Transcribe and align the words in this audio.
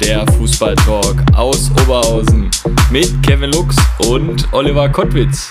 der 0.00 0.26
Fußballtalk 0.32 1.22
aus 1.36 1.70
Oberhausen 1.70 2.50
mit 2.90 3.22
Kevin 3.22 3.50
Lux 3.52 3.76
und 4.08 4.52
Oliver 4.52 4.88
Kottwitz. 4.88 5.50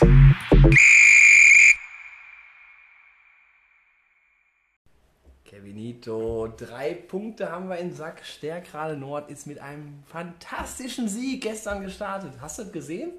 Kevinito, 5.45 6.47
drei 6.57 6.93
Punkte 6.93 7.51
haben 7.51 7.67
wir 7.69 7.77
in 7.77 7.93
Sack. 7.93 8.25
Stärkrade 8.25 8.95
Nord 8.97 9.29
ist 9.29 9.47
mit 9.47 9.59
einem 9.59 10.03
fantastischen 10.07 11.07
Sieg 11.07 11.41
gestern 11.43 11.81
gestartet. 11.83 12.33
Hast 12.41 12.59
du 12.59 12.63
das 12.63 12.71
gesehen? 12.71 13.11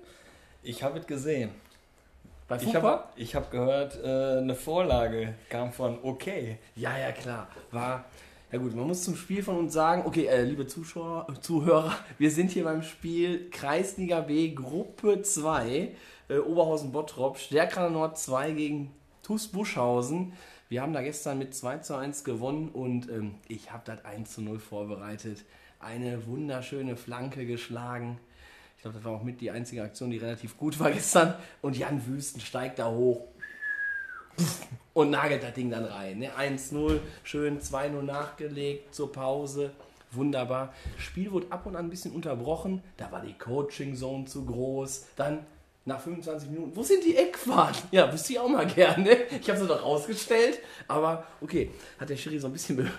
Ich 0.62 0.82
habe 0.82 0.98
es 0.98 1.06
gesehen. 1.06 1.50
Bei 2.48 2.56
Ich 2.56 2.64
Fußball? 2.64 2.82
habe 2.82 3.04
ich 3.16 3.34
hab 3.34 3.50
gehört, 3.50 3.98
äh, 4.02 4.38
eine 4.38 4.54
Vorlage 4.54 5.34
kam 5.48 5.72
von 5.72 5.98
okay. 6.02 6.58
Ja, 6.77 6.96
ja, 6.98 7.12
klar. 7.12 7.48
War. 7.70 8.04
Ja 8.54 8.60
gut, 8.60 8.76
man 8.76 8.86
muss 8.86 9.02
zum 9.02 9.16
Spiel 9.16 9.42
von 9.42 9.56
uns 9.56 9.72
sagen, 9.72 10.04
okay, 10.06 10.26
äh, 10.26 10.44
liebe 10.44 10.64
Zuschauer, 10.68 11.26
äh, 11.28 11.40
Zuhörer, 11.40 11.92
wir 12.18 12.30
sind 12.30 12.52
hier 12.52 12.62
beim 12.62 12.84
Spiel 12.84 13.50
Kreisliga 13.50 14.20
B 14.20 14.55
Gruppe 14.55 15.22
2, 15.22 15.92
äh, 16.28 16.38
Oberhausen-Bottrop, 16.38 17.36
Stärkrade 17.36 17.92
Nord 17.92 18.16
2 18.16 18.52
gegen 18.52 18.94
TuS 19.25 19.48
Buschhausen. 19.48 20.34
Wir 20.69 20.82
haben 20.82 20.92
da 20.92 21.02
gestern 21.02 21.38
mit 21.38 21.52
2 21.52 21.78
zu 21.78 21.97
1 21.97 22.22
gewonnen 22.22 22.69
und 22.69 23.10
ähm, 23.10 23.34
ich 23.48 23.72
habe 23.72 23.82
das 23.86 24.05
1 24.05 24.34
zu 24.34 24.41
0 24.41 24.60
vorbereitet. 24.60 25.44
Eine 25.80 26.25
wunderschöne 26.25 26.94
Flanke 26.94 27.47
geschlagen. 27.47 28.20
Ich 28.77 28.82
glaube, 28.82 28.98
das 28.98 29.05
war 29.05 29.14
auch 29.14 29.25
mit 29.25 29.41
die 29.41 29.50
einzige 29.50 29.82
Aktion, 29.82 30.12
die 30.12 30.19
relativ 30.19 30.56
gut 30.56 30.78
war 30.78 30.92
gestern. 30.92 31.34
Und 31.60 31.77
Jan 31.77 32.06
Wüsten 32.06 32.41
steigt 32.41 32.78
da 32.78 32.88
hoch, 32.88 33.27
und 34.94 35.10
nagelt 35.10 35.42
das 35.42 35.54
Ding 35.54 35.70
dann 35.70 35.84
rein. 35.84 36.18
Ne? 36.18 36.30
1-0, 36.38 37.00
schön 37.22 37.60
2-0 37.60 38.02
nachgelegt 38.02 38.94
zur 38.94 39.12
Pause. 39.12 39.72
Wunderbar. 40.12 40.72
Spiel 40.96 41.32
wurde 41.32 41.46
ab 41.50 41.66
und 41.66 41.76
an 41.76 41.86
ein 41.86 41.91
bisschen 41.91 42.12
unterbrochen. 42.12 42.82
Da 42.96 43.10
war 43.10 43.20
die 43.20 43.34
Coaching 43.34 43.96
Zone 43.96 44.24
zu 44.26 44.44
groß. 44.44 45.06
Dann 45.16 45.44
nach 45.84 46.00
25 46.00 46.50
Minuten, 46.50 46.76
wo 46.76 46.82
sind 46.82 47.04
die 47.04 47.16
Eckfahrten? 47.16 47.88
Ja, 47.91 48.10
wüsste 48.12 48.32
ich 48.32 48.38
auch 48.38 48.48
mal 48.48 48.66
gerne. 48.66 49.16
Ich 49.41 49.48
habe 49.50 49.58
sie 49.58 49.66
doch 49.66 49.82
rausgestellt. 49.82 50.60
Aber 50.88 51.26
okay, 51.41 51.70
hat 51.98 52.08
der 52.08 52.16
Schiri 52.16 52.38
so 52.38 52.46
ein 52.46 52.52
bisschen 52.52 52.76
be 52.76 52.91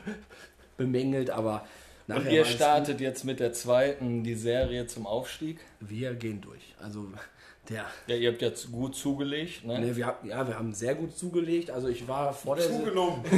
bemängelt, 0.77 1.30
aber 1.30 1.66
Und 2.08 2.17
nachher 2.17 2.31
ihr 2.31 2.45
startet 2.45 2.99
jetzt 2.99 3.23
mit 3.23 3.39
der 3.39 3.53
zweiten 3.53 4.23
die 4.25 4.36
Serie 4.36 4.88
zum 4.88 5.08
Aufstieg. 5.08 5.59
Wir 5.80 6.14
gehen 6.16 6.42
durch. 6.42 6.75
Also 6.81 7.08
der 7.69 7.85
Ja, 8.08 8.16
ihr 8.16 8.31
habt 8.31 8.41
jetzt 8.41 8.71
gut 8.71 8.95
zugelegt. 8.95 9.66
Ne? 9.66 9.80
Ne, 9.80 9.95
wir, 9.95 10.05
haben- 10.05 10.27
ja, 10.27 10.47
wir 10.47 10.58
haben 10.58 10.73
sehr 10.73 10.95
gut 10.95 11.17
zugelegt. 11.17 11.69
Also 11.71 11.88
ich 11.88 12.08
war 12.08 12.33
vor 12.33 12.55
der 12.55 12.67
Zugenommen. 12.67 13.23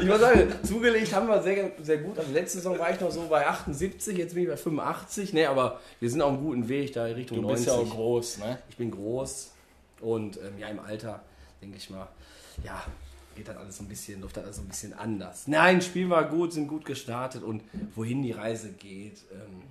Ich 0.00 0.06
muss 0.06 0.20
sagen, 0.20 0.52
zugelegt 0.64 1.12
haben 1.14 1.26
wir 1.28 1.42
sehr, 1.42 1.72
sehr 1.82 1.98
gut. 1.98 2.18
Also 2.18 2.32
letzte 2.32 2.58
Saison 2.58 2.78
war 2.78 2.90
ich 2.92 3.00
noch 3.00 3.10
so 3.10 3.26
bei 3.28 3.46
78, 3.46 4.16
jetzt 4.16 4.34
bin 4.34 4.44
ich 4.44 4.48
bei 4.48 4.56
85. 4.56 5.32
Ne, 5.32 5.46
aber 5.46 5.80
wir 6.00 6.10
sind 6.10 6.22
auf 6.22 6.32
einem 6.32 6.42
guten 6.42 6.68
Weg 6.68 6.92
da 6.92 7.04
Richtung 7.04 7.42
Du 7.42 7.48
bist 7.48 7.66
90. 7.66 7.66
ja 7.66 7.74
auch 7.74 7.94
groß, 7.96 8.38
ne? 8.38 8.58
Ich 8.70 8.76
bin 8.76 8.90
groß 8.90 9.50
und 10.00 10.36
ähm, 10.38 10.58
ja, 10.58 10.68
im 10.68 10.80
Alter, 10.80 11.20
denke 11.60 11.76
ich 11.76 11.90
mal, 11.90 12.08
ja, 12.64 12.82
geht 13.36 13.48
dann 13.48 13.58
alles 13.58 13.76
so 13.76 13.84
ein 13.84 13.88
bisschen, 13.88 14.20
läuft 14.20 14.36
dann 14.36 14.44
alles 14.44 14.56
so 14.56 14.62
ein 14.62 14.68
bisschen 14.68 14.92
anders. 14.94 15.46
Nein, 15.46 15.80
Spiel 15.82 16.08
war 16.10 16.24
gut, 16.28 16.52
sind 16.52 16.68
gut 16.68 16.84
gestartet 16.84 17.42
und 17.42 17.62
wohin 17.94 18.22
die 18.22 18.32
Reise 18.32 18.70
geht, 18.72 19.18
ähm, 19.32 19.62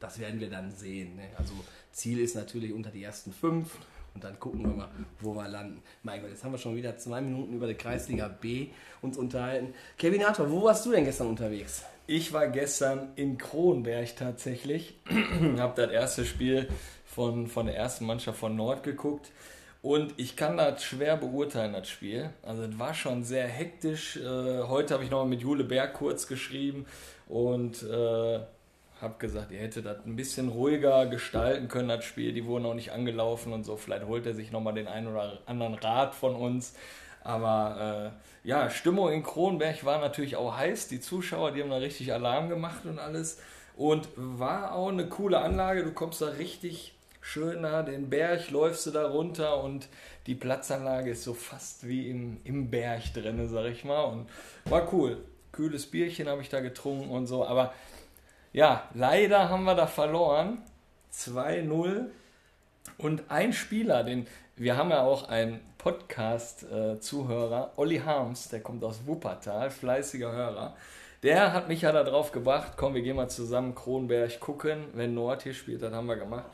das 0.00 0.18
werden 0.18 0.40
wir 0.40 0.50
dann 0.50 0.70
sehen. 0.70 1.16
Ne? 1.16 1.28
Also 1.36 1.52
Ziel 1.92 2.20
ist 2.20 2.36
natürlich 2.36 2.72
unter 2.72 2.90
die 2.90 3.02
ersten 3.02 3.32
fünf 3.32 3.76
und 4.14 4.24
dann 4.24 4.38
gucken 4.38 4.62
wir 4.62 4.68
mal, 4.68 4.88
wo 5.20 5.34
wir 5.34 5.48
landen. 5.48 5.82
Mein 6.02 6.20
Gott, 6.20 6.30
jetzt 6.30 6.42
haben 6.44 6.52
wir 6.52 6.58
schon 6.58 6.76
wieder 6.76 6.96
zwei 6.96 7.20
Minuten 7.20 7.54
über 7.54 7.66
die 7.66 7.74
Kreisliga 7.74 8.28
B 8.28 8.68
uns 9.02 9.16
unterhalten. 9.16 9.74
Kevin 9.96 10.24
Hartmann, 10.24 10.50
wo 10.50 10.64
warst 10.64 10.86
du 10.86 10.90
denn 10.92 11.04
gestern 11.04 11.28
unterwegs? 11.28 11.84
Ich 12.06 12.32
war 12.32 12.48
gestern 12.48 13.10
in 13.16 13.38
Kronberg 13.38 14.16
tatsächlich. 14.16 14.98
habe 15.58 15.80
das 15.80 15.92
erste 15.92 16.24
Spiel 16.24 16.68
von, 17.04 17.46
von 17.46 17.66
der 17.66 17.76
ersten 17.76 18.06
Mannschaft 18.06 18.38
von 18.38 18.56
Nord 18.56 18.82
geguckt. 18.82 19.30
Und 19.82 20.14
ich 20.16 20.34
kann 20.34 20.56
das 20.56 20.82
schwer 20.82 21.16
beurteilen, 21.16 21.72
das 21.72 21.88
Spiel. 21.88 22.30
Also 22.42 22.62
es 22.62 22.78
war 22.78 22.94
schon 22.94 23.22
sehr 23.22 23.46
hektisch. 23.46 24.16
Äh, 24.16 24.62
heute 24.64 24.94
habe 24.94 25.04
ich 25.04 25.10
noch 25.10 25.24
mit 25.26 25.42
Jule 25.42 25.64
Berg 25.64 25.94
kurz 25.94 26.26
geschrieben 26.26 26.86
und 27.28 27.82
äh, 27.84 28.40
habe 29.00 29.14
gesagt, 29.18 29.52
ihr 29.52 29.60
hättet 29.60 29.86
das 29.86 30.04
ein 30.04 30.16
bisschen 30.16 30.48
ruhiger 30.48 31.06
gestalten 31.06 31.68
können, 31.68 31.88
das 31.88 32.04
Spiel. 32.04 32.32
Die 32.32 32.44
wurden 32.46 32.66
auch 32.66 32.74
nicht 32.74 32.92
angelaufen 32.92 33.52
und 33.52 33.64
so. 33.64 33.76
Vielleicht 33.76 34.06
holt 34.06 34.26
er 34.26 34.34
sich 34.34 34.50
nochmal 34.50 34.74
den 34.74 34.88
einen 34.88 35.06
oder 35.06 35.38
anderen 35.46 35.74
Rat 35.74 36.14
von 36.14 36.34
uns. 36.34 36.74
Aber 37.22 38.12
äh, 38.44 38.48
ja, 38.48 38.70
Stimmung 38.70 39.12
in 39.12 39.22
Kronberg 39.22 39.84
war 39.84 40.00
natürlich 40.00 40.36
auch 40.36 40.56
heiß. 40.56 40.88
Die 40.88 41.00
Zuschauer, 41.00 41.52
die 41.52 41.62
haben 41.62 41.70
da 41.70 41.76
richtig 41.76 42.12
Alarm 42.12 42.48
gemacht 42.48 42.84
und 42.84 42.98
alles. 42.98 43.40
Und 43.76 44.08
war 44.16 44.74
auch 44.74 44.88
eine 44.88 45.08
coole 45.08 45.38
Anlage. 45.38 45.84
Du 45.84 45.92
kommst 45.92 46.20
da 46.20 46.26
richtig 46.26 46.94
schön 47.20 47.60
nah 47.60 47.82
den 47.82 48.08
Berg, 48.08 48.50
läufst 48.50 48.86
du 48.86 48.90
da 48.90 49.06
runter 49.06 49.62
und 49.62 49.88
die 50.26 50.34
Platzanlage 50.34 51.10
ist 51.10 51.24
so 51.24 51.34
fast 51.34 51.86
wie 51.86 52.08
im, 52.08 52.38
im 52.44 52.70
Berg 52.70 53.12
drin, 53.12 53.46
sag 53.48 53.66
ich 53.66 53.84
mal. 53.84 54.04
Und 54.04 54.28
war 54.64 54.92
cool. 54.92 55.18
Kühles 55.52 55.86
Bierchen 55.86 56.28
habe 56.28 56.40
ich 56.40 56.48
da 56.48 56.60
getrunken 56.60 57.10
und 57.10 57.26
so. 57.26 57.44
Aber 57.44 57.74
ja, 58.58 58.82
leider 58.92 59.48
haben 59.50 59.62
wir 59.62 59.76
da 59.76 59.86
verloren. 59.86 60.58
2-0. 61.12 62.06
Und 62.96 63.22
ein 63.28 63.52
Spieler, 63.52 64.02
den 64.02 64.26
wir 64.56 64.76
haben 64.76 64.90
ja 64.90 65.02
auch 65.02 65.28
einen 65.28 65.60
Podcast-Zuhörer, 65.78 67.74
Olli 67.76 67.98
Harms, 67.98 68.48
der 68.48 68.58
kommt 68.60 68.82
aus 68.82 69.06
Wuppertal, 69.06 69.70
fleißiger 69.70 70.32
Hörer. 70.32 70.74
Der 71.22 71.52
hat 71.52 71.68
mich 71.68 71.82
ja 71.82 71.92
darauf 71.92 72.32
gebracht, 72.32 72.72
komm, 72.76 72.94
wir 72.94 73.02
gehen 73.02 73.14
mal 73.14 73.28
zusammen 73.28 73.76
Kronberg 73.76 74.40
gucken, 74.40 74.86
wenn 74.94 75.14
Nord 75.14 75.44
hier 75.44 75.54
spielt, 75.54 75.82
das 75.82 75.92
haben 75.92 76.08
wir 76.08 76.16
gemacht. 76.16 76.46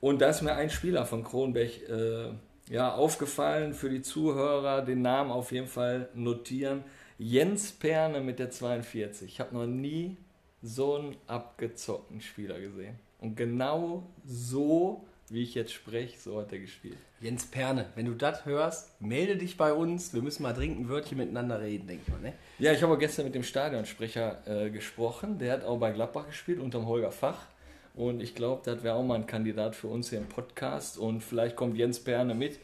Und 0.00 0.22
da 0.22 0.30
ist 0.30 0.42
mir 0.42 0.56
ein 0.56 0.70
Spieler 0.70 1.06
von 1.06 1.22
Kronberg 1.22 1.88
äh, 1.88 2.30
ja, 2.68 2.92
aufgefallen, 2.92 3.74
für 3.74 3.90
die 3.90 4.02
Zuhörer 4.02 4.82
den 4.82 5.02
Namen 5.02 5.30
auf 5.30 5.52
jeden 5.52 5.68
Fall 5.68 6.08
notieren. 6.14 6.82
Jens 7.16 7.70
Perne 7.70 8.20
mit 8.20 8.40
der 8.40 8.50
42. 8.50 9.30
Ich 9.30 9.38
habe 9.38 9.54
noch 9.54 9.66
nie 9.66 10.16
so 10.64 10.96
einen 10.96 11.16
abgezockten 11.26 12.22
Spieler 12.22 12.58
gesehen. 12.58 12.98
Und 13.20 13.36
genau 13.36 14.02
so, 14.24 15.04
wie 15.28 15.42
ich 15.42 15.54
jetzt 15.54 15.72
spreche, 15.72 16.18
so 16.18 16.40
hat 16.40 16.52
er 16.52 16.58
gespielt. 16.58 16.96
Jens 17.20 17.46
Perne, 17.46 17.90
wenn 17.94 18.06
du 18.06 18.14
das 18.14 18.46
hörst, 18.46 18.98
melde 19.00 19.36
dich 19.36 19.58
bei 19.58 19.74
uns. 19.74 20.14
Wir 20.14 20.22
müssen 20.22 20.42
mal 20.42 20.54
dringend 20.54 20.80
ein 20.80 20.88
Wörtchen 20.88 21.18
miteinander 21.18 21.60
reden, 21.60 21.86
denke 21.86 22.02
ich 22.06 22.12
mal. 22.12 22.20
Ne? 22.20 22.32
Ja, 22.58 22.72
ich 22.72 22.82
habe 22.82 22.96
gestern 22.96 23.26
mit 23.26 23.34
dem 23.34 23.42
Stadionsprecher 23.42 24.42
äh, 24.46 24.70
gesprochen. 24.70 25.38
Der 25.38 25.52
hat 25.52 25.64
auch 25.64 25.78
bei 25.78 25.92
Gladbach 25.92 26.26
gespielt, 26.26 26.58
unterm 26.60 26.86
Holger 26.86 27.12
Fach. 27.12 27.46
Und 27.94 28.22
ich 28.22 28.34
glaube, 28.34 28.62
das 28.64 28.82
wäre 28.82 28.94
auch 28.94 29.04
mal 29.04 29.16
ein 29.16 29.26
Kandidat 29.26 29.76
für 29.76 29.88
uns 29.88 30.10
hier 30.10 30.18
im 30.18 30.28
Podcast. 30.28 30.98
Und 30.98 31.22
vielleicht 31.22 31.56
kommt 31.56 31.76
Jens 31.76 32.00
Perne 32.00 32.34
mit. 32.34 32.58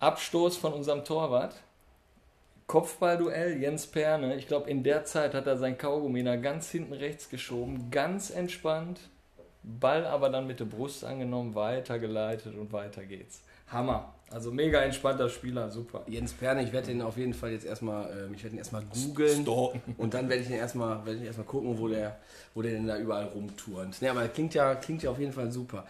Abstoß 0.00 0.56
von 0.56 0.72
unserem 0.72 1.04
Torwart. 1.04 1.54
Kopfballduell, 2.72 3.60
Jens 3.60 3.86
Perne. 3.86 4.34
Ich 4.36 4.48
glaube, 4.48 4.70
in 4.70 4.82
der 4.82 5.04
Zeit 5.04 5.34
hat 5.34 5.46
er 5.46 5.58
sein 5.58 5.76
Kaugummi 5.76 6.22
nach 6.22 6.40
ganz 6.40 6.70
hinten 6.70 6.94
rechts 6.94 7.28
geschoben. 7.28 7.90
Ganz 7.90 8.30
entspannt. 8.30 8.98
Ball 9.62 10.06
aber 10.06 10.30
dann 10.30 10.46
mit 10.46 10.58
der 10.58 10.64
Brust 10.64 11.04
angenommen, 11.04 11.54
weitergeleitet 11.54 12.56
und 12.56 12.72
weiter 12.72 13.04
geht's. 13.04 13.42
Hammer. 13.66 14.14
Also 14.30 14.50
mega 14.50 14.80
entspannter 14.80 15.28
Spieler, 15.28 15.68
super. 15.68 16.04
Jens 16.06 16.32
Perne, 16.32 16.62
ich 16.62 16.72
werde 16.72 16.90
ihn 16.92 17.02
auf 17.02 17.18
jeden 17.18 17.34
Fall 17.34 17.52
jetzt 17.52 17.66
erstmal, 17.66 18.10
ähm, 18.10 18.32
ich 18.32 18.42
werde 18.42 18.56
ihn 18.56 18.58
erstmal 18.58 18.84
googeln 18.84 19.46
und 19.98 20.14
dann 20.14 20.30
werde 20.30 20.42
ich 20.42 20.48
ihn 20.48 20.56
erstmal, 20.56 21.04
werde 21.04 21.18
ich 21.18 21.26
erstmal 21.26 21.46
gucken, 21.46 21.78
wo 21.78 21.88
der, 21.88 22.16
wo 22.54 22.62
der 22.62 22.72
denn 22.72 22.86
da 22.86 22.96
überall 22.96 23.26
rumturnt. 23.26 24.00
Ne, 24.00 24.10
aber 24.10 24.26
klingt 24.28 24.54
ja, 24.54 24.74
klingt 24.76 25.02
ja 25.02 25.10
auf 25.10 25.18
jeden 25.18 25.34
Fall 25.34 25.52
super. 25.52 25.84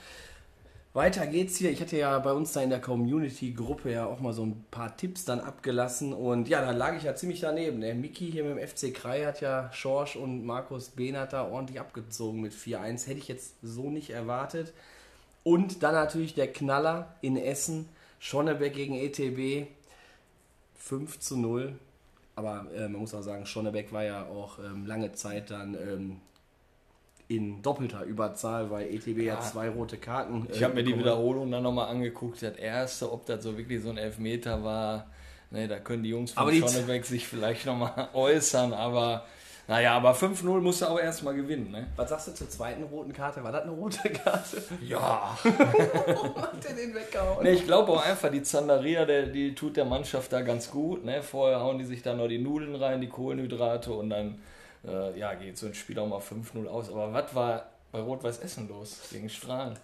Weiter 0.94 1.26
geht's 1.26 1.56
hier. 1.56 1.70
Ich 1.70 1.80
hatte 1.80 1.96
ja 1.96 2.18
bei 2.18 2.32
uns 2.32 2.52
da 2.52 2.60
in 2.60 2.68
der 2.68 2.80
Community-Gruppe 2.80 3.90
ja 3.92 4.04
auch 4.04 4.20
mal 4.20 4.34
so 4.34 4.44
ein 4.44 4.62
paar 4.70 4.94
Tipps 4.94 5.24
dann 5.24 5.40
abgelassen 5.40 6.12
und 6.12 6.48
ja, 6.48 6.60
da 6.60 6.72
lag 6.72 6.94
ich 6.96 7.04
ja 7.04 7.14
ziemlich 7.14 7.40
daneben. 7.40 7.80
Der 7.80 7.94
Miki 7.94 8.30
hier 8.30 8.44
mit 8.44 8.58
dem 8.58 8.68
FC 8.68 8.92
Krei 8.92 9.24
hat 9.24 9.40
ja 9.40 9.72
Schorsch 9.72 10.16
und 10.16 10.44
Markus 10.44 10.90
Behnert 10.90 11.32
da 11.32 11.48
ordentlich 11.48 11.80
abgezogen 11.80 12.42
mit 12.42 12.52
4-1. 12.52 13.06
Hätte 13.06 13.18
ich 13.18 13.28
jetzt 13.28 13.54
so 13.62 13.88
nicht 13.88 14.10
erwartet. 14.10 14.74
Und 15.44 15.82
dann 15.82 15.94
natürlich 15.94 16.34
der 16.34 16.52
Knaller 16.52 17.16
in 17.22 17.38
Essen, 17.38 17.88
Schonnebeck 18.18 18.74
gegen 18.74 18.94
ETB, 18.94 19.68
5 20.76 21.18
zu 21.20 21.38
0. 21.38 21.72
Aber 22.36 22.66
äh, 22.74 22.88
man 22.88 23.00
muss 23.00 23.14
auch 23.14 23.22
sagen, 23.22 23.46
Schonnebeck 23.46 23.92
war 23.92 24.04
ja 24.04 24.26
auch 24.26 24.58
ähm, 24.58 24.84
lange 24.84 25.12
Zeit 25.12 25.50
dann 25.50 25.74
ähm, 25.74 26.20
in 27.36 27.62
doppelter 27.62 28.04
Überzahl, 28.04 28.70
weil 28.70 28.94
ETB 28.94 29.22
ja, 29.22 29.40
zwei 29.40 29.68
rote 29.68 29.96
Karten. 29.96 30.46
Ich 30.52 30.62
habe 30.62 30.74
mir 30.74 30.84
die. 30.84 30.98
Wiederholung 30.98 31.50
dann 31.50 31.62
nochmal 31.62 31.88
angeguckt. 31.88 32.42
Das 32.42 32.56
erste, 32.56 33.10
ob 33.10 33.26
das 33.26 33.42
so 33.42 33.56
wirklich 33.56 33.82
so 33.82 33.90
ein 33.90 33.96
Elfmeter 33.96 34.62
war, 34.62 35.06
ne, 35.50 35.66
da 35.66 35.78
können 35.78 36.02
die 36.02 36.10
Jungs 36.10 36.32
von 36.32 36.52
Schonnebeck 36.52 37.04
sich 37.04 37.26
vielleicht 37.26 37.66
nochmal 37.66 38.08
äußern, 38.14 38.72
aber 38.72 39.24
naja, 39.68 39.96
aber 39.96 40.12
5-0 40.12 40.60
musst 40.60 40.82
du 40.82 40.86
auch 40.86 40.98
erstmal 40.98 41.34
gewinnen, 41.34 41.70
ne? 41.70 41.86
Was 41.94 42.10
sagst 42.10 42.28
du 42.28 42.34
zur 42.34 42.50
zweiten 42.50 42.82
roten 42.82 43.12
Karte? 43.12 43.42
War 43.44 43.52
das 43.52 43.62
eine 43.62 43.72
rote 43.72 44.10
Karte? 44.10 44.62
Ja. 44.82 45.36
Warum 45.44 46.36
hat 46.36 46.64
der 46.64 46.74
den 46.74 46.94
weggehauen? 46.94 47.44
Ne, 47.44 47.52
ich 47.52 47.64
glaube 47.64 47.92
auch 47.92 48.04
einfach, 48.04 48.30
die 48.30 48.42
Zandaria, 48.42 49.04
der, 49.04 49.26
die 49.26 49.54
tut 49.54 49.76
der 49.76 49.84
Mannschaft 49.84 50.32
da 50.32 50.42
ganz 50.42 50.70
gut. 50.70 51.04
Ne? 51.04 51.22
Vorher 51.22 51.60
hauen 51.60 51.78
die 51.78 51.84
sich 51.84 52.02
da 52.02 52.14
noch 52.14 52.26
die 52.26 52.38
Nudeln 52.38 52.74
rein, 52.74 53.00
die 53.00 53.08
Kohlenhydrate 53.08 53.92
und 53.92 54.10
dann 54.10 54.40
äh, 54.86 55.18
ja, 55.18 55.34
geht 55.34 55.56
so 55.58 55.66
ein 55.66 55.74
Spiel 55.74 55.98
auch 55.98 56.08
mal 56.08 56.20
5-0 56.20 56.66
aus. 56.66 56.90
Aber 56.90 57.12
was 57.12 57.34
war 57.34 57.66
bei 57.90 58.00
Rot-Weiß 58.00 58.38
Essen 58.40 58.68
los 58.68 59.00
gegen 59.10 59.28
Strahlen? 59.28 59.78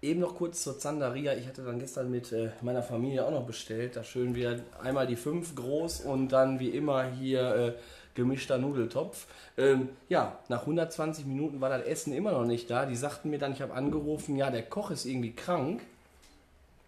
Eben 0.00 0.20
noch 0.20 0.34
kurz 0.34 0.62
zur 0.62 0.78
Zandaria. 0.78 1.34
Ich 1.34 1.46
hatte 1.46 1.62
dann 1.62 1.78
gestern 1.78 2.10
mit 2.10 2.32
äh, 2.32 2.50
meiner 2.60 2.82
Familie 2.82 3.24
auch 3.24 3.30
noch 3.30 3.46
bestellt. 3.46 3.96
Da 3.96 4.02
schön 4.02 4.34
wieder 4.34 4.58
einmal 4.82 5.06
die 5.06 5.16
fünf 5.16 5.54
groß 5.54 6.00
und 6.00 6.30
dann 6.30 6.58
wie 6.58 6.70
immer 6.70 7.04
hier 7.04 7.54
äh, 7.54 7.72
gemischter 8.14 8.58
Nudeltopf. 8.58 9.26
Ähm, 9.56 9.90
ja, 10.08 10.38
nach 10.48 10.62
120 10.62 11.24
Minuten 11.26 11.60
war 11.60 11.70
das 11.70 11.86
Essen 11.86 12.12
immer 12.12 12.32
noch 12.32 12.44
nicht 12.44 12.68
da. 12.68 12.84
Die 12.84 12.96
sagten 12.96 13.30
mir 13.30 13.38
dann, 13.38 13.52
ich 13.52 13.62
habe 13.62 13.74
angerufen, 13.74 14.36
ja, 14.36 14.50
der 14.50 14.64
Koch 14.64 14.90
ist 14.90 15.06
irgendwie 15.06 15.34
krank. 15.34 15.82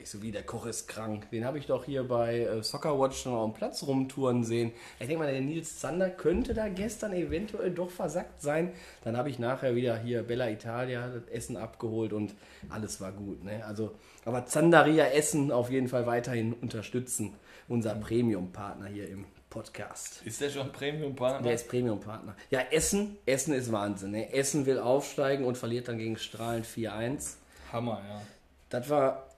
Ich 0.05 0.11
so, 0.11 0.21
wie, 0.21 0.33
der 0.33 0.43
Koch 0.43 0.67
ist 0.67 0.87
krank. 0.87 1.31
Den 1.31 1.47
habe 1.47 1.57
ich 1.57 1.65
doch 1.65 1.87
hier 1.87 2.07
bei 2.07 2.41
äh, 2.41 2.63
Soccerwatch 2.63 3.25
noch 3.25 3.43
am 3.43 3.55
Platz 3.55 3.83
rumtouren 3.85 4.45
sehen. 4.45 4.73
Ich 5.01 5.07
denke 5.07 5.23
mal, 5.23 5.33
der 5.33 5.41
Nils 5.41 5.79
Zander 5.79 6.11
könnte 6.11 6.53
da 6.53 6.69
gestern 6.69 7.15
eventuell 7.15 7.71
doch 7.71 7.89
versackt 7.89 8.43
sein. 8.43 8.75
Dann 9.03 9.17
habe 9.17 9.31
ich 9.31 9.39
nachher 9.39 9.75
wieder 9.75 9.97
hier 9.97 10.23
Bella 10.23 10.51
Italia 10.51 11.09
das 11.09 11.27
Essen 11.29 11.57
abgeholt 11.57 12.13
und 12.13 12.35
alles 12.69 13.01
war 13.01 13.13
gut. 13.13 13.45
Ne? 13.45 13.65
Also, 13.65 13.95
aber 14.27 14.45
Zandaria 14.45 15.07
Essen 15.07 15.51
auf 15.51 15.71
jeden 15.71 15.89
Fall 15.89 16.05
weiterhin 16.05 16.53
unterstützen. 16.53 17.33
Unser 17.69 17.95
Premium-Partner 17.95 18.89
hier 18.89 19.09
im 19.09 19.25
Podcast. 19.49 20.21
Ist 20.27 20.39
der 20.39 20.51
schon 20.51 20.71
Premium-Partner? 20.71 21.47
Der 21.47 21.55
ist 21.55 21.67
Premium-Partner. 21.67 22.37
Ja, 22.51 22.61
Essen, 22.71 23.17
Essen 23.25 23.55
ist 23.55 23.73
Wahnsinn. 23.73 24.11
Ne? 24.11 24.35
Essen 24.35 24.67
will 24.67 24.81
aufsteigen 24.81 25.47
und 25.47 25.57
verliert 25.57 25.89
dann 25.89 25.97
gegen 25.97 26.19
Strahlen 26.19 26.63
4-1. 26.63 27.37
Hammer, 27.73 28.03
ja. 28.07 28.21
Das 28.69 28.91
war 28.91 29.34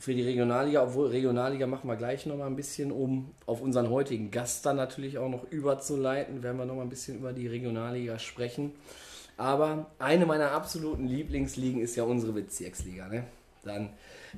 für 0.00 0.14
die 0.14 0.22
Regionalliga, 0.22 0.82
obwohl 0.82 1.08
Regionalliga 1.08 1.66
machen 1.66 1.86
wir 1.86 1.94
gleich 1.94 2.24
nochmal 2.24 2.46
ein 2.46 2.56
bisschen, 2.56 2.90
um 2.90 3.34
auf 3.44 3.60
unseren 3.60 3.90
heutigen 3.90 4.30
Gast 4.30 4.64
dann 4.64 4.76
natürlich 4.76 5.18
auch 5.18 5.28
noch 5.28 5.44
überzuleiten, 5.50 6.42
werden 6.42 6.56
wir 6.56 6.64
nochmal 6.64 6.86
ein 6.86 6.90
bisschen 6.90 7.18
über 7.18 7.34
die 7.34 7.46
Regionalliga 7.46 8.18
sprechen. 8.18 8.72
Aber 9.36 9.90
eine 9.98 10.24
meiner 10.24 10.52
absoluten 10.52 11.06
Lieblingsligen 11.06 11.82
ist 11.82 11.96
ja 11.96 12.04
unsere 12.04 12.32
Bezirksliga. 12.32 13.08
Ne? 13.08 13.24
Dann 13.62 13.90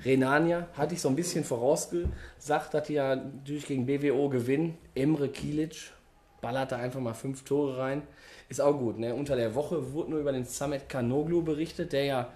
Renania, 0.05 0.67
hatte 0.77 0.95
ich 0.95 1.01
so 1.01 1.09
ein 1.09 1.17
bisschen 1.17 1.45
vorausgesagt, 1.45 2.75
dass 2.75 2.89
ja 2.89 3.15
natürlich 3.15 3.67
gegen 3.67 3.87
BWO 3.87 4.29
gewinnen. 4.29 4.77
Emre 4.97 5.29
Kilic 5.29 5.93
ballerte 6.41 6.75
einfach 6.75 7.01
mal 7.01 7.15
fünf 7.15 7.45
Tore 7.45 7.79
rein. 7.79 8.03
Ist 8.49 8.61
auch 8.61 8.77
gut. 8.77 8.99
Ne? 8.99 9.15
Unter 9.15 9.37
der 9.37 9.55
Woche 9.55 9.93
wurde 9.93 10.11
nur 10.11 10.21
über 10.21 10.33
den 10.33 10.45
Samet 10.45 10.89
Kanoglu 10.89 11.43
berichtet, 11.43 11.93
der 11.93 12.05
ja 12.05 12.33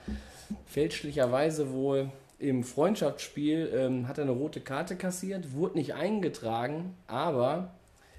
fälschlicherweise 0.66 1.72
wohl 1.72 2.10
im 2.38 2.64
Freundschaftsspiel 2.64 3.72
ähm, 3.74 4.08
hat 4.08 4.18
er 4.18 4.22
eine 4.24 4.32
rote 4.32 4.60
Karte 4.60 4.96
kassiert, 4.96 5.52
wurde 5.52 5.78
nicht 5.78 5.94
eingetragen, 5.94 6.94
aber 7.06 7.70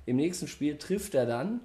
im 0.06 0.16
nächsten 0.16 0.48
Spiel 0.48 0.78
trifft 0.78 1.14
er 1.16 1.26
dann. 1.26 1.60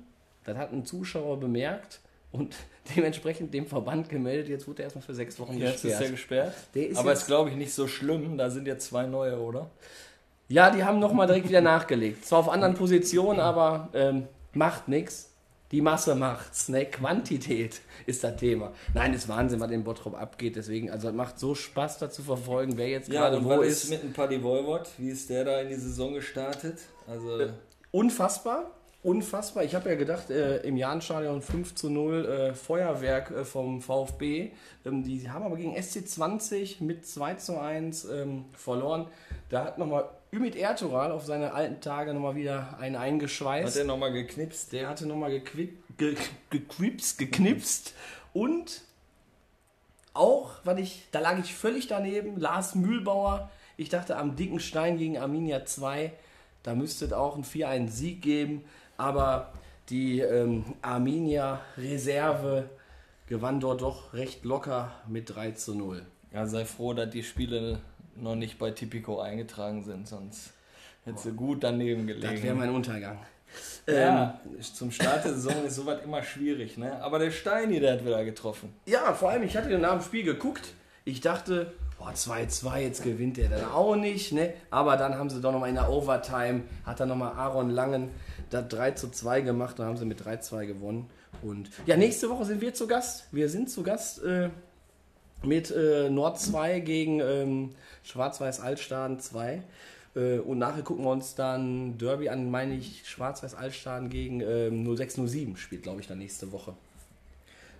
Das 0.45 0.57
hat 0.57 0.73
ein 0.73 0.85
Zuschauer 0.85 1.39
bemerkt 1.41 2.01
und 2.33 2.55
dementsprechend 2.97 3.55
dem 3.55 3.67
Verband 3.67 4.09
gemeldet. 4.09 4.49
Jetzt 4.49 4.67
wurde 4.69 4.83
er 4.83 4.85
erstmal 4.85 5.03
für 5.05 5.15
sechs 5.15 5.39
Wochen 5.39 5.57
Jetzt 5.57 5.85
ist 5.85 6.01
der 6.01 6.11
gesperrt. 6.11 6.55
Ist 6.75 6.99
Aber 6.99 7.11
jetzt- 7.11 7.21
ist, 7.23 7.27
glaube 7.27 7.51
ich, 7.51 7.57
nicht 7.57 7.73
so 7.73 7.87
schlimm. 7.87 8.37
Da 8.37 8.51
sind 8.51 8.67
jetzt 8.67 8.87
zwei 8.89 9.07
neue, 9.07 9.39
oder? 9.41 9.71
Ja, 10.49 10.71
die 10.71 10.85
haben 10.85 10.99
nochmal 10.99 11.27
direkt 11.27 11.49
wieder 11.49 11.61
nachgelegt. 11.63 12.25
Zwar 12.27 12.41
auf 12.41 12.49
anderen 12.51 12.75
Positionen, 12.75 13.41
aber 13.41 13.89
ähm, 13.95 14.27
macht 14.53 14.89
nichts. 14.89 15.32
Die 15.73 15.81
Masse 15.81 16.15
macht's. 16.15 16.69
Ne? 16.69 16.85
Quantität 16.87 17.81
ist 18.07 18.23
das 18.23 18.37
Thema. 18.37 18.73
Nein, 18.95 19.15
ist 19.15 19.29
Wahnsinn, 19.29 19.59
was 19.59 19.71
in 19.71 19.83
Bottrop 19.85 20.15
abgeht. 20.15 20.57
Deswegen, 20.57 20.91
also 20.91 21.09
es 21.09 21.15
macht 21.15 21.39
so 21.39 21.55
Spaß, 21.55 21.99
da 21.99 22.11
zu 22.11 22.23
verfolgen, 22.23 22.75
wer 22.77 22.89
jetzt 22.89 23.09
Ja, 23.11 23.31
gerade 23.31 23.43
wo 23.43 23.63
ist. 23.63 23.85
ist 23.85 23.91
mit 23.91 24.03
dem 24.03 24.13
Paddy 24.13 24.43
Voivod? 24.43 24.89
Wie 24.99 25.09
ist 25.11 25.31
der 25.31 25.45
da 25.45 25.61
in 25.61 25.69
die 25.71 25.75
Saison 25.75 26.13
gestartet? 26.15 26.79
Also, 27.09 27.49
Unfassbar. 27.91 28.71
Unfassbar. 29.03 29.65
Ich 29.65 29.75
habe 29.75 29.89
ja 29.89 29.97
gedacht, 29.97 30.31
äh, 30.31 30.59
im 30.59 30.77
Jahnstadion 30.77 31.43
5 31.43 31.75
zu 31.75 31.91
0 31.91 32.25
äh, 32.25 32.55
Feuerwerk 32.55 33.33
äh, 33.33 33.45
vom 33.45 33.81
VfB. 33.83 34.53
Ähm, 34.87 35.03
die 35.03 35.29
haben 35.29 35.45
aber 35.45 35.57
gegen 35.57 35.75
SC20 35.77 36.85
mit 36.85 37.05
2 37.05 37.35
zu 37.35 37.59
1 37.59 38.05
ähm, 38.05 38.45
verloren. 38.53 39.09
Da 39.49 39.65
hat 39.65 39.79
nochmal 39.79 40.09
Ümit 40.35 40.57
Ertural 40.57 41.13
auf 41.13 41.27
seine 41.27 41.53
alten 41.53 41.83
Tage 41.83 42.15
nochmal 42.15 42.35
wieder 42.37 42.79
einen 42.79 42.97
hat 42.97 43.03
eingeschweißt. 43.03 43.77
er 43.77 43.85
nochmal 43.85 44.13
geknipst? 44.13 44.73
Der 44.73 44.89
hatte 44.89 45.07
nochmal 45.07 45.31
gequi- 45.31 45.75
ge 45.99 46.17
gequipst, 46.49 47.19
geknipst 47.19 47.93
und 48.33 48.81
auch, 50.15 50.53
weil 50.65 50.79
ich, 50.79 51.07
da 51.13 51.21
lag 51.21 51.39
ich 51.39 51.55
völlig 51.55 51.87
daneben, 51.87 52.39
Lars 52.41 52.75
Mühlbauer. 52.75 53.51
Ich 53.77 53.91
dachte 53.91 54.17
am 54.17 54.35
dicken 54.35 54.59
Stein 54.59 54.97
gegen 54.97 55.19
Arminia 55.19 55.67
2, 55.67 56.13
da 56.63 56.75
müsste 56.75 57.05
es 57.05 57.13
auch 57.13 57.37
ein 57.37 57.45
4-1 57.45 57.89
Sieg 57.91 58.23
geben, 58.23 58.65
aber 58.97 59.53
die 59.91 60.21
ähm, 60.21 60.65
Arminia 60.81 61.61
Reserve 61.77 62.71
gewann 63.27 63.61
dort 63.61 63.83
doch 63.83 64.15
recht 64.15 64.47
locker 64.47 64.93
mit 65.09 65.35
3 65.35 65.51
zu 65.53 65.75
0. 65.75 66.07
Ja, 66.33 66.47
sei 66.47 66.65
froh, 66.65 66.95
dass 66.95 67.11
die 67.11 67.23
Spiele 67.23 67.81
noch 68.17 68.35
nicht 68.37 68.59
bei 68.59 68.71
Tipico 68.71 69.21
eingetragen 69.21 69.85
sind, 69.85 70.09
sonst 70.09 70.53
hättest 71.05 71.27
du 71.27 71.33
gut 71.33 71.63
daneben 71.65 72.07
Das 72.07 72.17
gelegen. 72.17 72.43
wäre 72.43 72.55
mein 72.55 72.71
Untergang. 72.71 73.19
Ähm, 73.87 73.95
ja, 73.97 74.41
zum 74.75 74.91
Start 74.91 75.25
der 75.25 75.35
Saison 75.35 75.65
ist 75.67 75.75
sowas 75.77 75.99
immer 76.05 76.23
schwierig, 76.23 76.79
ne? 76.79 77.03
Aber 77.03 77.19
der 77.19 77.31
Steini, 77.31 77.81
der 77.81 77.95
hat 77.95 78.05
wieder 78.07 78.25
getroffen. 78.25 78.73
Ja, 78.87 79.13
vor 79.13 79.31
allem, 79.31 79.43
ich 79.43 79.57
hatte 79.57 79.77
nach 79.79 79.93
dem 79.93 80.03
Spiel 80.03 80.23
geguckt. 80.25 80.73
Ich 81.05 81.21
dachte, 81.21 81.73
boah, 81.99 82.13
2-2, 82.13 82.79
jetzt 82.79 83.03
gewinnt 83.03 83.37
der 83.37 83.49
dann 83.51 83.65
auch 83.67 83.97
nicht, 83.97 84.33
ne? 84.33 84.55
Aber 84.71 84.97
dann 84.97 85.17
haben 85.17 85.29
sie 85.29 85.41
doch 85.41 85.53
nochmal 85.53 85.69
in 85.69 85.75
der 85.75 85.91
Overtime, 85.91 86.63
hat 86.87 87.01
dann 87.01 87.09
nochmal 87.09 87.33
Aaron 87.33 87.71
Langen 87.71 88.11
das 88.51 88.69
3 88.69 88.93
zu 88.93 89.11
2 89.11 89.41
gemacht, 89.43 89.79
dann 89.79 89.87
haben 89.87 89.97
sie 89.97 90.05
mit 90.07 90.23
3-2 90.23 90.67
gewonnen. 90.67 91.11
Und 91.43 91.71
ja, 91.87 91.97
nächste 91.97 92.31
Woche 92.31 92.45
sind 92.45 92.61
wir 92.61 92.73
zu 92.73 92.87
Gast. 92.87 93.27
Wir 93.33 93.49
sind 93.49 93.69
zu 93.69 93.83
Gast 93.83 94.23
äh, 94.23 94.49
mit 95.43 95.71
äh, 95.73 96.09
Nord 96.09 96.39
2 96.41 96.81
gegen 96.81 97.21
ähm, 97.21 97.71
Schwarz-Weiß 98.05 98.61
Altstaden 98.61 99.21
2. 99.21 99.63
Äh, 100.15 100.39
und 100.39 100.59
nachher 100.59 100.83
gucken 100.83 101.05
wir 101.05 101.11
uns 101.11 101.35
dann 101.35 101.97
Derby 101.99 102.29
an, 102.29 102.51
meine 102.51 102.75
ich, 102.75 103.09
Schwarz-Weiß 103.09 103.55
Altstaden 103.55 104.09
gegen 104.11 104.41
ähm, 104.41 104.85
0607 104.85 105.57
spielt, 105.57 105.83
glaube 105.85 106.01
ich, 106.01 106.07
dann 106.07 106.19
nächste 106.19 106.53
Woche. 106.53 106.75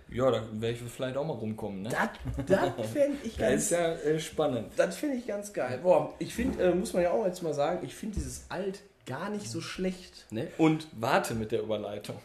Ja, 0.09 0.29
da 0.29 0.43
werde 0.51 0.75
ich 0.75 0.91
vielleicht 0.91 1.17
auch 1.17 1.25
mal 1.25 1.33
rumkommen, 1.33 1.83
ne? 1.83 1.89
Das, 1.89 2.69
das 2.77 2.89
fände 2.93 3.17
ich 3.23 3.35
Das 3.37 3.49
ganz 3.49 3.63
ist 3.63 3.69
ja 3.71 3.93
äh, 3.93 4.19
spannend. 4.19 4.67
Das 4.75 4.95
finde 4.95 5.17
ich 5.17 5.25
ganz 5.25 5.51
geil. 5.53 5.79
Boah, 5.81 6.13
ich 6.19 6.33
finde, 6.35 6.61
äh, 6.63 6.75
muss 6.75 6.93
man 6.93 7.03
ja 7.03 7.11
auch 7.11 7.25
jetzt 7.25 7.41
mal 7.41 7.53
sagen, 7.53 7.79
ich 7.85 7.95
finde 7.95 8.15
dieses 8.15 8.45
Alt 8.49 8.81
gar 9.05 9.29
nicht 9.29 9.49
so 9.49 9.59
schlecht. 9.59 10.25
Ne? 10.29 10.47
Und 10.57 10.87
Warte 10.93 11.33
mit 11.35 11.51
der 11.51 11.61
Überleitung. 11.61 12.15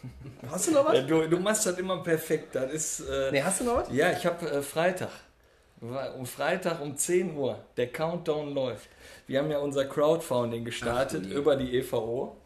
hast 0.50 0.68
du 0.68 0.72
noch 0.72 0.86
was? 0.86 1.06
Du, 1.06 1.26
du 1.28 1.38
machst 1.38 1.66
das 1.66 1.78
immer 1.78 2.02
perfekt. 2.02 2.54
Das 2.54 2.70
ist. 2.72 3.00
Äh, 3.00 3.32
Ne, 3.32 3.44
hast 3.44 3.60
du 3.60 3.64
noch 3.64 3.76
was? 3.78 3.88
Ja, 3.92 4.12
ich 4.12 4.24
habe 4.26 4.48
äh, 4.50 4.62
Freitag. 4.62 5.10
Um 5.80 6.26
Freitag 6.26 6.80
um 6.80 6.96
10 6.96 7.36
Uhr. 7.36 7.58
Der 7.76 7.88
Countdown 7.88 8.52
läuft. 8.54 8.88
Wir 9.26 9.38
haben 9.38 9.50
ja 9.50 9.58
unser 9.58 9.84
Crowdfunding 9.84 10.64
gestartet 10.64 11.24
Ach, 11.28 11.34
über 11.34 11.56
die 11.56 11.78
EVO. 11.78 12.36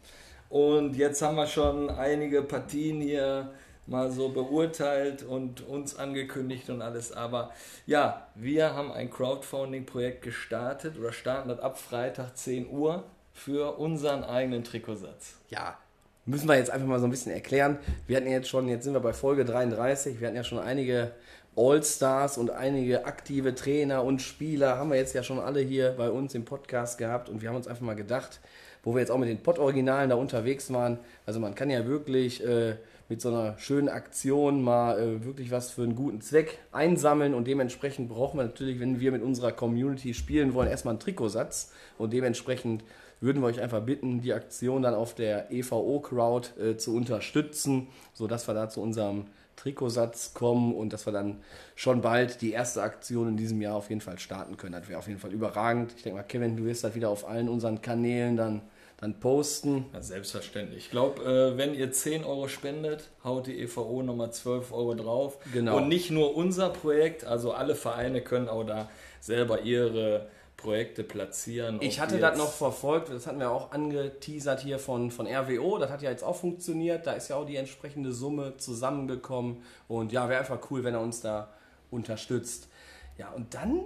Und 0.49 0.95
jetzt 0.95 1.21
haben 1.21 1.35
wir 1.35 1.47
schon 1.47 1.89
einige 1.89 2.43
Partien 2.43 3.01
hier 3.01 3.49
mal 3.87 4.11
so 4.11 4.29
beurteilt 4.29 5.23
und 5.23 5.67
uns 5.67 5.97
angekündigt 5.97 6.69
und 6.69 6.81
alles. 6.81 7.11
Aber 7.11 7.51
ja, 7.85 8.27
wir 8.35 8.73
haben 8.73 8.91
ein 8.91 9.09
Crowdfunding-Projekt 9.09 10.21
gestartet 10.21 10.97
oder 10.97 11.11
starten 11.11 11.49
das 11.49 11.59
ab 11.59 11.79
Freitag 11.79 12.37
10 12.37 12.69
Uhr 12.69 13.03
für 13.33 13.79
unseren 13.79 14.23
eigenen 14.23 14.63
Trikotsatz. 14.63 15.37
Ja, 15.49 15.77
müssen 16.25 16.47
wir 16.47 16.55
jetzt 16.55 16.69
einfach 16.69 16.87
mal 16.87 16.99
so 16.99 17.05
ein 17.05 17.11
bisschen 17.11 17.31
erklären. 17.31 17.79
Wir 18.07 18.17
hatten 18.17 18.27
jetzt 18.27 18.47
schon, 18.47 18.67
jetzt 18.69 18.83
sind 18.83 18.93
wir 18.93 18.99
bei 18.99 19.13
Folge 19.13 19.43
33, 19.43 20.19
wir 20.19 20.27
hatten 20.27 20.37
ja 20.37 20.43
schon 20.43 20.59
einige 20.59 21.11
All-Stars 21.55 22.37
und 22.37 22.49
einige 22.49 23.05
aktive 23.05 23.55
Trainer 23.55 24.03
und 24.03 24.21
Spieler, 24.21 24.77
haben 24.77 24.89
wir 24.89 24.97
jetzt 24.97 25.13
ja 25.13 25.23
schon 25.23 25.39
alle 25.39 25.61
hier 25.61 25.93
bei 25.97 26.09
uns 26.09 26.35
im 26.35 26.45
Podcast 26.45 26.97
gehabt 26.97 27.29
und 27.29 27.41
wir 27.41 27.49
haben 27.49 27.55
uns 27.55 27.67
einfach 27.67 27.83
mal 27.83 27.95
gedacht, 27.95 28.39
wo 28.83 28.93
wir 28.93 28.99
jetzt 28.99 29.11
auch 29.11 29.17
mit 29.17 29.29
den 29.29 29.41
Pott-Originalen 29.41 30.09
da 30.09 30.15
unterwegs 30.15 30.71
waren, 30.73 30.99
also 31.25 31.39
man 31.39 31.55
kann 31.55 31.69
ja 31.69 31.85
wirklich 31.85 32.43
äh, 32.45 32.75
mit 33.09 33.21
so 33.21 33.29
einer 33.29 33.57
schönen 33.57 33.89
Aktion 33.89 34.63
mal 34.63 34.99
äh, 34.99 35.25
wirklich 35.25 35.51
was 35.51 35.71
für 35.71 35.83
einen 35.83 35.95
guten 35.95 36.21
Zweck 36.21 36.59
einsammeln 36.71 37.33
und 37.33 37.47
dementsprechend 37.47 38.09
brauchen 38.09 38.39
wir 38.39 38.45
natürlich, 38.45 38.79
wenn 38.79 38.99
wir 38.99 39.11
mit 39.11 39.21
unserer 39.21 39.51
Community 39.51 40.13
spielen 40.13 40.53
wollen, 40.53 40.69
erstmal 40.69 40.93
einen 40.93 40.99
Trikotsatz 40.99 41.71
und 41.97 42.13
dementsprechend 42.13 42.83
würden 43.21 43.41
wir 43.41 43.47
euch 43.47 43.61
einfach 43.61 43.81
bitten, 43.81 44.21
die 44.21 44.33
Aktion 44.33 44.81
dann 44.81 44.93
auf 44.93 45.15
der 45.15 45.51
EVO-Crowd 45.51 46.49
äh, 46.61 46.77
zu 46.77 46.95
unterstützen, 46.95 47.87
sodass 48.13 48.47
wir 48.47 48.53
da 48.53 48.67
zu 48.67 48.81
unserem 48.81 49.25
Trikotsatz 49.55 50.33
kommen 50.33 50.73
und 50.73 50.93
dass 50.93 51.05
wir 51.05 51.13
dann 51.13 51.41
schon 51.75 52.01
bald 52.01 52.41
die 52.41 52.51
erste 52.51 52.81
Aktion 52.81 53.29
in 53.29 53.37
diesem 53.37 53.61
Jahr 53.61 53.75
auf 53.75 53.89
jeden 53.89 54.01
Fall 54.01 54.19
starten 54.19 54.57
können. 54.57 54.73
Das 54.73 54.89
wäre 54.89 54.99
auf 54.99 55.07
jeden 55.07 55.19
Fall 55.19 55.31
überragend. 55.31 55.93
Ich 55.95 56.03
denke 56.03 56.17
mal, 56.17 56.23
Kevin, 56.23 56.57
du 56.57 56.65
wirst 56.65 56.83
das 56.83 56.95
wieder 56.95 57.09
auf 57.09 57.27
allen 57.27 57.49
unseren 57.49 57.81
Kanälen 57.81 58.35
dann, 58.35 58.61
dann 58.97 59.19
posten. 59.19 59.85
Ja, 59.93 60.01
selbstverständlich. 60.01 60.85
Ich 60.85 60.91
glaube, 60.91 61.23
äh, 61.23 61.57
wenn 61.57 61.73
ihr 61.73 61.91
10 61.91 62.23
Euro 62.23 62.47
spendet, 62.47 63.09
haut 63.23 63.47
die 63.47 63.59
EVO 63.59 64.01
nochmal 64.03 64.31
12 64.31 64.71
Euro 64.71 64.95
drauf. 64.95 65.37
Genau. 65.53 65.77
Und 65.77 65.87
nicht 65.87 66.11
nur 66.11 66.35
unser 66.35 66.69
Projekt, 66.69 67.25
also 67.25 67.53
alle 67.53 67.75
Vereine 67.75 68.21
können 68.21 68.49
auch 68.49 68.63
da 68.63 68.89
selber 69.21 69.61
ihre 69.61 70.27
Projekte 70.63 71.03
platzieren. 71.03 71.77
Ich 71.81 71.99
hatte 71.99 72.19
das 72.19 72.37
noch 72.37 72.51
verfolgt, 72.51 73.09
das 73.09 73.27
hatten 73.27 73.39
wir 73.39 73.51
auch 73.51 73.71
angeteasert 73.71 74.61
hier 74.61 74.79
von, 74.79 75.11
von 75.11 75.27
RWO, 75.27 75.77
das 75.77 75.91
hat 75.91 76.01
ja 76.01 76.09
jetzt 76.09 76.23
auch 76.23 76.37
funktioniert, 76.37 77.05
da 77.05 77.11
ist 77.11 77.27
ja 77.27 77.35
auch 77.35 77.45
die 77.45 77.57
entsprechende 77.57 78.13
Summe 78.13 78.55
zusammengekommen 78.57 79.61
und 79.89 80.13
ja, 80.13 80.29
wäre 80.29 80.39
einfach 80.39 80.59
cool, 80.71 80.83
wenn 80.83 80.93
er 80.93 81.01
uns 81.01 81.19
da 81.19 81.49
unterstützt. 81.91 82.69
Ja, 83.17 83.31
und 83.31 83.53
dann, 83.53 83.81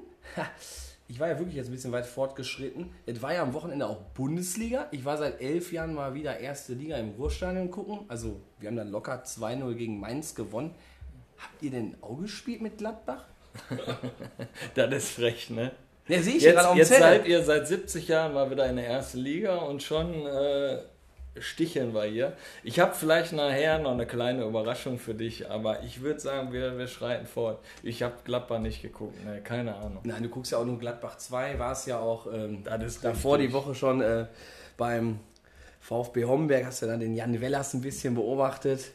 ich 1.08 1.20
war 1.20 1.28
ja 1.28 1.40
wirklich 1.40 1.56
jetzt 1.56 1.68
ein 1.68 1.74
bisschen 1.74 1.92
weit 1.92 2.06
fortgeschritten, 2.06 2.92
es 3.08 3.22
war 3.24 3.34
ja 3.34 3.42
am 3.42 3.54
Wochenende 3.54 3.88
auch 3.88 4.02
Bundesliga, 4.14 4.88
ich 4.92 5.04
war 5.04 5.18
seit 5.18 5.42
elf 5.42 5.74
Jahren 5.74 5.96
mal 5.96 6.14
wieder 6.14 6.40
erste 6.40 6.74
Liga 6.74 6.96
im 6.98 7.10
Ruhrstadion 7.18 7.72
gucken, 7.72 8.02
also 8.08 8.40
wir 8.60 8.70
haben 8.70 8.78
dann 8.78 8.92
locker 8.92 9.24
2-0 9.26 9.74
gegen 9.74 10.00
Mainz 10.00 10.36
gewonnen. 10.36 10.76
Habt 11.40 11.62
ihr 11.62 11.72
denn 11.72 11.96
auch 12.02 12.18
gespielt 12.18 12.62
mit 12.62 12.78
Gladbach? 12.78 13.26
Das 14.76 14.94
ist 14.94 15.10
frech, 15.10 15.50
ne? 15.50 15.72
Ja, 16.08 16.22
sehe 16.22 16.36
ich 16.36 16.44
ja 16.44 16.50
Jetzt, 16.50 16.56
gerade 16.56 16.68
auf 16.70 16.74
dem 16.74 16.78
jetzt 16.80 16.88
Zettel. 16.90 17.02
seid 17.04 17.28
ihr 17.28 17.44
seit 17.44 17.68
70 17.68 18.08
Jahren 18.08 18.34
mal 18.34 18.50
wieder 18.50 18.68
in 18.70 18.78
der 18.78 18.88
ersten 18.88 19.20
Liga 19.20 19.56
und 19.58 19.84
schon 19.84 20.26
äh, 20.26 20.80
sticheln 21.40 21.94
wir 21.94 22.04
hier. 22.06 22.34
Ich 22.64 22.80
habe 22.80 22.94
vielleicht 22.94 23.34
nachher 23.34 23.80
noch 23.80 23.92
eine 23.92 24.06
kleine 24.06 24.44
Überraschung 24.46 25.00
für 25.00 25.14
dich, 25.14 25.50
aber 25.50 25.84
ich 25.84 26.02
würde 26.02 26.20
sagen, 26.20 26.54
wir, 26.54 26.78
wir 26.78 26.88
schreiten 26.88 27.26
fort. 27.26 27.60
Ich 27.84 28.04
habe 28.04 28.16
Gladbach 28.24 28.60
nicht 28.60 28.82
geguckt, 28.82 29.24
ne, 29.26 29.42
keine 29.44 29.76
Ahnung. 29.76 30.00
Nein, 30.04 30.24
du 30.24 30.30
guckst 30.30 30.52
ja 30.52 30.58
auch 30.58 30.66
nur 30.66 30.80
Gladbach 30.80 31.18
2, 31.18 31.60
war 31.60 31.74
es 31.74 31.86
ja 31.86 32.00
auch 32.00 32.28
ähm, 32.32 32.64
davor 32.64 33.36
richtig. 33.38 33.50
die 33.50 33.54
Woche 33.54 33.76
schon 33.76 34.02
äh, 34.02 34.26
beim 34.78 35.20
VfB 35.82 36.26
Homberg, 36.26 36.66
hast 36.66 36.82
du 36.82 36.86
dann 36.86 37.00
den 37.00 37.16
Jan 37.16 37.40
Wellers 37.40 37.74
ein 37.74 37.82
bisschen 37.82 38.16
beobachtet 38.16 38.92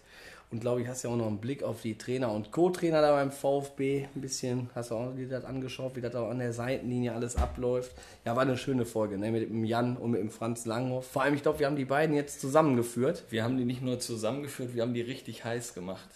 und 0.53 0.61
glaube 0.61 0.83
ich, 0.83 0.89
hast 0.89 1.03
ja 1.03 1.11
auch 1.11 1.17
noch 1.17 1.27
einen 1.27 1.39
Blick 1.39 1.63
auf 1.63 1.81
die 1.81 1.97
Trainer 1.97 2.31
und 2.31 2.53
Co-Trainer 2.53 3.01
da 3.01 3.13
beim 3.13 3.33
VfB 3.33 4.07
ein 4.15 4.21
bisschen, 4.21 4.69
hast 4.75 4.91
du 4.91 4.97
auch 4.97 5.15
dir 5.15 5.27
das 5.27 5.45
angeschaut, 5.45 5.97
wie 5.97 6.03
das 6.03 6.15
auch 6.15 6.29
an 6.29 6.39
der 6.39 6.53
Seitenlinie 6.53 7.15
alles 7.15 7.37
abläuft. 7.37 7.93
Ja, 8.27 8.37
war 8.37 8.43
eine 8.43 8.59
schöne 8.59 8.85
Folge, 8.85 9.17
ne, 9.17 9.31
mit 9.31 9.49
dem 9.49 9.65
Jan 9.65 9.97
und 9.97 10.11
mit 10.11 10.21
dem 10.21 10.31
Franz 10.31 10.67
Langhoff. 10.67 11.07
Vor 11.11 11.23
allem, 11.23 11.35
ich 11.35 11.43
glaube, 11.43 11.59
wir 11.59 11.67
haben 11.67 11.77
die 11.77 11.87
beiden 11.87 12.15
jetzt 12.15 12.41
zusammengeführt. 12.41 13.25
Wir 13.31 13.45
haben 13.45 13.57
die 13.57 13.65
nicht 13.65 13.81
nur 13.81 13.99
zusammengeführt, 13.99 14.75
wir 14.75 14.83
haben 14.83 14.93
die 14.93 15.01
richtig 15.01 15.43
heiß 15.43 15.73
gemacht. 15.73 16.09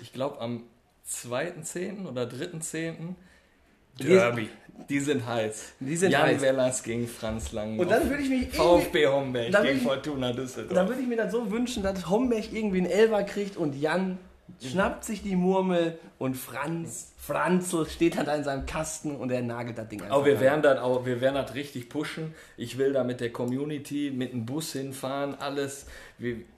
Ich 0.00 0.12
glaube, 0.12 0.38
am 0.40 0.64
2.10. 1.08 2.06
oder 2.06 2.24
3.10. 2.24 3.14
Derby. 4.06 4.48
Die 4.88 5.00
sind 5.00 5.26
heiß. 5.26 5.72
Die 5.80 5.96
sind 5.96 6.12
Jan 6.12 6.22
heiß. 6.22 6.40
Wellers 6.40 6.82
gegen 6.82 7.06
Franz 7.06 7.52
Lang. 7.52 7.78
Und 7.78 7.90
dann 7.90 8.08
würde 8.08 8.22
ich 8.22 8.30
mich 8.30 8.48
VfB 8.50 9.06
Homberg 9.06 9.50
Dann 9.52 9.64
gegen 9.64 9.78
ich- 9.78 9.82
Fortuna 9.82 10.32
Düsseldorf. 10.32 10.74
Dann 10.74 10.88
würde 10.88 11.02
ich 11.02 11.08
mir 11.08 11.16
das 11.16 11.32
so 11.32 11.50
wünschen, 11.50 11.82
dass 11.82 12.08
Homberg 12.08 12.52
irgendwie 12.52 12.78
einen 12.78 12.86
Elfer 12.86 13.22
kriegt 13.24 13.56
und 13.56 13.74
Jan 13.74 14.18
schnappt 14.62 15.04
sich 15.04 15.22
die 15.22 15.36
Murmel 15.36 15.98
und 16.18 16.36
Franz, 16.36 17.12
Franzl 17.18 17.86
steht 17.86 18.16
dann 18.16 18.24
da 18.24 18.34
in 18.34 18.44
seinem 18.44 18.64
Kasten 18.64 19.14
und 19.14 19.30
er 19.30 19.42
nagelt 19.42 19.76
das 19.76 19.88
Ding 19.88 20.00
einfach 20.00 20.16
Aber 20.16 20.24
wir 20.24 20.40
werden 20.40 20.62
dann 20.62 20.78
auch, 20.78 21.04
wir 21.04 21.20
werden 21.20 21.34
das 21.34 21.54
richtig 21.54 21.90
pushen. 21.90 22.34
Ich 22.56 22.78
will 22.78 22.92
da 22.94 23.04
mit 23.04 23.20
der 23.20 23.30
Community, 23.30 24.10
mit 24.14 24.32
dem 24.32 24.46
Bus 24.46 24.72
hinfahren, 24.72 25.34
alles. 25.38 25.86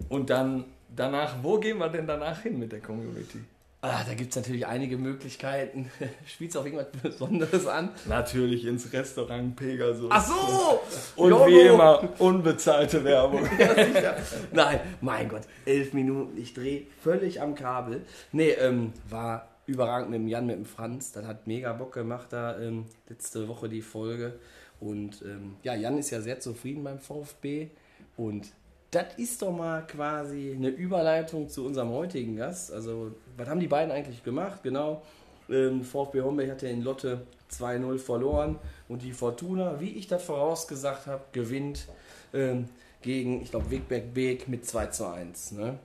Und 0.08 0.30
dann 0.30 0.64
danach, 0.94 1.36
wo 1.42 1.58
gehen 1.58 1.78
wir 1.78 1.88
denn 1.88 2.06
danach 2.06 2.42
hin 2.42 2.58
mit 2.58 2.70
der 2.70 2.80
Community? 2.80 3.40
Ah, 3.82 4.04
da 4.06 4.12
gibt 4.12 4.30
es 4.30 4.36
natürlich 4.36 4.66
einige 4.66 4.98
Möglichkeiten. 4.98 5.90
Spielst 6.26 6.54
du 6.54 6.60
auf 6.60 6.66
irgendwas 6.66 6.90
Besonderes 7.02 7.66
an? 7.66 7.90
Natürlich 8.06 8.66
ins 8.66 8.92
Restaurant 8.92 9.56
Pegasus. 9.56 10.10
Ach 10.10 10.26
so! 10.26 10.80
Und 11.16 11.30
Jogo! 11.30 11.46
wie 11.46 11.60
immer, 11.60 12.08
unbezahlte 12.18 13.02
Werbung. 13.04 13.48
Ja. 14.00 14.16
Nein, 14.52 14.80
mein 15.00 15.28
Gott, 15.28 15.42
elf 15.64 15.92
Minuten, 15.94 16.36
ich 16.38 16.54
drehe 16.54 16.86
völlig 17.02 17.40
am 17.40 17.54
Kabel. 17.54 18.02
Nee, 18.32 18.50
ähm, 18.50 18.92
war 19.08 19.48
überragend 19.66 20.10
mit 20.10 20.20
dem 20.20 20.28
Jan, 20.28 20.46
mit 20.46 20.56
dem 20.56 20.66
Franz. 20.66 21.12
Das 21.12 21.26
hat 21.26 21.46
mega 21.46 21.72
Bock 21.72 21.92
gemacht 21.94 22.28
da 22.30 22.58
ähm, 22.60 22.86
letzte 23.08 23.48
Woche 23.48 23.68
die 23.68 23.82
Folge. 23.82 24.38
Und 24.78 25.22
ähm, 25.22 25.56
ja, 25.62 25.74
Jan 25.74 25.98
ist 25.98 26.10
ja 26.10 26.20
sehr 26.20 26.40
zufrieden 26.40 26.84
beim 26.84 26.98
VfB. 26.98 27.68
Und 28.16 28.52
das 28.90 29.06
ist 29.16 29.40
doch 29.42 29.52
mal 29.52 29.86
quasi 29.86 30.52
eine 30.56 30.68
Überleitung 30.68 31.48
zu 31.48 31.64
unserem 31.64 31.90
heutigen 31.90 32.36
Gast. 32.36 32.72
Also, 32.72 33.12
was 33.36 33.48
haben 33.48 33.60
die 33.60 33.68
beiden 33.68 33.92
eigentlich 33.92 34.24
gemacht? 34.24 34.60
Genau. 34.62 35.02
Ähm, 35.48 35.84
VfB 35.84 36.22
Homberg 36.22 36.50
hat 36.50 36.62
ja 36.62 36.68
in 36.68 36.82
Lotte 36.82 37.22
2-0 37.52 37.98
verloren 37.98 38.58
und 38.88 39.02
die 39.02 39.12
Fortuna, 39.12 39.80
wie 39.80 39.90
ich 39.90 40.06
das 40.06 40.22
vorausgesagt 40.22 41.06
habe, 41.06 41.22
gewinnt 41.32 41.86
ähm, 42.32 42.68
gegen, 43.02 43.42
ich 43.42 43.50
glaube, 43.50 43.70
Wegberg 43.70 44.14
Beek 44.14 44.48
mit 44.48 44.66
2 44.66 44.86
zu 44.86 45.06
1. 45.08 45.52
Ne? 45.52 45.78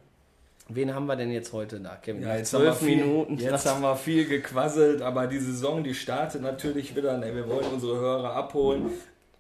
Wen 0.68 0.94
haben 0.94 1.06
wir 1.06 1.16
denn 1.16 1.32
jetzt 1.32 1.54
heute 1.54 1.80
da, 1.80 1.96
Kevin? 1.96 2.24
Ja, 2.24 2.38
jetzt 2.38 2.50
zwölf 2.50 2.78
viel, 2.78 2.98
Minuten. 2.98 3.38
jetzt 3.38 3.66
haben 3.70 3.82
wir 3.82 3.96
viel 3.96 4.28
gequasselt, 4.28 5.02
aber 5.02 5.28
die 5.28 5.40
Saison, 5.40 5.84
die 5.84 5.94
startet 5.94 6.42
natürlich 6.42 6.96
wieder. 6.96 7.18
Ne, 7.18 7.36
wir 7.36 7.48
wollen 7.48 7.68
unsere 7.72 8.00
Hörer 8.00 8.34
abholen. 8.34 8.90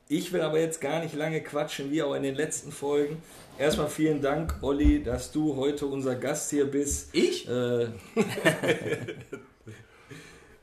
Ich 0.07 0.31
will 0.31 0.41
aber 0.41 0.59
jetzt 0.59 0.81
gar 0.81 0.99
nicht 0.99 1.15
lange 1.15 1.41
quatschen, 1.41 1.91
wie 1.91 2.03
auch 2.03 2.13
in 2.13 2.21
den 2.21 2.35
letzten 2.35 2.71
Folgen. 2.71 3.17
Erstmal 3.57 3.87
vielen 3.87 4.21
Dank, 4.21 4.53
Olli, 4.61 5.01
dass 5.01 5.31
du 5.31 5.55
heute 5.55 5.85
unser 5.85 6.15
Gast 6.15 6.49
hier 6.49 6.69
bist. 6.69 7.15
ich? 7.15 7.47
Äh, 7.47 7.87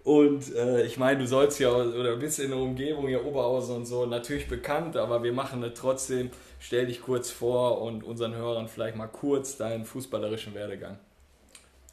und 0.05 0.55
äh, 0.55 0.85
ich 0.85 0.99
meine, 0.99 1.21
du 1.21 1.27
sollst 1.27 1.59
ja 1.59 1.73
oder 1.75 2.17
bist 2.17 2.39
in 2.39 2.51
der 2.51 2.59
Umgebung 2.59 3.09
hier 3.09 3.25
Oberhausen 3.25 3.77
und 3.77 3.87
so 3.87 4.05
natürlich 4.05 4.47
bekannt, 4.47 4.99
aber 4.99 5.23
wir 5.23 5.33
machen 5.33 5.63
es 5.63 5.73
trotzdem. 5.73 6.31
Stell 6.61 6.85
dich 6.85 7.01
kurz 7.01 7.31
vor 7.31 7.81
und 7.81 8.05
unseren 8.05 8.35
Hörern 8.35 8.69
vielleicht 8.69 8.97
mal 8.97 9.07
kurz 9.07 9.57
deinen 9.57 9.87
fußballerischen 9.87 10.55
Werdegang. 10.55 10.99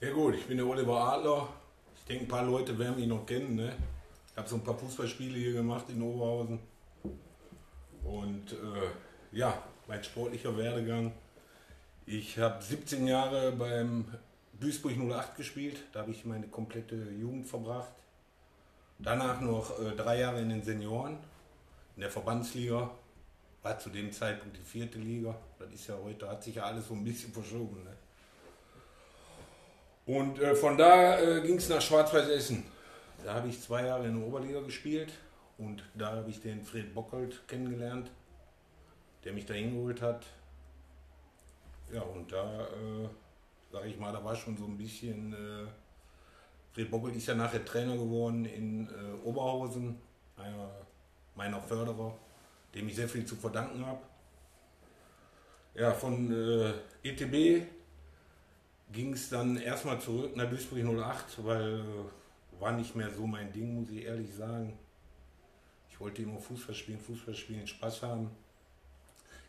Ja 0.01 0.12
gut, 0.12 0.36
ich 0.36 0.48
bin 0.48 0.58
der 0.58 0.68
Oliver 0.68 1.00
Adler. 1.00 1.48
Ich 1.96 2.03
denke, 2.03 2.25
ein 2.25 2.27
paar 2.27 2.44
Leute 2.44 2.77
werden 2.77 2.98
mich 2.98 3.08
noch 3.08 3.25
kennen. 3.25 3.56
Ne? 3.56 3.72
Ich 4.32 4.38
habe 4.38 4.50
so 4.50 4.58
ein 4.58 4.63
paar 4.65 4.77
Fußballspiele 4.77 5.38
hier 5.38 5.53
gemacht 5.53 5.86
in 5.88 6.01
Oberhausen. 6.01 6.60
Und 8.03 8.51
äh, 8.51 9.38
ja, 9.38 9.53
mein 9.89 10.03
sportlicher 10.03 10.55
Werdegang. 10.55 11.12
Ich 12.05 12.38
habe 12.38 12.63
17 12.63 13.08
Jahre 13.08 13.51
beim 13.51 14.05
Duisburg 14.60 14.93
08 14.96 15.36
gespielt. 15.36 15.77
Da 15.91 16.01
habe 16.01 16.12
ich 16.12 16.25
meine 16.25 16.48
komplette 16.48 16.96
Jugend 16.96 17.48
verbracht. 17.48 17.91
Danach 19.00 19.41
noch 19.41 19.79
äh, 19.79 19.96
drei 19.96 20.19
Jahre 20.19 20.41
in 20.41 20.50
den 20.50 20.62
Senioren, 20.62 21.17
in 21.96 22.01
der 22.01 22.12
Verbandsliga. 22.12 22.91
War 23.63 23.79
zu 23.79 23.89
dem 23.89 24.12
Zeitpunkt 24.13 24.58
die 24.58 24.62
vierte 24.62 25.00
Liga. 25.00 25.36
Das 25.58 25.74
ist 25.74 25.88
ja 25.88 25.96
heute, 26.01 26.29
hat 26.29 26.43
sich 26.43 26.55
ja 26.55 26.63
alles 26.63 26.88
so 26.88 26.93
ein 26.93 27.03
bisschen 27.03 27.34
verschoben. 27.34 27.84
Ne? 27.84 27.96
Und 30.05 30.39
äh, 30.39 30.55
von 30.55 30.77
da 30.77 31.19
äh, 31.19 31.41
ging 31.41 31.58
es 31.58 31.67
nach 31.67 31.81
Schwarz-Weiß 31.81 32.29
Essen. 32.29 32.63
Da 33.25 33.34
habe 33.34 33.48
ich 33.48 33.60
zwei 33.60 33.88
Jahre 33.88 34.05
in 34.05 34.19
der 34.19 34.27
Oberliga 34.27 34.62
gespielt 34.62 35.12
und 35.58 35.84
da 35.96 36.12
habe 36.12 36.29
ich 36.29 36.41
den 36.41 36.63
Fred 36.63 36.93
Bockhold 36.93 37.48
kennengelernt, 37.48 38.12
der 39.23 39.33
mich 39.33 39.45
da 39.45 39.53
hingeholt 39.53 40.01
hat. 40.01 40.25
Ja, 41.93 42.01
und 42.01 42.31
da, 42.31 42.67
äh, 42.67 43.09
sage 43.71 43.88
ich 43.88 43.97
mal, 43.97 44.13
da 44.13 44.23
war 44.23 44.35
schon 44.35 44.57
so 44.57 44.65
ein 44.65 44.77
bisschen. 44.77 45.33
Äh, 45.33 45.67
Fred 46.71 46.91
Bockhold 46.91 47.15
ist 47.15 47.27
ja 47.27 47.33
nachher 47.33 47.65
Trainer 47.65 47.97
geworden 47.97 48.45
in 48.45 48.88
äh, 48.88 49.25
Oberhausen, 49.25 49.99
einer 50.38 50.69
meiner 51.35 51.59
Förderer, 51.59 52.15
dem 52.75 52.88
ich 52.88 52.95
sehr 52.95 53.09
viel 53.09 53.25
zu 53.25 53.35
verdanken 53.35 53.85
habe. 53.85 54.01
Ja, 55.73 55.93
von 55.93 56.31
äh, 56.31 56.73
ETB 57.03 57.65
ging 58.91 59.13
es 59.13 59.29
dann 59.29 59.57
erstmal 59.57 59.99
zurück 59.99 60.35
nach 60.35 60.49
Duisburg 60.49 60.79
08, 60.83 61.43
weil 61.45 61.79
äh, 61.79 62.61
war 62.61 62.73
nicht 62.73 62.95
mehr 62.95 63.09
so 63.09 63.25
mein 63.25 63.51
Ding, 63.51 63.81
muss 63.81 63.89
ich 63.89 64.03
ehrlich 64.03 64.33
sagen. 64.33 64.77
Ich 65.89 65.99
wollte 65.99 66.21
immer 66.21 66.39
Fußball 66.39 66.75
spielen, 66.75 66.99
Fußball 66.99 67.33
spielen, 67.33 67.65
Spaß 67.67 68.03
haben. 68.03 68.29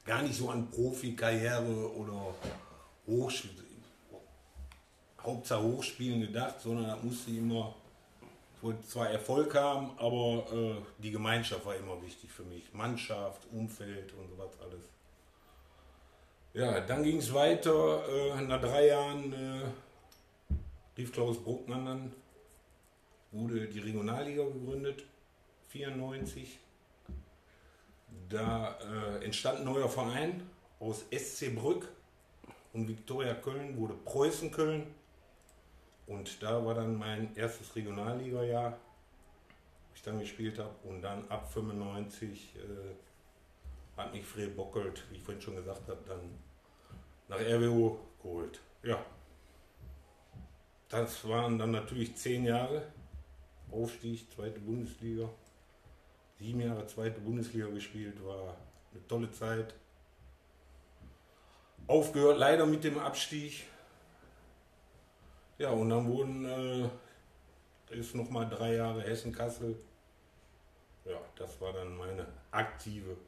Gar 0.04 0.22
nicht 0.22 0.34
so 0.34 0.50
an 0.50 0.70
Profikarriere 0.70 1.92
oder 1.94 2.34
Hochsch 3.06 3.44
Hauptsache 5.22 5.62
Hochspielen 5.62 6.20
gedacht, 6.20 6.60
sondern 6.60 6.86
da 6.86 6.96
musste 7.02 7.30
immer, 7.30 7.74
ich 8.56 8.62
wollte 8.62 8.86
zwar 8.86 9.10
Erfolg 9.10 9.54
haben, 9.54 9.90
aber 9.98 10.46
äh, 10.52 11.02
die 11.02 11.10
Gemeinschaft 11.10 11.64
war 11.66 11.76
immer 11.76 12.00
wichtig 12.02 12.30
für 12.30 12.44
mich. 12.44 12.72
Mannschaft, 12.72 13.46
Umfeld 13.52 14.12
und 14.14 14.28
sowas 14.30 14.50
alles. 14.62 14.88
Ja, 16.54 16.80
dann 16.80 17.02
ging 17.02 17.18
es 17.18 17.32
weiter. 17.32 18.08
Äh, 18.08 18.42
nach 18.42 18.60
drei 18.60 18.86
Jahren 18.86 19.32
äh, 19.32 19.66
rief 20.96 21.12
Klaus 21.12 21.42
Bruckmann 21.42 21.86
an, 21.86 22.12
wurde 23.30 23.68
die 23.68 23.78
Regionalliga 23.78 24.44
gegründet, 24.44 25.04
94. 25.68 26.58
Da 28.28 28.78
äh, 28.78 29.24
entstand 29.24 29.60
ein 29.60 29.64
neuer 29.64 29.88
Verein 29.88 30.48
aus 30.78 31.04
SC 31.10 31.54
Brück 31.54 31.88
und 32.72 32.88
Viktoria 32.88 33.34
Köln 33.34 33.76
wurde 33.76 33.94
Preußen 33.94 34.50
Köln. 34.50 34.86
Und 36.06 36.42
da 36.42 36.64
war 36.64 36.74
dann 36.74 36.96
mein 36.96 37.34
erstes 37.36 37.74
Regionalliga-Jahr, 37.76 38.72
wo 38.72 39.94
ich 39.94 40.02
dann 40.02 40.18
gespielt 40.18 40.58
habe. 40.58 40.74
Und 40.84 41.02
dann 41.02 41.28
ab 41.28 41.52
95 41.52 42.56
äh, 42.56 42.60
hat 44.00 44.12
mich 44.12 44.24
Fred 44.24 44.56
Bockelt, 44.56 45.04
wie 45.10 45.16
ich 45.16 45.22
vorhin 45.22 45.40
schon 45.40 45.56
gesagt 45.56 45.88
habe, 45.88 46.00
dann 46.06 46.20
nach 47.28 47.38
RWO 47.38 48.00
geholt. 48.22 48.60
Ja. 48.82 49.04
Das 50.88 51.28
waren 51.28 51.58
dann 51.58 51.70
natürlich 51.70 52.16
zehn 52.16 52.44
Jahre. 52.44 52.82
Aufstieg, 53.70 54.28
zweite 54.32 54.58
Bundesliga. 54.58 55.28
Sieben 56.40 56.60
Jahre 56.60 56.86
zweite 56.86 57.20
Bundesliga 57.20 57.66
gespielt, 57.66 58.24
war 58.24 58.56
eine 58.92 59.06
tolle 59.06 59.30
Zeit. 59.30 59.74
Aufgehört 61.86 62.38
leider 62.38 62.64
mit 62.64 62.82
dem 62.82 62.98
Abstieg. 62.98 63.66
Ja, 65.58 65.68
und 65.70 65.90
dann 65.90 66.08
wurden, 66.08 66.46
äh, 67.90 67.94
ist 67.94 68.14
nochmal 68.14 68.48
drei 68.48 68.76
Jahre 68.76 69.02
Hessen-Kassel. 69.02 69.76
Ja, 71.04 71.18
das 71.36 71.60
war 71.60 71.74
dann 71.74 71.94
meine 71.98 72.26
aktive 72.50 73.18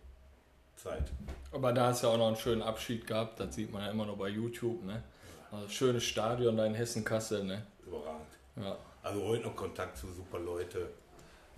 Zeit. 0.74 1.12
Aber 1.52 1.74
da 1.74 1.88
hast 1.88 2.02
du 2.02 2.06
ja 2.06 2.14
auch 2.14 2.18
noch 2.18 2.28
einen 2.28 2.36
schönen 2.36 2.62
Abschied 2.62 3.06
gehabt, 3.06 3.38
das 3.40 3.54
sieht 3.54 3.70
man 3.70 3.82
ja 3.82 3.90
immer 3.90 4.06
noch 4.06 4.16
bei 4.16 4.28
YouTube, 4.28 4.82
ne? 4.84 5.02
Also 5.50 5.68
schönes 5.68 6.04
Stadion 6.04 6.56
da 6.56 6.64
in 6.64 6.74
Hessen-Kassel, 6.74 7.44
ne? 7.44 7.66
Überragend. 7.86 8.26
Ja. 8.56 8.78
Also 9.02 9.22
heute 9.22 9.44
noch 9.44 9.56
Kontakt 9.56 9.98
zu 9.98 10.10
super 10.10 10.38
Leute. 10.38 10.88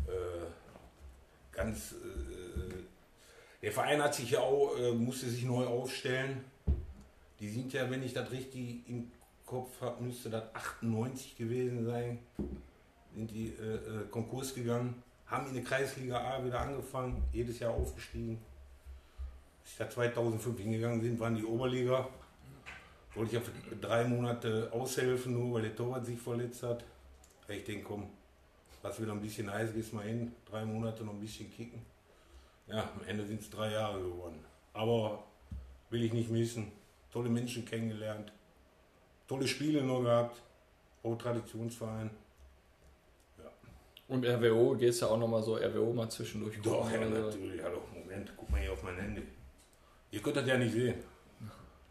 Äh, 0.08 0.46
ganz. 1.64 1.92
Äh, 1.92 2.84
der 3.62 3.72
Verein 3.72 4.02
hat 4.02 4.14
sich 4.14 4.30
ja 4.30 4.40
auch, 4.40 4.76
äh, 4.78 4.92
musste 4.92 5.28
sich 5.28 5.44
neu 5.44 5.66
aufstellen. 5.66 6.44
Die 7.40 7.48
sind 7.48 7.72
ja, 7.72 7.90
wenn 7.90 8.02
ich 8.02 8.12
das 8.12 8.30
richtig 8.30 8.88
im 8.88 9.10
Kopf 9.46 9.80
habe, 9.80 10.02
müsste 10.02 10.30
das 10.30 10.54
98 10.54 11.36
gewesen 11.36 11.84
sein. 11.84 12.18
Sind 13.14 13.30
die 13.30 13.48
äh, 13.48 13.74
äh, 13.74 14.08
Konkurs 14.10 14.54
gegangen, 14.54 15.02
haben 15.26 15.46
in 15.48 15.54
der 15.54 15.64
Kreisliga 15.64 16.18
A 16.18 16.44
wieder 16.44 16.60
angefangen, 16.60 17.22
jedes 17.32 17.58
Jahr 17.58 17.72
aufgestiegen. 17.72 18.38
Als 19.62 19.72
ich 19.72 19.78
da 19.78 19.88
2005 19.88 20.58
hingegangen 20.58 21.00
sind, 21.00 21.18
waren 21.18 21.34
die 21.34 21.44
Oberliga. 21.44 22.08
Wollte 23.14 23.36
ich 23.36 23.42
ja 23.42 23.52
für 23.68 23.76
drei 23.76 24.04
Monate 24.04 24.68
aushelfen, 24.72 25.32
nur 25.32 25.54
weil 25.54 25.62
der 25.62 25.76
Torwart 25.76 26.04
sich 26.04 26.18
verletzt 26.18 26.62
hat. 26.64 26.84
Ich 27.48 27.64
denke, 27.64 27.84
komm, 27.84 28.10
lass 28.84 29.00
wieder 29.00 29.12
ein 29.12 29.20
bisschen 29.20 29.50
heiß, 29.50 29.72
gehst 29.72 29.94
mal 29.94 30.04
hin, 30.04 30.32
drei 30.48 30.64
Monate 30.64 31.02
noch 31.04 31.14
ein 31.14 31.20
bisschen 31.20 31.50
kicken. 31.50 31.80
Ja, 32.66 32.90
am 32.94 33.08
Ende 33.08 33.26
sind 33.26 33.40
es 33.40 33.50
drei 33.50 33.72
Jahre 33.72 33.98
geworden. 33.98 34.44
Aber 34.74 35.24
will 35.90 36.04
ich 36.04 36.12
nicht 36.12 36.30
missen. 36.30 36.70
Tolle 37.10 37.28
Menschen 37.30 37.64
kennengelernt, 37.64 38.32
tolle 39.26 39.46
Spiele 39.46 39.82
nur 39.82 40.02
gehabt, 40.02 40.42
auch 41.02 41.16
Traditionsverein. 41.16 42.10
Und 44.08 44.26
RWO, 44.26 44.74
gehst 44.76 45.00
du 45.00 45.06
auch 45.06 45.16
nochmal 45.16 45.42
so 45.42 45.56
RWO 45.56 45.92
mal 45.92 46.10
zwischendurch 46.10 46.60
Doch, 46.60 46.90
ja, 46.90 46.98
natürlich. 47.00 47.62
Hallo, 47.62 47.80
Moment, 47.94 48.32
guck 48.36 48.50
mal 48.50 48.60
hier 48.60 48.72
auf 48.72 48.82
mein 48.82 48.96
Handy. 48.96 49.22
Ihr 50.10 50.20
könnt 50.20 50.36
das 50.36 50.46
ja 50.46 50.58
nicht 50.58 50.72
sehen. 50.72 50.96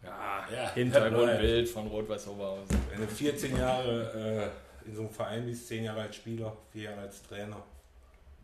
Ja, 0.02 0.46
Ja, 0.52 0.70
Hintergrundbild 0.74 1.68
von 1.68 1.86
Rot-Weiß 1.88 2.28
Oberhausen. 2.28 2.76
Wenn 2.90 3.00
du 3.00 3.06
14 3.06 3.56
Jahre 3.56 4.52
äh, 4.52 4.73
in 4.86 4.94
so 4.94 5.02
einem 5.02 5.10
Verein 5.10 5.46
bist, 5.46 5.68
10 5.68 5.84
Jahre 5.84 6.02
als 6.02 6.16
Spieler, 6.16 6.56
4 6.72 6.82
Jahre 6.82 7.00
als 7.00 7.22
Trainer, 7.22 7.62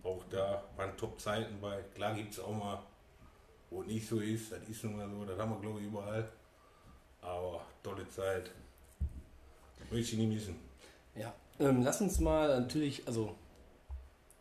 auch 0.02 0.22
da 0.30 0.64
waren 0.76 0.96
Top-Zeiten 0.96 1.60
bei. 1.60 1.82
Klar 1.94 2.14
gibt 2.14 2.32
es 2.32 2.40
auch 2.40 2.52
mal, 2.52 2.82
wo 3.70 3.82
nicht 3.82 4.08
so 4.08 4.18
ist, 4.20 4.52
das 4.52 4.60
ist 4.68 4.84
nun 4.84 4.96
mal 4.96 5.08
so, 5.08 5.24
das 5.24 5.38
haben 5.38 5.50
wir 5.50 5.60
glaube 5.60 5.80
ich 5.80 5.86
überall. 5.86 6.28
Aber 7.20 7.60
tolle 7.82 8.08
Zeit. 8.08 8.50
Möchte 9.90 10.14
ich 10.14 10.18
nie 10.18 10.26
missen. 10.26 10.56
Ja, 11.14 11.34
ähm, 11.58 11.82
lass 11.82 12.00
uns 12.00 12.20
mal 12.20 12.60
natürlich, 12.60 13.06
also 13.06 13.34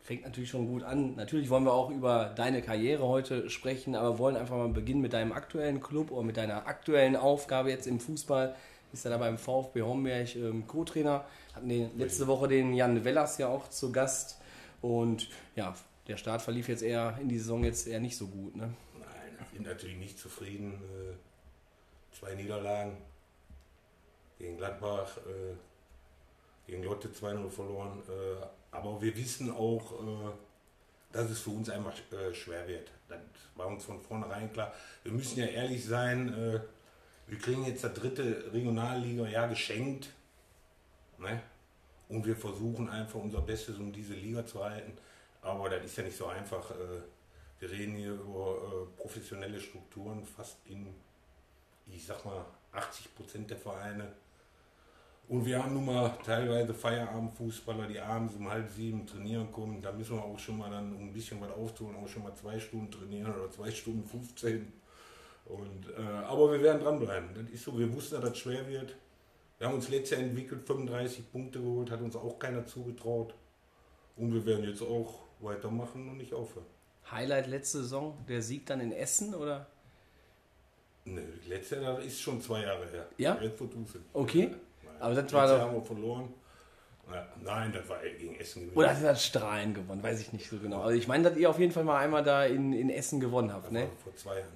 fängt 0.00 0.22
natürlich 0.22 0.50
schon 0.50 0.66
gut 0.66 0.82
an. 0.82 1.14
Natürlich 1.16 1.50
wollen 1.50 1.64
wir 1.64 1.72
auch 1.72 1.90
über 1.90 2.32
deine 2.36 2.62
Karriere 2.62 3.06
heute 3.06 3.50
sprechen, 3.50 3.94
aber 3.94 4.18
wollen 4.18 4.36
einfach 4.36 4.56
mal 4.56 4.68
beginnen 4.68 5.00
mit 5.00 5.12
deinem 5.12 5.32
aktuellen 5.32 5.80
Club 5.80 6.10
oder 6.10 6.22
mit 6.22 6.36
deiner 6.36 6.66
aktuellen 6.66 7.16
Aufgabe 7.16 7.70
jetzt 7.70 7.86
im 7.86 8.00
Fußball. 8.00 8.56
Ist 8.92 9.04
ja 9.04 9.10
da 9.10 9.18
beim 9.18 9.38
VfB 9.38 9.82
Homberg 9.82 10.34
ähm, 10.36 10.66
Co-Trainer. 10.66 11.24
Hatten 11.54 11.68
den, 11.68 11.96
letzte 11.98 12.26
Woche 12.26 12.48
den 12.48 12.74
Jan 12.74 13.04
Wellers 13.04 13.38
ja 13.38 13.48
auch 13.48 13.68
zu 13.68 13.92
Gast. 13.92 14.40
Und 14.82 15.28
ja, 15.56 15.74
der 16.08 16.16
Start 16.16 16.42
verlief 16.42 16.68
jetzt 16.68 16.82
eher 16.82 17.18
in 17.20 17.28
die 17.28 17.38
Saison 17.38 17.64
jetzt 17.64 17.86
eher 17.86 18.00
nicht 18.00 18.16
so 18.16 18.26
gut. 18.26 18.56
Ne? 18.56 18.74
Nein, 18.98 19.38
ich 19.40 19.58
bin 19.58 19.62
natürlich 19.62 19.96
nicht 19.96 20.18
zufrieden. 20.18 20.74
Äh, 20.74 22.16
zwei 22.16 22.34
Niederlagen 22.34 22.96
gegen 24.38 24.56
Gladbach, 24.56 25.18
äh, 25.18 25.54
gegen 26.66 26.82
Lotte 26.82 27.08
2-0 27.08 27.48
verloren. 27.50 28.02
Äh, 28.08 28.44
aber 28.72 29.00
wir 29.00 29.16
wissen 29.16 29.50
auch, 29.50 29.92
äh, 29.92 30.32
dass 31.12 31.30
es 31.30 31.40
für 31.40 31.50
uns 31.50 31.68
einfach 31.68 31.94
äh, 32.12 32.34
schwer 32.34 32.66
wird. 32.68 32.90
Das 33.08 33.18
war 33.56 33.66
uns 33.66 33.84
von 33.84 34.00
vornherein 34.00 34.52
klar. 34.52 34.72
Wir 35.02 35.12
müssen 35.12 35.38
ja 35.38 35.46
ehrlich 35.46 35.84
sein, 35.84 36.32
äh, 36.32 36.60
wir 37.30 37.38
kriegen 37.38 37.64
jetzt 37.64 37.84
das 37.84 37.94
dritte 37.94 38.52
Regionalliga-Jahr 38.52 39.48
geschenkt. 39.48 40.10
Ne? 41.18 41.40
Und 42.08 42.26
wir 42.26 42.34
versuchen 42.34 42.88
einfach 42.90 43.20
unser 43.20 43.40
Bestes, 43.40 43.78
um 43.78 43.92
diese 43.92 44.14
Liga 44.14 44.44
zu 44.44 44.64
halten. 44.64 44.92
Aber 45.40 45.70
das 45.70 45.84
ist 45.84 45.96
ja 45.96 46.02
nicht 46.02 46.16
so 46.16 46.26
einfach. 46.26 46.72
Äh, 46.72 47.02
wir 47.60 47.70
reden 47.70 47.94
hier 47.94 48.14
über 48.14 48.56
äh, 48.56 49.00
professionelle 49.00 49.60
Strukturen, 49.60 50.24
fast 50.24 50.56
in, 50.64 50.88
ich 51.86 52.04
sag 52.04 52.24
mal, 52.24 52.44
80 52.72 53.14
Prozent 53.14 53.50
der 53.50 53.58
Vereine. 53.58 54.08
Und 55.28 55.46
wir 55.46 55.62
haben 55.62 55.74
nun 55.74 55.86
mal 55.86 56.08
teilweise 56.24 56.74
Feierabendfußballer, 56.74 57.86
die 57.86 58.00
abends 58.00 58.34
um 58.34 58.50
halb 58.50 58.68
sieben 58.68 59.06
trainieren 59.06 59.52
kommen. 59.52 59.80
Da 59.80 59.92
müssen 59.92 60.16
wir 60.16 60.24
auch 60.24 60.38
schon 60.40 60.58
mal 60.58 60.70
dann, 60.70 60.96
um 60.96 61.02
ein 61.02 61.12
bisschen 61.12 61.40
was 61.40 61.52
aufzuholen, 61.52 61.96
auch 62.02 62.08
schon 62.08 62.24
mal 62.24 62.34
zwei 62.34 62.58
Stunden 62.58 62.90
trainieren 62.90 63.32
oder 63.32 63.48
zwei 63.52 63.70
Stunden 63.70 64.04
15. 64.04 64.79
Und, 65.50 65.88
äh, 65.96 66.00
aber 66.00 66.52
wir 66.52 66.62
werden 66.62 66.82
dranbleiben. 66.82 67.30
Das 67.34 67.50
ist 67.52 67.64
so, 67.64 67.76
wir 67.78 67.92
wussten, 67.92 68.14
dass 68.20 68.30
das 68.30 68.38
schwer 68.38 68.66
wird. 68.68 68.94
Wir 69.58 69.66
haben 69.66 69.74
uns 69.74 69.88
letztes 69.88 70.18
Jahr 70.18 70.20
entwickelt, 70.26 70.62
35 70.66 71.30
Punkte 71.32 71.60
geholt, 71.60 71.90
hat 71.90 72.00
uns 72.00 72.16
auch 72.16 72.38
keiner 72.38 72.64
zugetraut. 72.66 73.34
Und 74.16 74.32
wir 74.32 74.44
werden 74.46 74.64
jetzt 74.68 74.82
auch 74.82 75.20
weitermachen 75.40 76.08
und 76.08 76.16
nicht 76.18 76.32
aufhören. 76.32 76.66
Highlight 77.10 77.46
letzte 77.48 77.78
Saison, 77.82 78.16
der 78.28 78.42
Sieg 78.42 78.66
dann 78.66 78.80
in 78.80 78.92
Essen 78.92 79.34
oder? 79.34 79.66
Ne, 81.04 81.22
letztes 81.48 81.82
Jahr 81.82 81.98
ist 82.00 82.20
schon 82.20 82.40
zwei 82.40 82.62
Jahre 82.62 82.86
her. 82.90 83.06
Ja? 83.18 83.38
Okay. 84.12 84.46
Nein. 84.48 84.96
Aber 85.00 85.08
das 85.14 85.16
Letztes 85.24 85.32
war 85.34 85.46
Jahr 85.48 85.58
doch- 85.58 85.64
haben 85.66 85.74
wir 85.74 85.82
verloren. 85.82 86.34
Ja, 87.12 87.26
nein, 87.42 87.72
das 87.72 87.88
war 87.88 87.98
gegen 88.02 88.36
Essen 88.36 88.60
gewesen. 88.62 88.78
Oder 88.78 88.94
hat 88.96 89.02
das 89.02 89.24
Strahlen 89.24 89.74
gewonnen? 89.74 90.00
Weiß 90.00 90.20
ich 90.20 90.32
nicht 90.32 90.48
so 90.48 90.58
genau. 90.58 90.82
Also 90.82 90.96
ich 90.96 91.08
meine, 91.08 91.28
dass 91.28 91.36
ihr 91.36 91.50
auf 91.50 91.58
jeden 91.58 91.72
Fall 91.72 91.82
mal 91.82 91.98
einmal 91.98 92.22
da 92.22 92.44
in, 92.44 92.72
in 92.72 92.88
Essen 92.88 93.18
gewonnen 93.18 93.52
habt, 93.52 93.64
Das 93.66 93.72
ne? 93.72 93.88
vor 94.04 94.14
zwei 94.14 94.38
Jahren. 94.38 94.52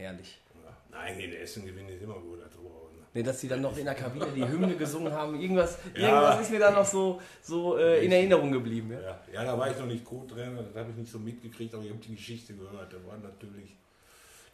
Herrlich. 0.00 0.38
Ja. 0.64 0.76
Nein, 0.90 1.18
gegen 1.18 1.32
Essen 1.34 1.66
gewinnen 1.66 1.88
ist 1.90 2.02
immer 2.02 2.14
gut 2.14 2.42
als 2.42 2.56
Oberhausen. 2.58 2.98
Ne, 3.12 3.22
dass 3.22 3.40
sie 3.40 3.48
dann 3.48 3.60
noch 3.60 3.76
in 3.76 3.84
der 3.84 3.94
Kabine 3.94 4.26
die 4.34 4.46
Hymne 4.46 4.74
gesungen 4.76 5.12
haben. 5.12 5.38
Irgendwas, 5.40 5.78
Ja. 5.96 6.08
irgendwas 6.08 6.40
ist 6.42 6.50
mir 6.52 6.60
dann 6.60 6.74
noch 6.74 6.84
so, 6.84 7.20
so 7.42 7.76
äh, 7.76 8.04
in 8.04 8.12
Erinnerung 8.12 8.52
geblieben. 8.52 8.92
Ja? 8.92 9.00
Ja, 9.00 9.20
ja, 9.32 9.44
da 9.44 9.58
war 9.58 9.70
ich 9.70 9.76
noch 9.78 9.86
nicht 9.86 10.04
Co-Trainer, 10.04 10.62
das 10.62 10.74
habe 10.76 10.90
ich 10.90 10.96
nicht 10.96 11.10
so 11.12 11.18
mitgekriegt, 11.18 11.74
aber 11.74 11.82
ich 11.84 11.90
habe 11.90 12.00
die 12.00 12.14
Geschichte 12.14 12.54
gehört. 12.54 12.92
Da 12.92 12.96
waren 13.08 13.20
natürlich, 13.22 13.76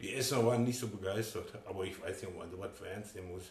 die 0.00 0.14
Essener 0.14 0.46
waren 0.46 0.64
nicht 0.64 0.78
so 0.78 0.88
begeistert, 0.88 1.52
aber 1.66 1.84
ich 1.84 2.00
weiß 2.00 2.22
nicht, 2.22 2.28
ob 2.32 2.38
man 2.38 2.50
sowas 2.50 2.70
für 2.74 2.88
ernst 2.88 3.14
nehmen 3.14 3.32
muss. 3.32 3.44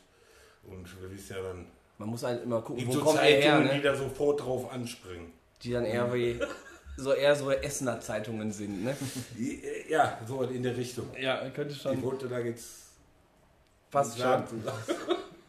Und 0.63 1.01
wir 1.01 1.12
wissen 1.12 1.36
ja 1.36 1.43
dann, 1.43 1.67
Man 1.99 2.10
muss 2.10 2.23
halt 2.23 2.43
immer 2.43 2.62
gucken, 2.62 2.88
wo 2.88 2.91
so 2.91 3.01
kommt 3.01 3.17
ihr 3.19 3.21
her, 3.25 3.41
Zeitungen, 3.53 3.69
die 3.69 3.77
ne? 3.77 3.81
da 3.84 3.95
sofort 3.95 4.41
drauf 4.41 4.71
anspringen. 4.71 5.31
Die 5.62 5.71
dann 5.71 5.86
eher 5.86 6.12
wie 6.13 6.39
so 6.97 7.13
eher 7.13 7.36
so 7.36 7.51
Essener 7.51 7.99
Zeitungen 7.99 8.51
sind, 8.51 8.84
ne? 8.84 8.95
Ja, 9.89 10.19
so 10.27 10.43
in 10.43 10.63
der 10.63 10.75
Richtung. 10.75 11.08
Ja, 11.19 11.49
könnte 11.49 11.73
Ich 11.73 12.01
wollte 12.01 12.27
da 12.27 12.39
jetzt 12.39 12.86
fast 13.89 14.19
schon. 14.19 14.43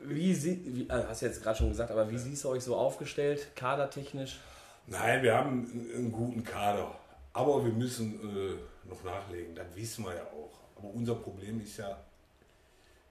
Wie, 0.09 0.33
sie, 0.33 0.63
wie 0.67 0.89
also 0.89 1.09
hast 1.09 1.23
du 1.23 1.27
jetzt 1.27 1.43
gerade 1.43 1.59
schon 1.59 1.69
gesagt, 1.69 1.91
aber 1.91 2.09
wie 2.09 2.17
siehst 2.17 2.45
du 2.45 2.51
euch 2.51 2.63
so 2.63 2.77
aufgestellt, 2.77 3.49
kadertechnisch? 3.57 4.39
Nein, 4.87 5.21
wir 5.25 5.35
haben 5.35 5.69
einen, 5.69 5.91
einen 5.97 6.13
guten 6.13 6.45
Kader. 6.45 6.95
Aber 7.33 7.65
wir 7.65 7.73
müssen 7.73 8.21
äh, 8.21 8.89
noch 8.89 9.03
nachlegen, 9.03 9.57
das 9.57 9.67
wissen 9.75 10.05
wir 10.05 10.15
ja 10.15 10.23
auch. 10.23 10.53
Aber 10.77 10.95
unser 10.95 11.17
Problem 11.17 11.61
ist 11.61 11.79
ja, 11.79 11.99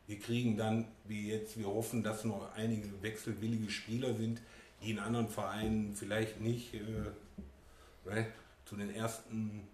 wir 0.07 0.19
kriegen 0.19 0.55
dann, 0.55 0.87
wie 1.03 1.31
jetzt, 1.31 1.59
wir 1.59 1.67
hoffen, 1.67 2.01
dass 2.01 2.23
noch 2.23 2.47
einige 2.55 3.01
wechselwillige 3.01 3.69
Spieler 3.69 4.13
sind, 4.13 4.39
die 4.81 4.91
in 4.91 4.99
anderen 4.99 5.27
Vereinen 5.27 5.95
vielleicht 5.95 6.39
nicht 6.39 6.75
äh, 6.75 6.79
ne, 8.05 8.27
zu 8.65 8.75
den 8.75 8.93
ersten 8.95 9.67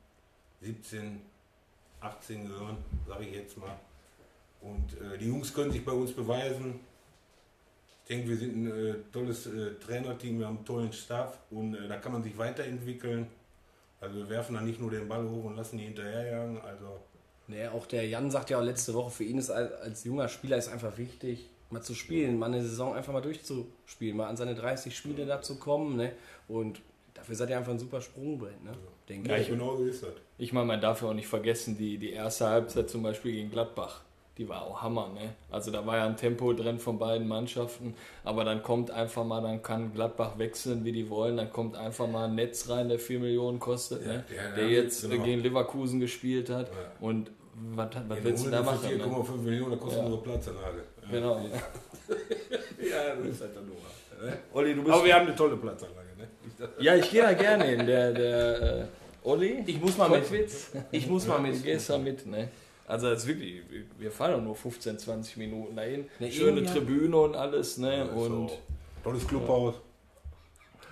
17, 0.61 1.21
18 1.99 2.47
gehören, 2.47 2.77
sage 3.07 3.25
ich 3.25 3.35
jetzt 3.35 3.57
mal. 3.57 3.75
Und 4.61 4.93
äh, 5.01 5.17
die 5.17 5.27
Jungs 5.27 5.53
können 5.53 5.71
sich 5.71 5.83
bei 5.83 5.91
uns 5.91 6.11
beweisen. 6.13 6.79
Ich 8.03 8.07
denke, 8.07 8.29
wir 8.29 8.37
sind 8.37 8.55
ein 8.55 8.67
äh, 8.67 8.95
tolles 9.11 9.47
äh, 9.47 9.75
Trainerteam, 9.75 10.39
wir 10.39 10.47
haben 10.47 10.57
einen 10.57 10.65
tollen 10.65 10.93
Staff 10.93 11.39
und 11.49 11.75
äh, 11.75 11.87
da 11.87 11.97
kann 11.97 12.11
man 12.11 12.23
sich 12.23 12.37
weiterentwickeln. 12.37 13.27
Also 13.99 14.17
wir 14.17 14.29
werfen 14.29 14.55
dann 14.55 14.65
nicht 14.65 14.79
nur 14.79 14.91
den 14.91 15.07
Ball 15.07 15.27
hoch 15.27 15.45
und 15.45 15.55
lassen 15.55 15.77
die 15.77 15.85
hinterherjagen. 15.85 16.59
Also 16.61 16.99
Nee, 17.51 17.67
auch 17.67 17.85
der 17.85 18.07
Jan 18.07 18.31
sagt 18.31 18.49
ja 18.49 18.59
auch 18.59 18.63
letzte 18.63 18.93
Woche, 18.93 19.11
für 19.11 19.23
ihn 19.25 19.37
ist 19.37 19.49
als, 19.49 19.73
als 19.73 20.03
junger 20.05 20.29
Spieler 20.29 20.57
ist 20.57 20.69
einfach 20.69 20.97
wichtig, 20.97 21.49
mal 21.69 21.81
zu 21.81 21.93
spielen, 21.95 22.39
mal 22.39 22.45
eine 22.45 22.61
Saison 22.61 22.95
einfach 22.95 23.11
mal 23.11 23.21
durchzuspielen, 23.21 24.15
mal 24.15 24.27
an 24.27 24.37
seine 24.37 24.55
30 24.55 24.95
Spiele 24.95 25.25
da 25.25 25.41
zu 25.41 25.57
kommen. 25.57 25.97
Ne? 25.97 26.13
Und 26.47 26.81
dafür 27.21 27.35
seid 27.35 27.49
ihr 27.51 27.57
einfach 27.57 27.71
ein 27.71 27.79
super 27.79 28.01
Sprungbrett, 28.01 28.63
ne? 28.63 28.71
denke 29.07 29.29
Ja, 29.29 29.37
ich. 29.37 29.47
genau 29.47 29.75
so 29.75 29.85
ist 29.85 30.03
das. 30.03 30.09
Ich 30.37 30.51
meine, 30.53 30.65
man 30.65 30.81
darf 30.81 31.01
ja 31.01 31.09
auch 31.09 31.13
nicht 31.13 31.27
vergessen, 31.27 31.77
die, 31.77 31.97
die 31.97 32.11
erste 32.11 32.47
Halbzeit 32.47 32.89
zum 32.89 33.03
Beispiel 33.03 33.31
gegen 33.33 33.51
Gladbach, 33.51 34.01
die 34.37 34.49
war 34.49 34.63
auch 34.63 34.81
Hammer. 34.81 35.09
Ne? 35.13 35.33
Also 35.51 35.69
da 35.71 35.85
war 35.85 35.97
ja 35.97 36.05
ein 36.07 36.17
Tempo 36.17 36.51
drin 36.53 36.79
von 36.79 36.97
beiden 36.97 37.27
Mannschaften, 37.27 37.93
aber 38.23 38.43
dann 38.43 38.63
kommt 38.63 38.89
einfach 38.89 39.23
mal, 39.23 39.41
dann 39.41 39.61
kann 39.61 39.93
Gladbach 39.93 40.37
wechseln, 40.39 40.83
wie 40.83 40.91
die 40.91 41.09
wollen, 41.09 41.37
dann 41.37 41.51
kommt 41.51 41.75
einfach 41.75 42.07
mal 42.07 42.25
ein 42.25 42.35
Netz 42.35 42.67
rein, 42.69 42.89
der 42.89 42.97
4 42.99 43.19
Millionen 43.19 43.59
kostet, 43.59 44.05
ne? 44.05 44.23
Ja, 44.29 44.35
ja, 44.49 44.55
der 44.55 44.63
ja, 44.65 44.81
jetzt 44.81 45.07
genau. 45.09 45.23
gegen 45.23 45.41
Leverkusen 45.41 45.99
gespielt 45.99 46.49
hat. 46.49 46.69
Ja. 46.69 46.75
Und 47.07 47.31
was, 47.75 47.89
was 48.07 48.17
Ja, 48.17 48.23
willst 48.23 48.45
du 48.45 48.49
da 48.49 48.63
machen? 48.63 48.97
Ne? 48.97 49.03
4,5 49.03 49.37
Millionen, 49.37 49.71
da 49.71 49.77
kostet 49.77 49.99
Ja. 49.99 50.05
unsere 50.05 50.23
Platzanlage. 50.23 50.83
Ja. 51.03 51.09
Genau. 51.11 51.37
Ja, 51.39 53.15
das 53.19 53.27
ist 53.27 53.41
halt 53.41 53.55
dann 53.55 53.67
nur. 53.67 53.75
Ne? 54.27 54.37
Olli, 54.53 54.73
du 54.75 54.83
bist. 54.83 54.93
Aber 54.93 55.03
wir 55.05 55.13
haben 55.15 55.27
eine 55.27 55.35
tolle 55.35 55.57
Platzanlage. 55.57 56.00
Ja, 56.79 56.95
ich 56.95 57.09
gehe 57.09 57.21
da 57.21 57.33
gerne 57.33 57.63
hin. 57.65 57.85
Der, 57.85 58.11
der 58.13 58.61
äh, 58.61 58.85
Olli, 59.23 59.63
Ich 59.65 59.79
muss 59.79 59.97
mal 59.97 60.09
mit. 60.09 60.21
Kottwitz, 60.21 60.71
Ich 60.91 61.07
muss 61.07 61.27
mal 61.27 61.37
du 61.37 61.43
mit. 61.43 61.63
gehst 61.63 61.89
da 61.89 61.97
mit, 61.97 62.25
ne? 62.25 62.49
Also 62.87 63.09
das 63.09 63.19
ist 63.19 63.27
wirklich, 63.27 63.61
wir 63.97 64.11
fahren 64.11 64.33
doch 64.33 64.41
nur 64.41 64.55
15, 64.55 64.99
20 64.99 65.37
Minuten 65.37 65.75
dahin. 65.75 66.05
Ne, 66.19 66.31
Schöne 66.31 66.63
Tribüne 66.65 67.15
und 67.15 67.35
alles, 67.35 67.77
ne? 67.77 67.99
Ja, 67.99 68.03
Und 68.05 68.49
so. 68.49 68.57
Tolles 69.03 69.25
Clubhaus. 69.27 69.75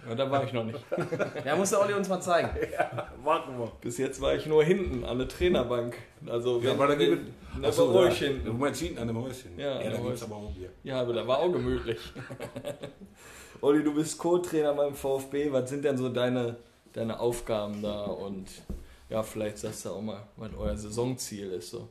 ja, 0.07 0.15
da 0.15 0.31
war 0.31 0.43
ich 0.45 0.53
noch 0.53 0.63
nicht. 0.63 0.79
Ja, 1.45 1.55
muss 1.57 1.71
der 1.71 1.81
Olli 1.81 1.93
uns 1.93 2.07
mal 2.07 2.21
zeigen. 2.21 2.49
Warten 3.23 3.57
wir. 3.59 3.71
Bis 3.81 3.97
jetzt 3.97 4.21
war 4.21 4.33
ich 4.33 4.45
nur 4.45 4.63
hinten 4.63 5.03
an 5.03 5.17
der 5.17 5.27
Trainerbank. 5.27 5.97
Also 6.27 6.61
Ja, 6.61 6.71
aber 6.71 6.87
da 6.87 6.95
gibt 6.95 7.31
Ach 7.61 7.73
so, 7.73 8.01
ja. 8.05 8.09
hinten. 8.11 8.45
Du 8.45 8.53
meinst 8.53 8.79
hinten 8.81 8.99
an 8.99 9.07
dem 9.07 9.21
Häuschen? 9.21 9.57
Ja, 9.59 9.81
ja 9.81 9.89
da 9.89 9.97
gibt 9.97 10.13
es 10.13 10.23
aber 10.23 10.35
auch 10.37 10.51
Bier. 10.51 10.69
Ja, 10.83 11.01
aber 11.01 11.13
da 11.13 11.27
war 11.27 11.39
auch 11.39 11.51
gemütlich. 11.51 11.99
Olli, 13.61 13.83
du 13.83 13.93
bist 13.93 14.17
Co-Trainer 14.17 14.73
beim 14.73 14.95
VfB. 14.95 15.51
Was 15.51 15.69
sind 15.69 15.83
denn 15.83 15.97
so 15.97 16.07
deine, 16.09 16.55
deine 16.93 17.19
Aufgaben 17.19 17.81
da? 17.81 18.05
Und 18.05 18.47
ja, 19.09 19.21
vielleicht 19.21 19.57
sagst 19.57 19.85
du 19.85 19.89
auch 19.89 20.01
mal, 20.01 20.25
was 20.37 20.51
euer 20.57 20.77
Saisonziel 20.77 21.51
ist. 21.51 21.71
So. 21.71 21.89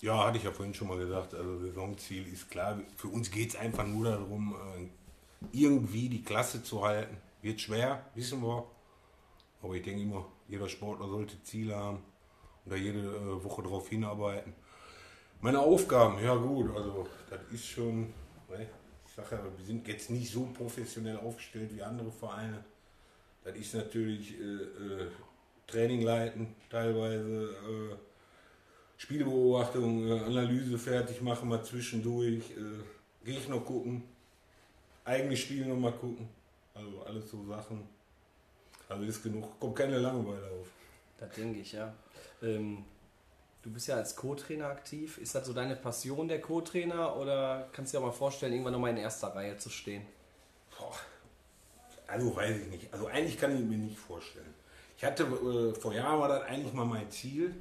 Ja. 0.00 0.26
hatte 0.26 0.38
ich 0.38 0.44
ja 0.44 0.52
vorhin 0.52 0.72
schon 0.72 0.88
mal 0.88 0.96
gesagt. 0.96 1.34
Also 1.34 1.58
Saisonziel 1.58 2.26
ist 2.32 2.50
klar. 2.50 2.80
Für 2.96 3.08
uns 3.08 3.30
geht 3.30 3.50
es 3.50 3.56
einfach 3.56 3.86
nur 3.86 4.06
darum, 4.06 4.54
äh, 4.54 4.88
irgendwie 5.52 6.08
die 6.08 6.22
Klasse 6.22 6.62
zu 6.62 6.82
halten. 6.82 7.18
Wird 7.42 7.60
schwer, 7.60 8.06
wissen 8.14 8.42
wir. 8.42 8.64
Aber 9.62 9.74
ich 9.74 9.82
denke 9.82 10.02
immer, 10.02 10.24
jeder 10.48 10.68
Sportler 10.68 11.08
sollte 11.08 11.42
Ziele 11.42 11.76
haben 11.76 11.98
und 12.64 12.72
da 12.72 12.76
jede 12.76 13.00
äh, 13.00 13.44
Woche 13.44 13.62
darauf 13.62 13.88
hinarbeiten. 13.88 14.54
Meine 15.42 15.60
Aufgaben, 15.60 16.22
ja 16.24 16.34
gut, 16.34 16.74
also 16.74 17.06
das 17.28 17.40
ist 17.52 17.66
schon, 17.66 18.14
ne, 18.48 18.66
sage 19.16 19.36
ja, 19.36 19.58
wir 19.58 19.64
sind 19.64 19.88
jetzt 19.88 20.10
nicht 20.10 20.30
so 20.30 20.46
professionell 20.52 21.16
aufgestellt 21.16 21.74
wie 21.74 21.82
andere 21.82 22.12
Vereine. 22.12 22.62
Das 23.44 23.56
ist 23.56 23.74
natürlich 23.74 24.38
äh, 24.38 24.44
äh, 24.44 25.06
Training 25.66 26.02
leiten, 26.02 26.54
teilweise 26.68 27.50
äh, 27.50 27.96
Spielbeobachtung, 28.98 30.08
äh, 30.08 30.20
Analyse 30.20 30.78
fertig 30.78 31.22
machen, 31.22 31.48
mal 31.48 31.62
zwischendurch, 31.64 32.50
äh, 32.50 33.24
Gegner 33.24 33.58
gucken, 33.60 34.02
eigene 35.04 35.36
Spiele 35.36 35.66
nochmal 35.66 35.92
gucken. 35.92 36.28
Also 36.74 37.02
alles 37.02 37.30
so 37.30 37.44
Sachen. 37.46 37.88
Also 38.88 39.04
ist 39.04 39.22
genug, 39.22 39.58
kommt 39.58 39.76
keine 39.76 39.98
Langeweile 39.98 40.46
auf. 40.50 40.68
Das 41.18 41.34
denke 41.34 41.60
ich, 41.60 41.72
ja. 41.72 41.92
Ähm, 42.42 42.84
du 43.62 43.70
bist 43.70 43.88
ja 43.88 43.96
als 43.96 44.16
Co-Trainer 44.16 44.66
aktiv. 44.66 45.18
Ist 45.18 45.34
das 45.34 45.46
so 45.46 45.52
deine 45.52 45.76
Passion, 45.76 46.28
der 46.28 46.40
Co-Trainer? 46.40 47.16
Oder 47.16 47.68
kannst 47.72 47.92
du 47.92 47.98
dir 47.98 48.02
auch 48.02 48.08
mal 48.08 48.12
vorstellen, 48.12 48.52
irgendwann 48.52 48.72
nochmal 48.72 48.90
in 48.90 48.98
erster 48.98 49.28
Reihe 49.28 49.56
zu 49.56 49.70
stehen? 49.70 50.06
Boah. 50.78 50.94
Also 52.06 52.34
weiß 52.34 52.56
ich 52.56 52.66
nicht. 52.68 52.92
Also 52.92 53.06
eigentlich 53.06 53.38
kann 53.38 53.54
ich 53.56 53.64
mir 53.64 53.78
nicht 53.78 53.98
vorstellen. 53.98 54.54
Ich 54.96 55.04
hatte, 55.04 55.24
äh, 55.24 55.74
vor 55.78 55.92
Jahren 55.92 56.20
war 56.20 56.28
das 56.28 56.42
eigentlich 56.44 56.72
mal 56.72 56.84
mein 56.84 57.10
Ziel. 57.10 57.54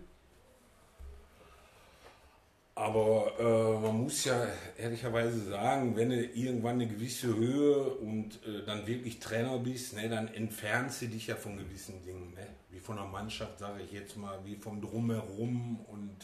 Aber 2.78 3.32
äh, 3.40 3.80
man 3.80 4.04
muss 4.04 4.26
ja 4.26 4.48
ehrlicherweise 4.78 5.50
sagen, 5.50 5.96
wenn 5.96 6.10
du 6.10 6.22
irgendwann 6.22 6.74
eine 6.74 6.88
gewisse 6.88 7.34
Höhe 7.34 7.78
und 7.78 8.46
äh, 8.46 8.66
dann 8.66 8.86
wirklich 8.86 9.20
Trainer 9.20 9.58
bist, 9.60 9.94
ne, 9.94 10.10
dann 10.10 10.28
entfernst 10.28 11.02
du 11.02 11.08
dich 11.08 11.28
ja 11.28 11.36
von 11.38 11.56
gewissen 11.56 12.04
Dingen. 12.04 12.34
Ne? 12.34 12.46
Wie 12.72 12.80
von 12.82 12.98
der 12.98 13.06
Mannschaft, 13.06 13.60
sage 13.60 13.82
ich 13.84 13.94
jetzt 13.94 14.18
mal, 14.18 14.38
wie 14.44 14.58
vom 14.58 14.82
Drumherum. 14.82 15.80
Und, 15.88 16.18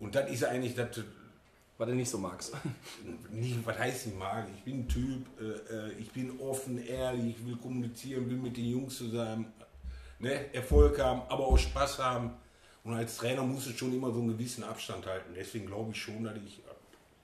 und 0.00 0.14
das 0.14 0.30
ist 0.30 0.44
eigentlich 0.44 0.74
das, 0.74 1.02
Was 1.76 1.88
du 1.88 1.94
nicht 1.94 2.08
so 2.10 2.16
magst. 2.16 2.54
nicht, 3.30 3.66
was 3.66 3.78
heißt 3.78 4.06
ich 4.06 4.14
mag? 4.14 4.48
Ich 4.56 4.64
bin 4.64 4.80
ein 4.80 4.88
Typ, 4.88 5.26
äh, 5.38 5.74
äh, 5.74 5.92
ich 5.98 6.10
bin 6.12 6.40
offen, 6.40 6.82
ehrlich, 6.82 7.36
ich 7.36 7.46
will 7.46 7.56
kommunizieren, 7.56 8.30
will 8.30 8.38
mit 8.38 8.56
den 8.56 8.70
Jungs 8.70 8.96
zusammen 8.96 9.52
ne, 10.18 10.54
Erfolg 10.54 10.98
haben, 10.98 11.20
aber 11.28 11.46
auch 11.46 11.58
Spaß 11.58 11.98
haben. 11.98 12.30
Und 12.84 12.94
als 12.94 13.16
Trainer 13.16 13.42
muss 13.42 13.66
ich 13.68 13.78
schon 13.78 13.92
immer 13.94 14.10
so 14.12 14.18
einen 14.18 14.28
gewissen 14.28 14.64
Abstand 14.64 15.06
halten. 15.06 15.32
Deswegen 15.36 15.66
glaube 15.66 15.92
ich 15.92 16.02
schon, 16.02 16.24
dass 16.24 16.36
ich 16.44 16.60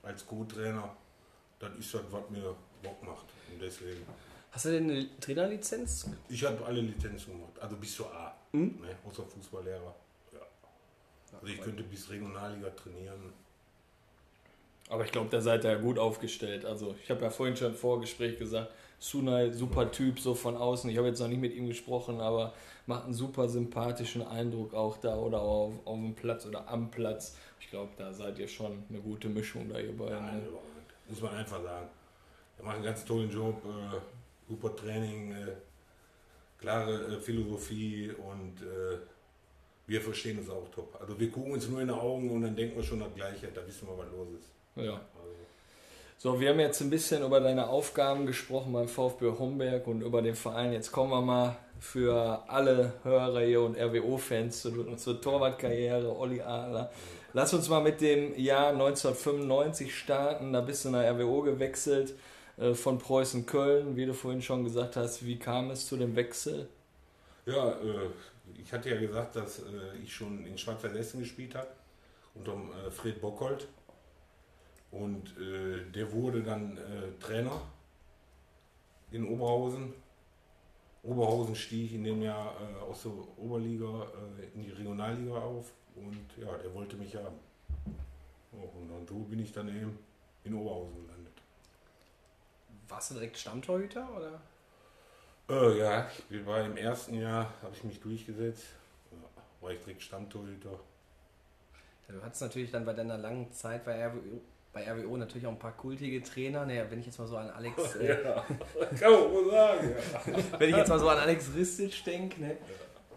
als 0.03 0.25
Co-Trainer, 0.25 0.95
das 1.59 1.71
ist 1.77 1.93
das, 1.93 2.01
was 2.11 2.29
mir 2.29 2.55
Bock 2.81 3.03
macht. 3.03 3.25
Und 3.51 3.61
deswegen, 3.61 4.05
Hast 4.51 4.65
du 4.65 4.69
denn 4.71 4.89
eine 4.89 5.19
Trainerlizenz? 5.19 6.09
ich 6.27 6.43
habe 6.43 6.65
alle 6.65 6.81
Lizenzen 6.81 7.33
gemacht, 7.33 7.59
also 7.59 7.75
bis 7.75 7.95
zur 7.95 8.11
A, 8.13 8.35
Mhm. 8.51 8.79
ne, 8.81 8.95
außer 9.05 9.23
Fußballlehrer. 9.23 9.93
Ja. 10.33 10.39
Also 11.33 11.47
ich 11.53 11.61
könnte 11.61 11.83
bis 11.83 12.09
Regionalliga 12.09 12.69
trainieren. 12.71 13.31
Aber 14.89 15.05
ich 15.05 15.11
glaube, 15.11 15.29
da 15.29 15.39
seid 15.39 15.65
ihr 15.65 15.71
ja 15.73 15.77
gut 15.77 15.99
aufgestellt. 15.99 16.65
Also 16.65 16.95
ich 17.03 17.11
habe 17.11 17.21
ja 17.21 17.29
vorhin 17.29 17.55
schon 17.55 17.67
im 17.73 17.75
Vorgespräch 17.75 18.39
gesagt, 18.39 18.71
Sunai, 18.99 19.51
super 19.51 19.91
Typ, 19.91 20.19
so 20.19 20.35
von 20.35 20.57
außen. 20.57 20.89
Ich 20.89 20.97
habe 20.97 21.07
jetzt 21.07 21.19
noch 21.19 21.27
nicht 21.27 21.39
mit 21.39 21.55
ihm 21.55 21.67
gesprochen, 21.67 22.19
aber 22.19 22.53
macht 22.85 23.05
einen 23.05 23.13
super 23.13 23.47
sympathischen 23.47 24.25
Eindruck 24.25 24.73
auch 24.73 24.97
da 24.97 25.15
oder 25.15 25.41
auf, 25.41 25.73
auf 25.85 25.95
dem 25.95 26.15
Platz 26.15 26.45
oder 26.45 26.67
am 26.67 26.91
Platz. 26.91 27.37
Ich 27.61 27.69
glaube, 27.69 27.91
da 27.97 28.11
seid 28.11 28.39
ihr 28.39 28.47
schon 28.47 28.83
eine 28.89 28.99
gute 28.99 29.29
Mischung 29.29 29.69
da 29.69 29.79
ihr 29.79 29.95
beiden. 29.95 30.25
Nein, 30.25 30.41
Ne? 30.41 30.47
Muss 31.07 31.21
man 31.21 31.35
einfach 31.35 31.63
sagen. 31.63 31.87
Er 32.57 32.65
macht 32.65 32.75
einen 32.75 32.83
ganz 32.83 33.05
tollen 33.05 33.31
Job, 33.31 33.63
äh, 33.65 33.97
super 34.47 34.75
Training, 34.75 35.31
äh, 35.31 35.55
klare 36.57 37.15
äh, 37.15 37.19
Philosophie 37.19 38.11
und 38.11 38.61
äh, 38.61 38.97
wir 39.87 40.01
verstehen 40.01 40.39
es 40.39 40.49
auch 40.49 40.69
top. 40.69 40.97
Also 40.99 41.19
wir 41.19 41.31
gucken 41.31 41.53
uns 41.53 41.67
nur 41.67 41.81
in 41.81 41.87
die 41.87 41.93
Augen 41.93 42.29
und 42.29 42.41
dann 42.41 42.55
denken 42.55 42.75
wir 42.75 42.83
schon 42.83 42.99
das 42.99 43.13
Gleiche, 43.15 43.47
da 43.47 43.65
wissen 43.65 43.87
wir, 43.87 43.97
was 43.97 44.11
los 44.11 44.27
ist. 44.37 44.51
Ja. 44.75 45.01
So, 46.21 46.37
wir 46.37 46.49
haben 46.49 46.59
jetzt 46.59 46.81
ein 46.81 46.89
bisschen 46.89 47.23
über 47.23 47.39
deine 47.39 47.69
Aufgaben 47.69 48.25
gesprochen 48.25 48.73
beim 48.73 48.89
VfB 48.89 49.39
Homberg 49.39 49.87
und 49.87 50.01
über 50.01 50.21
den 50.21 50.35
Verein. 50.35 50.73
Jetzt 50.73 50.91
kommen 50.91 51.11
wir 51.11 51.21
mal 51.21 51.55
für 51.79 52.43
alle 52.49 52.91
Hörer 53.03 53.39
hier 53.39 53.61
und 53.61 53.77
RWO-Fans 53.77 54.61
zur, 54.61 54.97
zur 54.97 55.21
Torwartkarriere, 55.21 56.13
Olli 56.13 56.41
Adler. 56.41 56.91
Lass 57.31 57.53
uns 57.53 57.69
mal 57.69 57.79
mit 57.79 58.01
dem 58.01 58.37
Jahr 58.37 58.71
1995 58.71 59.97
starten. 59.97 60.51
Da 60.51 60.59
bist 60.59 60.83
du 60.83 60.89
nach 60.89 61.09
RWO 61.09 61.41
gewechselt 61.41 62.13
äh, 62.57 62.73
von 62.73 62.97
Preußen 62.97 63.45
Köln, 63.45 63.95
wie 63.95 64.05
du 64.05 64.13
vorhin 64.13 64.41
schon 64.41 64.65
gesagt 64.65 64.97
hast. 64.97 65.25
Wie 65.25 65.39
kam 65.39 65.71
es 65.71 65.87
zu 65.87 65.95
dem 65.95 66.17
Wechsel? 66.17 66.67
ja, 67.45 67.69
äh, 67.69 68.09
ich 68.61 68.73
hatte 68.73 68.89
ja 68.89 68.99
gesagt, 68.99 69.37
dass 69.37 69.59
äh, 69.59 69.63
ich 70.03 70.13
schon 70.13 70.45
in 70.45 70.57
Schwarzer 70.57 70.93
Essen 70.93 71.21
gespielt 71.21 71.55
habe, 71.55 71.69
unter 72.35 72.51
äh, 72.55 72.91
Fred 72.91 73.21
Bockhold. 73.21 73.69
Und 74.91 75.37
äh, 75.37 75.89
der 75.91 76.11
wurde 76.11 76.41
dann 76.41 76.77
äh, 76.77 77.19
Trainer 77.19 77.61
in 79.11 79.27
Oberhausen. 79.27 79.93
Oberhausen 81.03 81.55
stieg 81.55 81.93
in 81.93 82.03
dem 82.03 82.21
Jahr 82.21 82.55
äh, 82.59 82.79
aus 82.81 83.03
der 83.03 83.11
Oberliga 83.37 84.07
äh, 84.39 84.55
in 84.55 84.63
die 84.63 84.71
Regionalliga 84.71 85.35
auf 85.35 85.71
und 85.95 86.25
ja, 86.37 86.57
der 86.57 86.73
wollte 86.73 86.97
mich 86.97 87.15
haben. 87.15 87.37
Und 88.51 88.89
dann 88.89 89.07
so 89.07 89.19
bin 89.19 89.39
ich 89.39 89.51
dann 89.51 89.67
eben 89.69 89.97
in 90.43 90.53
Oberhausen 90.55 90.95
gelandet. 91.05 91.33
Warst 92.87 93.11
du 93.11 93.13
direkt 93.15 93.37
Stammtorhüter? 93.37 94.07
Oder? 94.15 94.41
Äh, 95.49 95.79
ja, 95.79 96.09
ich 96.29 96.45
war 96.45 96.63
im 96.65 96.77
ersten 96.77 97.15
Jahr, 97.15 97.53
habe 97.61 97.75
ich 97.75 97.83
mich 97.83 97.99
durchgesetzt. 97.99 98.65
Ja, 99.11 99.17
war 99.61 99.71
ich 99.71 99.79
direkt 99.79 100.01
Stammtorhüter. 100.01 100.79
Du 102.07 102.23
hattest 102.23 102.41
natürlich 102.41 102.71
dann 102.71 102.85
bei 102.85 102.93
deiner 102.93 103.17
langen 103.17 103.51
Zeit 103.51 103.85
bei 103.85 104.03
RWO, 104.07 104.41
bei 104.71 104.89
RWO 104.89 105.17
natürlich 105.17 105.45
auch 105.47 105.51
ein 105.51 105.59
paar 105.59 105.75
kultige 105.75 106.21
Trainer. 106.21 106.65
Naja, 106.65 106.85
wenn 106.89 106.99
ich 106.99 107.07
jetzt 107.07 107.19
mal 107.19 107.27
so 107.27 107.37
an 107.37 107.49
Alex, 107.49 107.95
äh, 107.95 108.15
kann 108.99 109.11
man 109.11 109.31
wohl 109.31 109.51
sagen. 109.51 109.95
Ja. 110.27 110.43
wenn 110.59 110.69
ich 110.69 110.75
jetzt 110.75 110.89
mal 110.89 110.99
so 110.99 111.09
an 111.09 111.17
Alex 111.17 111.49
Ristic 111.55 112.03
denke, 112.05 112.41
ne? 112.41 112.57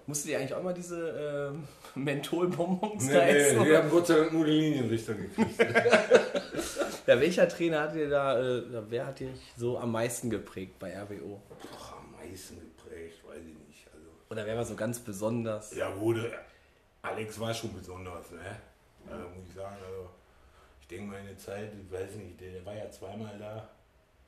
Musst 0.05 0.25
du 0.25 0.31
dir 0.31 0.39
eigentlich 0.39 0.53
auch 0.53 0.61
immer 0.61 0.73
diese 0.73 1.53
ähm, 1.53 1.63
Mentholbonbons 1.95 3.05
Nee, 3.05 3.13
da 3.15 3.25
nee, 3.25 3.31
essen? 3.31 3.57
wir 3.65 3.71
oder? 3.71 3.79
haben 3.83 3.91
Gott 3.91 4.07
sei 4.09 4.17
Dank 4.17 4.33
nur 4.33 4.45
die 4.45 4.51
Linienrichter 4.51 5.15
gekriegt. 5.15 5.61
Ja, 7.07 7.21
welcher 7.21 7.49
Trainer 7.49 7.83
hat 7.83 7.95
dir 7.95 8.09
da, 8.09 8.41
äh, 8.41 8.91
wer 8.91 9.07
hat 9.07 9.21
dich 9.21 9.29
so 9.57 9.79
am 9.79 9.93
meisten 9.93 10.29
geprägt 10.29 10.79
bei 10.81 10.93
RWO? 10.97 11.41
Boah, 11.49 11.99
am 11.99 12.13
meisten 12.13 12.59
geprägt, 12.59 13.23
weiß 13.25 13.39
ich 13.39 13.69
nicht. 13.69 13.87
Also, 13.93 14.07
Oder 14.31 14.45
wer 14.45 14.57
war 14.57 14.65
so 14.65 14.75
ganz 14.75 14.99
besonders? 14.99 15.75
Ja, 15.75 15.99
wurde. 16.01 16.33
Alex 17.03 17.39
war 17.39 17.55
schon 17.55 17.73
besonders, 17.73 18.31
ne? 18.33 18.41
Also, 19.09 19.29
muss 19.29 19.49
ich 19.49 19.55
sagen. 19.55 19.77
Also, 19.85 20.11
denke 20.93 21.11
mal 21.13 21.21
in 21.21 21.27
der 21.27 21.39
Zeit, 21.39 21.73
ich 21.75 21.93
weiß 21.93 22.15
nicht, 22.17 22.41
der, 22.41 22.53
der 22.53 22.67
war 22.67 22.75
ja 22.75 22.91
zweimal 22.91 23.37
da. 23.39 23.69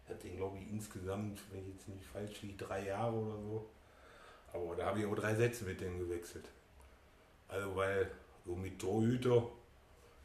Hat 0.09 0.23
den, 0.23 0.37
glaube 0.37 0.59
ich, 0.59 0.71
insgesamt, 0.71 1.41
wenn 1.51 1.61
ich 1.61 1.75
jetzt 1.75 1.89
nicht 1.89 2.05
falsch 2.05 2.43
liege, 2.43 2.65
drei 2.65 2.87
Jahre 2.87 3.15
oder 3.15 3.39
so. 3.39 3.71
Aber 4.53 4.77
da 4.77 4.87
habe 4.87 5.01
ich 5.01 5.07
auch 5.07 5.15
drei 5.15 5.35
Sätze 5.35 5.65
mit 5.65 5.81
dem 5.81 5.99
gewechselt. 5.99 6.45
Also, 7.49 7.75
weil 7.75 8.11
so 8.45 8.55
mit 8.55 8.79
Torhüter, 8.79 9.49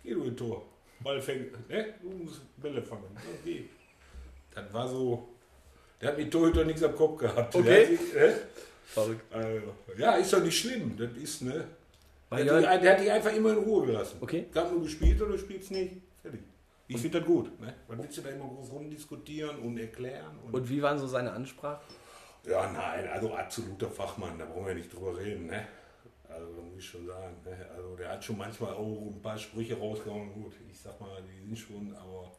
geh 0.03 0.13
du 0.13 0.23
in 0.23 0.35
Tor. 0.35 0.65
Ball 0.99 1.21
fängt, 1.21 1.69
ne? 1.69 1.93
Du 2.01 2.09
musst 2.09 2.41
Bälle 2.57 2.81
fangen. 2.81 3.15
Okay. 3.39 3.69
Das 4.53 4.73
war 4.73 4.87
so. 4.87 5.29
Der 6.01 6.09
hat 6.09 6.17
mit 6.17 6.31
Torhüter 6.31 6.65
nichts 6.65 6.83
am 6.83 6.95
Kopf 6.95 7.19
gehabt. 7.19 7.55
Okay. 7.55 7.97
Verrückt. 8.85 9.33
Also, 9.33 9.73
ja, 9.97 10.15
ist 10.15 10.33
doch 10.33 10.43
nicht 10.43 10.59
schlimm. 10.59 10.97
Das 10.97 11.11
ist, 11.13 11.43
ne? 11.43 11.65
Weil 12.29 12.43
Der, 12.43 12.69
hat 12.69 12.79
die, 12.79 12.83
der 12.83 12.91
hat 12.93 13.01
die 13.01 13.11
einfach 13.11 13.33
immer 13.33 13.51
in 13.51 13.59
Ruhe 13.59 13.85
gelassen. 13.85 14.17
Okay. 14.19 14.47
Gab 14.51 14.71
nur 14.71 14.83
gespielt 14.83 15.21
oder 15.21 15.37
spielt's 15.37 15.71
nicht. 15.71 15.93
Fertig. 16.21 16.41
Ich 16.87 16.97
finde 16.99 17.19
das 17.19 17.27
gut. 17.27 17.59
Ne? 17.59 17.73
Man 17.87 17.99
willst 17.99 18.17
du 18.17 18.21
da 18.21 18.29
immer 18.29 18.45
groß 18.45 18.71
rumdiskutieren 18.71 19.59
und 19.59 19.77
erklären. 19.77 20.39
Und 20.43 20.53
Und 20.53 20.69
wie 20.69 20.81
waren 20.81 20.97
so 20.97 21.07
seine 21.07 21.31
Ansprachen? 21.31 21.83
ja, 22.45 22.71
nein, 22.71 23.07
also 23.09 23.33
absoluter 23.35 23.89
Fachmann, 23.89 24.39
da 24.39 24.45
brauchen 24.45 24.67
wir 24.67 24.73
nicht 24.73 24.91
drüber 24.91 25.15
reden. 25.17 25.47
Ne? 25.47 25.67
Also 26.27 26.47
muss 26.47 26.77
ich 26.79 26.85
schon 26.89 27.05
sagen. 27.05 27.35
Ne? 27.45 27.55
Also 27.75 27.95
der 27.95 28.09
hat 28.09 28.23
schon 28.23 28.37
manchmal 28.37 28.73
auch 28.73 29.11
ein 29.13 29.21
paar 29.21 29.37
Sprüche 29.37 29.77
rausgehauen. 29.77 30.33
Gut, 30.33 30.53
ich 30.71 30.79
sag 30.79 30.99
mal, 30.99 31.21
die 31.21 31.45
sind 31.45 31.57
schon, 31.59 31.95
aber 31.95 32.31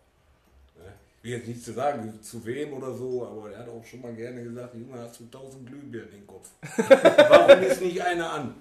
ne? 0.78 0.92
ich 1.18 1.24
will 1.24 1.32
jetzt 1.38 1.46
nicht 1.48 1.62
zu 1.64 1.72
sagen, 1.72 2.20
zu 2.20 2.44
wem 2.44 2.72
oder 2.72 2.92
so, 2.92 3.26
aber 3.26 3.52
er 3.52 3.60
hat 3.60 3.68
auch 3.68 3.84
schon 3.84 4.00
mal 4.00 4.14
gerne 4.14 4.42
gesagt, 4.42 4.74
Junge, 4.74 4.98
hast 4.98 5.20
du 5.20 5.26
tausend 5.26 5.66
Glühbirnen 5.66 6.12
im 6.14 6.26
Kopf. 6.26 6.48
Warum 6.76 7.62
ist 7.62 7.80
nicht 7.82 8.02
einer 8.02 8.32
an? 8.32 8.54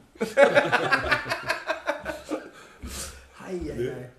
Hei, 3.39 3.59
hei, 3.59 3.93
hei. 3.95 4.09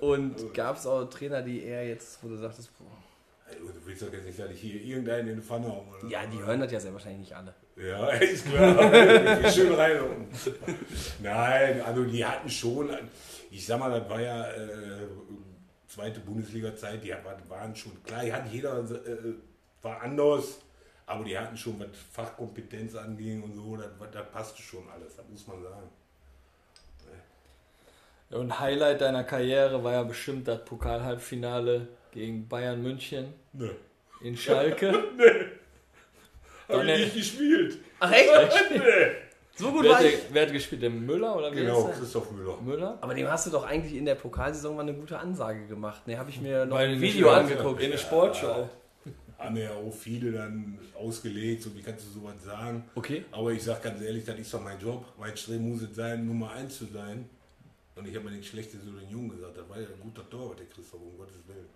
Und 0.00 0.54
gab 0.54 0.76
es 0.76 0.86
auch 0.86 1.04
Trainer, 1.06 1.42
die 1.42 1.62
eher 1.64 1.86
jetzt, 1.86 2.22
wo 2.22 2.28
du 2.28 2.36
sagtest, 2.36 2.70
boah, 2.78 2.86
Also, 3.48 3.66
du 3.72 3.86
willst 3.86 4.02
doch 4.02 4.12
jetzt 4.12 4.24
nicht, 4.26 4.38
dass 4.38 4.50
ich 4.50 4.60
hier 4.60 4.80
irgendeinen 4.80 5.28
in 5.28 5.36
die 5.36 5.42
Pfanne 5.42 5.68
hauen, 5.68 5.88
oder? 5.88 6.08
ja, 6.08 6.26
die 6.26 6.38
hören 6.38 6.60
das 6.60 6.70
ja 6.72 6.80
sehr 6.80 6.92
wahrscheinlich 6.92 7.20
nicht 7.20 7.34
alle. 7.36 7.54
Ja, 7.76 8.08
ist 8.10 8.46
klar. 8.46 9.50
Schön 9.50 9.72
rein. 9.74 9.98
Nein, 11.22 11.80
also 11.82 12.04
die 12.04 12.24
hatten 12.24 12.48
schon, 12.50 12.90
ich 13.50 13.64
sag 13.66 13.78
mal, 13.80 14.00
das 14.00 14.08
war 14.08 14.20
ja 14.20 14.50
äh, 14.50 15.06
zweite 15.86 16.20
Bundesliga-Zeit, 16.20 17.02
die 17.02 17.10
war- 17.10 17.38
waren 17.48 17.74
schon 17.74 18.02
klar, 18.02 18.24
die 18.24 18.32
hatten 18.32 18.50
jeder 18.50 18.78
äh, 18.80 19.34
war 19.82 20.02
anders, 20.02 20.58
aber 21.06 21.24
die 21.24 21.38
hatten 21.38 21.56
schon, 21.56 21.78
was 21.80 21.86
Fachkompetenz 22.12 22.94
anging 22.96 23.42
und 23.42 23.54
so, 23.54 23.76
das, 23.76 23.88
das 24.12 24.30
passte 24.30 24.60
schon 24.60 24.82
alles, 24.90 25.16
das 25.16 25.26
muss 25.28 25.46
man 25.46 25.62
sagen. 25.62 25.88
Und 28.30 28.60
Highlight 28.60 29.00
deiner 29.00 29.24
Karriere 29.24 29.82
war 29.82 29.92
ja 29.92 30.02
bestimmt 30.02 30.46
das 30.48 30.64
Pokal-Halbfinale 30.64 31.88
gegen 32.12 32.46
Bayern 32.46 32.82
München 32.82 33.32
Nö. 33.52 33.70
in 34.20 34.36
Schalke. 34.36 34.92
Hab 36.68 36.84
nee. 36.84 36.94
ich 36.94 37.04
nicht 37.04 37.14
gespielt. 37.14 37.78
Ach 38.00 38.12
echt? 38.12 38.30
Nee. 38.70 38.80
So 39.56 39.72
gut 39.72 39.84
wer, 39.84 39.90
war 39.90 39.98
hat, 39.98 40.04
ich. 40.04 40.18
wer 40.30 40.42
hat 40.42 40.52
gespielt? 40.52 40.82
Der 40.82 40.90
Müller 40.90 41.36
oder 41.36 41.50
wie 41.50 41.56
Genau? 41.56 41.84
Christoph 41.98 42.30
Müller. 42.30 42.60
Müller? 42.60 42.98
Aber 43.00 43.14
dem 43.14 43.26
hast 43.26 43.46
du 43.46 43.50
doch 43.50 43.66
eigentlich 43.66 43.96
in 43.96 44.04
der 44.04 44.14
Pokalsaison 44.14 44.76
mal 44.76 44.82
eine 44.82 44.94
gute 44.94 45.18
Ansage 45.18 45.66
gemacht. 45.66 46.06
Ne, 46.06 46.18
habe 46.18 46.30
ich 46.30 46.40
mir 46.40 46.66
noch 46.66 46.76
Weil 46.76 46.88
ein 46.88 46.94
in 46.94 47.00
Video 47.00 47.30
angeguckt. 47.30 47.82
In 47.82 47.90
der 47.90 47.98
Sportschau. 47.98 48.68
Haben 49.38 49.56
ja 49.56 49.70
auch 49.70 49.92
viele 49.92 50.32
dann 50.32 50.78
ausgelegt, 50.96 51.62
so 51.62 51.74
wie 51.74 51.82
kannst 51.82 52.06
du 52.06 52.20
sowas 52.20 52.34
sagen. 52.44 52.84
Okay. 52.94 53.24
Aber 53.32 53.52
ich 53.52 53.62
sag 53.62 53.82
ganz 53.82 54.02
ehrlich, 54.02 54.24
das 54.24 54.38
ist 54.38 54.52
doch 54.52 54.62
mein 54.62 54.78
Job. 54.78 55.04
Mein 55.18 55.36
Streben 55.36 55.70
muss 55.70 55.82
es 55.82 55.94
sein, 55.96 56.26
Nummer 56.26 56.50
eins 56.52 56.76
zu 56.76 56.84
sein. 56.86 57.28
Und 57.98 58.06
ich 58.06 58.14
habe 58.14 58.26
mir 58.26 58.30
nichts 58.30 58.46
Schlechtes 58.48 58.84
über 58.84 59.00
den 59.00 59.10
Jungen 59.10 59.30
gesagt. 59.30 59.56
Das 59.56 59.68
war 59.68 59.80
ja 59.80 59.88
ein 59.88 60.00
guter 60.00 60.28
Torwart, 60.30 60.60
der 60.60 60.66
Christoph, 60.66 61.00
um 61.00 61.18
Gottes 61.18 61.36
Willen. 61.46 61.66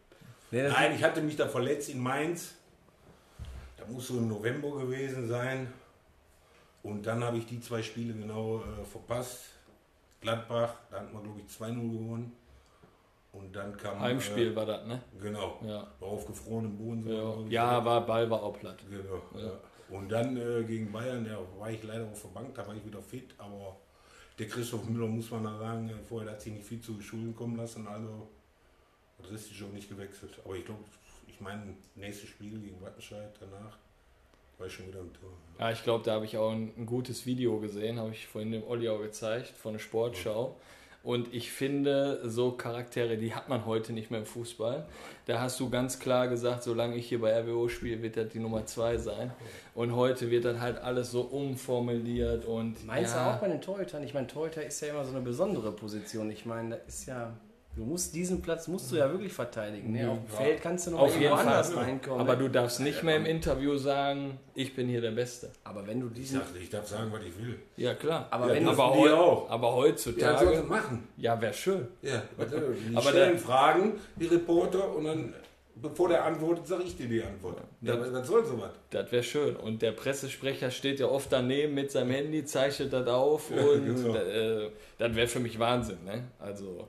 Nee, 0.53 0.69
Nein, 0.69 0.95
ich 0.95 1.03
hatte 1.03 1.21
mich 1.21 1.35
da 1.35 1.49
verletzt 1.49 1.89
in 1.89 2.01
Mainz. 2.01 2.55
Das 3.77 3.89
muss 3.89 4.07
so 4.07 4.19
im 4.19 4.29
November 4.29 4.71
gewesen 4.79 5.27
sein. 5.27 5.73
Und 6.83 7.07
dann 7.07 7.25
habe 7.25 7.39
ich 7.39 7.47
die 7.47 7.61
zwei 7.61 7.83
Spiele 7.83 8.15
genau 8.15 8.59
äh, 8.59 8.85
verpasst. 8.85 9.47
Gladbach, 10.21 10.75
da 10.91 10.99
hatten 10.99 11.13
wir, 11.13 11.21
glaube 11.21 11.41
ich, 11.41 11.53
2-0 11.53 11.75
gewonnen. 11.75 12.33
Und 13.33 13.57
dann 13.57 13.77
kam. 13.77 13.99
Heimspiel 13.99 14.55
war 14.55 14.67
das, 14.67 14.87
ne? 14.87 14.95
Äh, 15.19 15.23
genau. 15.23 15.59
Ja. 15.65 15.87
War 15.99 16.09
auf 16.09 16.27
gefrorenem 16.27 16.77
Boden. 16.77 17.09
Ja, 17.09 17.49
ja 17.49 17.85
war, 17.85 18.07
Ball 18.07 18.31
war 18.31 18.43
auch 18.43 18.59
platt. 18.59 18.79
Genau. 18.89 19.23
Ja. 19.35 19.59
Und 19.97 20.09
dann 20.11 20.37
äh, 20.37 20.63
gegen 20.65 20.93
Bayern, 20.93 21.27
ja, 21.27 21.39
war 21.59 21.71
ich 21.71 21.83
leider 21.83 22.05
auf 22.05 22.21
der 22.23 22.29
Bank, 22.29 22.55
da 22.55 22.67
war 22.67 22.75
ich 22.75 22.85
wieder 22.85 23.03
fit, 23.03 23.35
aber 23.39 23.77
der 24.38 24.49
Christoph 24.49 24.85
Müller, 24.88 25.07
muss 25.07 25.31
man 25.31 25.45
da 25.45 25.59
sagen, 25.59 25.88
äh, 25.88 25.95
vorher 26.09 26.33
hat 26.33 26.40
sich 26.40 26.53
nicht 26.53 26.66
viel 26.66 26.81
zu 26.81 27.01
Schulden 27.01 27.35
kommen 27.35 27.57
lassen, 27.57 27.87
also 27.87 28.29
hat 29.18 29.31
richtig 29.31 29.62
auch 29.62 29.73
nicht 29.73 29.88
gewechselt. 29.88 30.38
Aber 30.45 30.57
ich 30.57 30.64
glaube, 30.64 30.85
ich 31.27 31.40
meine, 31.40 31.75
nächstes 31.95 32.31
Spiel 32.31 32.59
gegen 32.59 32.81
Wattenscheid 32.81 33.35
danach 33.40 33.77
war 34.59 34.66
ich 34.66 34.73
schon 34.73 34.88
wieder 34.88 35.01
im 35.01 35.12
Tor. 35.12 35.31
Ja, 35.59 35.71
ich 35.71 35.83
glaube, 35.83 36.05
da 36.05 36.14
habe 36.14 36.25
ich 36.25 36.37
auch 36.37 36.53
ein, 36.53 36.73
ein 36.77 36.87
gutes 36.87 37.27
Video 37.27 37.59
gesehen, 37.59 37.99
habe 37.99 38.11
ich 38.11 38.27
vorhin 38.27 38.53
dem 38.53 38.64
Olli 38.64 38.88
auch 38.88 39.01
gezeigt, 39.01 39.49
von 39.49 39.73
der 39.73 39.81
Sportschau. 39.81 40.57
Und 41.03 41.35
ich 41.35 41.51
finde, 41.51 42.21
so 42.25 42.53
Charaktere, 42.53 43.17
die 43.17 43.35
hat 43.35 43.49
man 43.49 43.67
heute 43.67 43.93
nicht 43.93 44.11
mehr 44.11 44.21
im 44.21 44.27
Fußball. 44.27 44.87
Da 45.27 45.41
hast 45.41 45.59
du 45.59 45.69
ganz 45.69 45.99
klar 45.99 46.29
gesagt, 46.29 46.62
solange 46.62 46.95
ich 46.97 47.09
hier 47.09 47.21
bei 47.21 47.37
RWO 47.41 47.69
spiele, 47.69 48.01
wird 48.03 48.17
das 48.17 48.29
die 48.29 48.38
Nummer 48.38 48.67
2 48.67 48.99
sein. 48.99 49.33
Und 49.75 49.97
heute 49.97 50.31
wird 50.31 50.45
das 50.45 50.61
halt 50.61 50.79
alles 50.79 51.11
so 51.11 51.23
umformuliert 51.23 52.45
und. 52.45 52.87
Meinst 52.87 53.17
ja, 53.17 53.31
du 53.31 53.37
auch 53.37 53.41
bei 53.41 53.49
den 53.49 53.61
Torhütern? 53.61 54.05
Ich 54.05 54.15
meine, 54.15 54.29
Torhüter 54.29 54.65
ist 54.65 54.81
ja 54.81 54.88
immer 54.88 55.05
so 55.05 55.11
eine 55.11 55.23
besondere 55.23 55.73
Position. 55.73 56.31
Ich 56.31 56.47
meine, 56.47 56.77
da 56.77 56.77
ist 56.87 57.07
ja. 57.07 57.33
Du 57.75 57.85
musst 57.85 58.15
diesen 58.15 58.43
Platz 58.43 58.69
musst 58.69 58.93
du 58.93 58.97
ja 58.97 59.11
wirklich 59.11 59.33
verteidigen. 59.33 59.93
Ne? 59.93 60.11
Auf 60.11 60.19
dem 60.19 60.29
Feld 60.29 60.61
kannst 60.61 60.87
du 60.87 60.91
noch 60.91 60.99
Auf 61.01 61.09
irgendwo 61.09 61.23
jeden 61.23 61.37
Fall. 61.39 61.47
anders 61.47 61.75
reinkommen. 61.77 62.21
Aber 62.21 62.35
ne? 62.37 62.43
du 62.43 62.49
darfst 62.51 62.81
nicht 62.81 63.03
mehr 63.03 63.17
im 63.17 63.25
Interview 63.25 63.79
sagen, 63.79 64.39
ich 64.55 64.77
bin 64.77 64.89
hier 64.89 65.01
der 65.01 65.13
Beste. 65.13 65.51
aber 65.65 65.87
wenn 65.87 65.99
du 66.01 66.09
Ich, 66.09 66.13
diesen. 66.15 66.41
sag, 66.41 66.49
ich 66.61 66.69
darf 66.69 66.87
sagen, 66.87 67.11
was 67.11 67.23
ich 67.25 67.37
will. 67.39 67.59
Ja, 67.79 67.95
klar. 67.95 68.27
Aber 68.31 68.49
Ja, 68.49 68.55
wenn 68.55 68.69
aber, 68.69 68.93
die 68.95 68.99
heu 69.01 69.15
auch. 69.15 69.49
aber 69.51 69.69
Ja, 69.69 69.75
heutzutage. 69.75 70.57
sie 70.57 70.63
machen. 70.65 71.09
Ja, 71.17 71.41
wäre 71.41 71.55
schön. 71.55 71.89
Ja, 72.03 72.23
was, 72.37 72.49
die 72.51 72.57
Aber 72.97 73.09
stellen 73.09 73.33
der- 73.33 73.39
Fragen, 73.41 73.93
die 74.17 74.27
Reporter, 74.27 74.95
und 74.95 75.05
dann, 75.07 75.35
bevor 75.77 76.11
der 76.11 76.27
antwortet, 76.27 76.67
sage 76.67 76.83
ich 76.83 76.95
dir 76.95 77.09
die 77.09 77.23
Antwort. 77.23 77.57
Ja, 77.81 77.97
Das- 77.97 78.13
was 78.13 78.27
soll 78.27 78.45
sowas? 78.45 78.73
Das 78.91 79.11
wäre 79.11 79.23
schön. 79.23 79.57
Und 79.57 79.81
der 79.81 79.93
Pressesprecher 79.93 80.71
steht 80.71 81.01
ja 81.01 81.07
oft 81.07 81.33
daneben 81.33 81.73
mit 81.73 81.91
seinem 81.91 82.11
Handy, 82.11 82.45
zeichnet 82.45 82.93
das 82.93 83.07
auf 83.09 83.51
Ja, 83.51 83.63
und 83.63 83.87
genau. 83.87 84.15
äh, 84.15 84.71
das 84.99 85.15
wäre 85.15 85.27
für 85.27 85.41
mich 85.41 85.59
Wahnsinn. 85.59 86.05
Ne? 86.05 86.25
Also, 86.39 86.87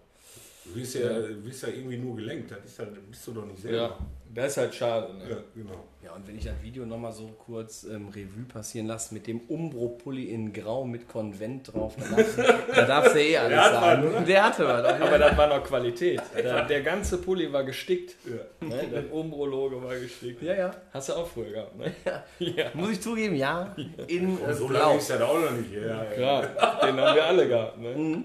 Du 0.66 0.74
bist 0.80 0.96
ja, 0.96 1.10
du 1.20 1.42
bist 1.42 1.62
ja 1.64 1.70
irgendwie 1.70 1.98
nur 1.98 2.16
gelenkt, 2.16 2.52
das 2.52 2.60
ist 2.66 2.78
ja, 2.80 2.86
bist 3.10 3.28
du 3.28 3.34
doch 3.34 3.46
nicht 3.46 3.62
selber. 3.62 3.78
ja, 3.78 3.98
das 4.34 4.48
ist 4.48 4.58
halt 4.58 4.74
schade. 4.76 5.14
Ne? 5.16 5.30
Ja, 5.30 5.38
genau. 5.54 5.84
Ja, 6.02 6.14
und 6.14 6.28
wenn 6.28 6.38
ich 6.38 6.44
das 6.46 6.54
Video 6.62 6.86
nochmal 6.86 7.12
so 7.12 7.28
kurz 7.46 7.84
ähm, 7.84 8.08
Revue 8.10 8.44
passieren 8.48 8.88
lasse 8.88 9.14
mit 9.14 9.28
dem 9.28 9.42
Umbro-Pulli 9.42 10.26
in 10.26 10.52
Grau 10.54 10.86
mit 10.86 11.08
Konvent 11.08 11.74
drauf, 11.74 11.96
dann 11.98 12.88
darfst, 12.88 13.14
du 13.16 13.20
eh 13.22 13.38
alles 13.38 13.58
hat 13.60 13.74
sagen. 13.74 14.08
oder? 14.08 14.22
Der 14.22 14.44
hatte 14.46 14.66
was. 14.68 15.02
Aber 15.02 15.18
das 15.18 15.38
war 15.38 15.48
noch 15.48 15.64
Qualität. 15.64 16.22
Der, 16.36 16.66
der 16.66 16.82
ganze 16.82 17.18
Pulli 17.20 17.52
war 17.52 17.64
gestickt. 17.64 18.16
Ja. 18.26 18.68
Ne? 18.68 18.88
Der 18.92 19.14
Umbro-Logo 19.14 19.84
war 19.84 19.96
gestickt. 19.96 20.42
Ja, 20.42 20.56
ja. 20.56 20.72
Hast 20.92 21.10
du 21.10 21.14
auch 21.14 21.28
früher 21.28 21.52
gehabt, 21.52 21.78
ne? 21.78 21.92
Ja. 22.40 22.72
Muss 22.74 22.92
ich 22.92 23.02
zugeben, 23.02 23.36
ja. 23.36 23.76
In 24.08 24.38
äh, 24.44 24.54
So 24.54 24.68
Blau. 24.68 24.80
lange 24.80 24.98
ist 24.98 25.10
das 25.10 25.22
auch 25.22 25.40
noch 25.40 25.52
nicht 25.52 25.72
her. 25.72 25.88
Ja, 25.88 26.04
ja. 26.04 26.12
Klar, 26.48 26.82
den 26.88 27.00
haben 27.00 27.16
wir 27.16 27.26
alle 27.26 27.48
gehabt. 27.48 27.78
Ne? 27.80 28.24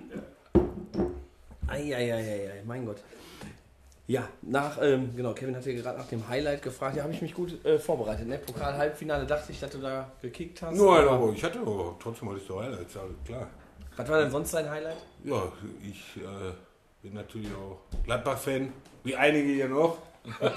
Eieieiei, 1.68 2.62
mein 2.66 2.84
Gott. 2.86 2.98
Ja, 4.06 4.26
nach, 4.40 4.78
ähm, 4.80 5.14
genau, 5.14 5.34
Kevin 5.34 5.54
hat 5.54 5.66
ja 5.66 5.74
gerade 5.74 5.98
nach 5.98 6.08
dem 6.08 6.26
Highlight 6.26 6.62
gefragt. 6.62 6.96
Ja, 6.96 7.02
habe 7.02 7.12
ich 7.12 7.20
mich 7.20 7.34
gut 7.34 7.62
äh, 7.66 7.78
vorbereitet. 7.78 8.26
Ne? 8.26 8.38
Pokal-Halbfinale 8.38 9.26
dachte 9.26 9.52
ich, 9.52 9.60
dass 9.60 9.70
du 9.70 9.78
da 9.78 10.10
gekickt 10.22 10.62
hast. 10.62 10.74
Nur 10.76 10.98
aber- 10.98 11.10
aber 11.12 11.32
ich 11.32 11.44
hatte 11.44 11.58
aber 11.60 11.94
trotzdem 12.00 12.28
mal 12.28 12.38
das 12.38 12.48
Highlights, 12.56 12.96
alles 12.96 13.14
klar. 13.26 13.48
Was 13.96 14.08
war 14.08 14.20
denn 14.22 14.30
sonst 14.30 14.54
dein 14.54 14.70
Highlight? 14.70 14.96
Ja, 15.24 15.52
ich 15.82 16.16
äh, 16.22 16.52
bin 17.02 17.14
natürlich 17.14 17.50
auch 17.54 17.80
Gladbach-Fan, 18.04 18.72
wie 19.04 19.14
einige 19.14 19.48
hier 19.52 19.68
noch. 19.68 19.98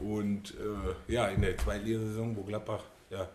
Und 0.00 0.54
äh, 0.58 1.12
ja, 1.12 1.28
in 1.28 1.40
der 1.40 1.56
Zweitligasaison, 1.56 2.36
wo 2.36 2.42
Gladbach, 2.42 2.82
ja, 3.10 3.28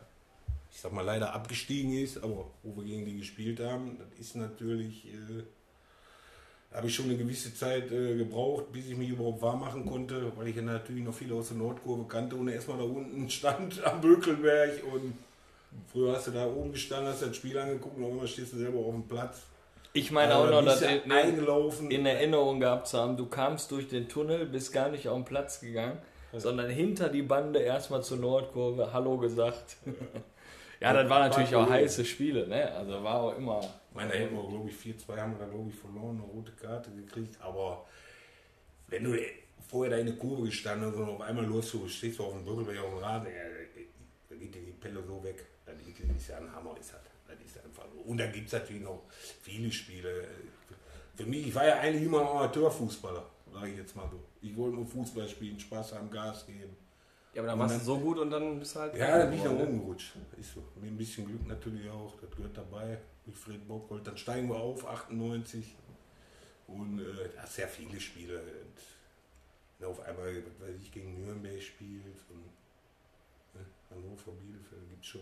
ich 0.72 0.80
sag 0.82 0.92
mal, 0.92 1.04
leider 1.06 1.34
abgestiegen 1.34 1.94
ist, 1.94 2.18
aber 2.24 2.48
wo 2.64 2.76
wir 2.76 2.84
gegen 2.84 3.06
die 3.06 3.18
gespielt 3.20 3.60
haben, 3.60 3.98
das 3.98 4.20
ist 4.20 4.36
natürlich, 4.36 5.06
äh, 5.08 5.44
habe 6.72 6.88
ich 6.88 6.96
schon 6.96 7.06
eine 7.06 7.18
gewisse 7.18 7.54
Zeit 7.54 7.92
äh, 7.92 8.16
gebraucht, 8.16 8.72
bis 8.72 8.88
ich 8.88 8.96
mich 8.96 9.10
überhaupt 9.10 9.42
warm 9.42 9.62
machen 9.62 9.86
konnte, 9.86 10.32
weil 10.36 10.48
ich 10.50 10.56
ja 10.56 10.62
natürlich 10.62 11.04
noch 11.04 11.14
viele 11.14 11.34
aus 11.36 11.50
der 11.50 11.58
Nordkurve 11.58 12.06
kannte 12.08 12.36
und 12.36 12.48
erstmal 12.48 12.78
da 12.78 12.84
unten 12.84 13.30
stand 13.30 13.84
am 13.84 14.02
Bökelberg 14.02 14.84
und 14.94 15.14
früher 15.92 16.16
hast 16.16 16.28
du 16.28 16.32
da 16.32 16.46
oben 16.46 16.72
gestanden, 16.72 17.12
hast 17.12 17.24
das 17.24 17.36
Spiel 17.36 17.58
angeguckt 17.58 17.98
und 17.98 18.04
auf 18.04 18.12
einmal 18.12 18.28
stehst 18.28 18.54
du 18.54 18.58
selber 18.58 18.80
auf 18.80 18.94
dem 18.94 19.08
Platz. 19.08 19.42
Ich 19.94 20.12
meine 20.12 20.36
Also, 20.36 20.48
auch 20.48 20.62
noch, 20.62 20.66
da 20.66 20.80
dass 20.80 20.82
in, 20.84 21.12
eingelaufen. 21.12 21.90
in 21.90 22.06
Erinnerung 22.06 22.60
gehabt 22.60 22.88
zu 22.88 23.00
haben, 23.00 23.18
du 23.18 23.26
kamst 23.26 23.72
durch 23.72 23.88
den 23.88 24.08
Tunnel, 24.08 24.46
bist 24.46 24.72
gar 24.72 24.90
nicht 24.90 25.08
auf 25.08 25.16
den 25.16 25.26
Platz 25.26 25.62
gegangen, 25.62 25.98
sondern 26.38 26.70
hinter 26.70 27.10
die 27.10 27.24
Bande 27.24 27.60
erstmal 27.60 28.04
zur 28.04 28.18
Nordkurve 28.18 28.94
Hallo 28.94 29.18
gesagt. 29.18 29.78
Ja, 30.80 30.94
das 30.94 31.10
war 31.10 31.28
natürlich 31.28 31.54
War 31.54 31.66
auch 31.66 31.70
heiße 31.72 32.06
Spiele, 32.06 32.48
ne? 32.48 32.72
Also 32.76 33.04
war 33.04 33.22
auch 33.22 33.36
immer. 33.36 33.62
Meine, 33.94 34.14
wir, 34.14 34.28
glaube 34.28 34.70
ich, 34.70 34.76
4-2 34.76 35.18
haben 35.18 35.34
wir 35.34 35.40
da, 35.40 35.48
glaube 35.48 35.70
ich, 35.70 35.76
verloren, 35.76 36.18
eine 36.18 36.26
rote 36.26 36.52
Karte 36.54 36.92
gekriegt. 36.92 37.40
Aber 37.42 37.86
wenn 38.88 39.04
du 39.04 39.18
vorher 39.68 39.92
da 39.96 39.98
in 39.98 40.08
der 40.08 40.16
Kurve 40.16 40.44
gestanden 40.44 40.90
hast 40.90 40.98
und 40.98 41.10
auf 41.10 41.22
einmal 41.22 41.46
los, 41.46 41.76
stehst 41.88 42.20
du 42.20 42.24
auf 42.24 42.34
dem 42.34 42.46
Bürgerberg 42.46 42.80
auf 42.80 42.92
dem 42.92 43.00
Rasen, 43.00 43.28
ja, 43.28 43.44
da 44.30 44.36
geht 44.36 44.54
dir 44.54 44.62
die 44.62 44.72
Pelle 44.72 45.04
so 45.04 45.24
weg. 45.24 45.46
Das 45.66 45.76
ist 45.76 46.30
ja 46.30 46.38
ein 46.38 46.54
Hammer, 46.54 46.76
ist 46.80 46.94
das. 46.94 47.02
Das 47.28 47.38
ist 47.46 47.64
einfach 47.64 47.86
so. 47.94 48.00
Und 48.02 48.18
da 48.18 48.28
gibt 48.28 48.48
es 48.48 48.54
natürlich 48.54 48.84
noch 48.84 49.04
viele 49.42 49.72
Spiele. 49.72 50.28
Für 51.16 51.26
mich, 51.26 51.48
ich 51.48 51.56
war 51.56 51.68
ja 51.68 51.80
eigentlich 51.80 52.06
immer 52.06 52.28
Amateurfußballer, 52.30 53.26
sage 53.52 53.72
ich 53.72 53.78
jetzt 53.78 53.96
mal 53.96 54.10
so. 54.10 54.20
Ich 54.42 54.56
wollte 54.56 54.78
nur 54.78 54.86
Fußball 54.86 55.28
spielen, 55.28 55.60
Spaß 55.60 55.94
haben, 55.94 56.10
Gas 56.10 56.46
geben. 56.48 56.76
Ja, 57.34 57.42
aber 57.42 57.48
dann 57.52 57.60
warst 57.60 57.82
du 57.82 57.86
so 57.86 58.00
gut 58.00 58.18
und 58.18 58.32
dann 58.32 58.60
bist 58.60 58.76
du 58.76 58.80
halt. 58.80 58.96
Ja, 58.96 59.20
da 59.20 59.26
bin 59.26 59.38
ich 59.38 59.44
dann 59.44 59.58
rumgerutscht. 59.58 60.14
Ist 60.40 60.54
so. 60.54 60.64
Mit 60.76 60.92
ein 60.92 60.98
bisschen 60.98 61.26
Glück 61.26 61.46
natürlich 61.48 61.90
auch, 61.90 62.14
das 62.20 62.32
gehört 62.36 62.58
dabei. 62.58 62.98
Mit 63.26 63.38
Fred 63.38 63.68
Bockhold. 63.68 64.08
Dann 64.08 64.18
steigen 64.18 64.50
wir 64.50 64.56
auf, 64.56 64.86
98. 64.88 65.76
Und 66.68 67.00
äh, 67.00 67.30
sehr 67.48 67.68
viele 67.68 68.00
Spiele. 68.00 68.40
Und, 68.40 69.86
auf 69.86 70.02
einmal, 70.02 70.36
was 70.36 70.68
weiß 70.68 70.76
ich, 70.82 70.92
gegen 70.92 71.24
Nürnberg 71.24 71.62
spielt. 71.62 72.18
Und, 72.30 72.46
ne, 73.54 73.66
Hannover, 73.90 74.32
Bielefeld 74.32 74.90
gibt 74.90 75.04
es 75.04 75.08
schon. 75.08 75.22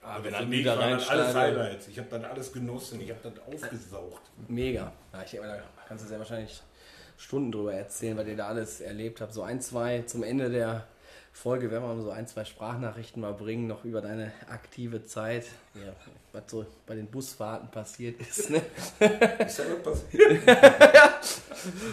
Ah, 0.00 0.16
Aber 0.16 0.24
wenn 0.24 0.32
dann 0.32 0.50
wieder 0.50 0.78
alles. 0.78 1.08
Highlights. 1.08 1.88
Ich 1.88 1.98
habe 1.98 2.08
dann 2.08 2.24
alles 2.24 2.52
genossen. 2.52 3.00
Ich 3.00 3.10
habe 3.10 3.20
das 3.22 3.38
aufgesaugt. 3.46 4.30
Mega. 4.48 4.92
Ja, 5.12 5.22
ich 5.22 5.30
denke 5.30 5.46
mal, 5.46 5.58
da 5.58 5.82
kannst 5.86 6.04
du 6.04 6.08
sehr 6.08 6.18
wahrscheinlich 6.18 6.62
Stunden 7.16 7.52
drüber 7.52 7.74
erzählen, 7.74 8.16
weil 8.16 8.28
ihr 8.28 8.36
da 8.36 8.48
alles 8.48 8.80
erlebt 8.80 9.20
habt. 9.20 9.32
So 9.32 9.42
ein, 9.42 9.60
zwei 9.60 10.02
zum 10.02 10.22
Ende 10.22 10.50
der 10.50 10.86
Folge 11.32 11.70
werden 11.70 11.82
wir 11.82 11.94
mal 11.94 12.02
so 12.02 12.10
ein, 12.10 12.26
zwei 12.28 12.44
Sprachnachrichten 12.44 13.20
mal 13.20 13.32
bringen, 13.32 13.66
noch 13.66 13.84
über 13.84 14.00
deine 14.00 14.32
aktive 14.48 15.04
Zeit. 15.04 15.46
Ja, 15.74 15.92
was 16.32 16.44
so 16.46 16.64
bei 16.86 16.94
den 16.94 17.08
Busfahrten 17.08 17.70
passiert 17.70 18.20
ist. 18.20 18.50
Ne? 18.50 18.62
Ist 19.44 19.58
ja 19.58 19.64
passiert? 19.82 20.42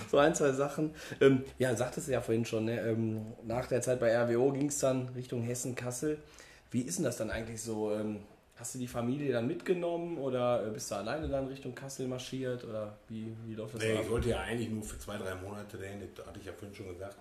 So 0.09 0.17
ein, 0.17 0.35
zwei 0.35 0.51
Sachen. 0.51 0.93
Ähm, 1.21 1.45
ja, 1.57 1.73
sagtest 1.75 2.09
du 2.09 2.11
ja 2.11 2.19
vorhin 2.19 2.43
schon, 2.43 2.65
ne? 2.65 2.81
ähm, 2.81 3.33
nach 3.43 3.67
der 3.67 3.81
Zeit 3.81 4.01
bei 4.01 4.13
RWO 4.13 4.51
ging 4.51 4.67
es 4.67 4.79
dann 4.79 5.07
Richtung 5.15 5.43
Hessen-Kassel. 5.43 6.17
Wie 6.71 6.81
ist 6.81 6.97
denn 6.97 7.05
das 7.05 7.15
dann 7.15 7.31
eigentlich 7.31 7.61
so? 7.61 7.93
Ähm, 7.93 8.19
hast 8.61 8.75
du 8.75 8.79
die 8.79 8.87
Familie 8.87 9.33
dann 9.33 9.47
mitgenommen 9.47 10.17
oder 10.19 10.67
äh, 10.67 10.69
bist 10.69 10.91
du 10.91 10.95
alleine 10.95 11.27
dann 11.27 11.47
Richtung 11.47 11.73
Kassel 11.73 12.07
marschiert? 12.07 12.63
Oder 12.63 12.95
wie, 13.09 13.35
wie 13.45 13.55
läuft 13.55 13.73
das 13.75 13.81
Nee, 13.81 13.97
ab? 13.97 14.01
ich 14.03 14.09
wollte 14.09 14.29
ja 14.29 14.39
eigentlich 14.41 14.69
nur 14.69 14.83
für 14.83 14.99
zwei, 14.99 15.17
drei 15.17 15.33
Monate 15.35 15.77
dahin, 15.77 15.99
das 16.15 16.25
hatte 16.27 16.39
ich 16.39 16.45
ja 16.45 16.53
vorhin 16.53 16.75
schon 16.75 16.87
gesagt. 16.93 17.17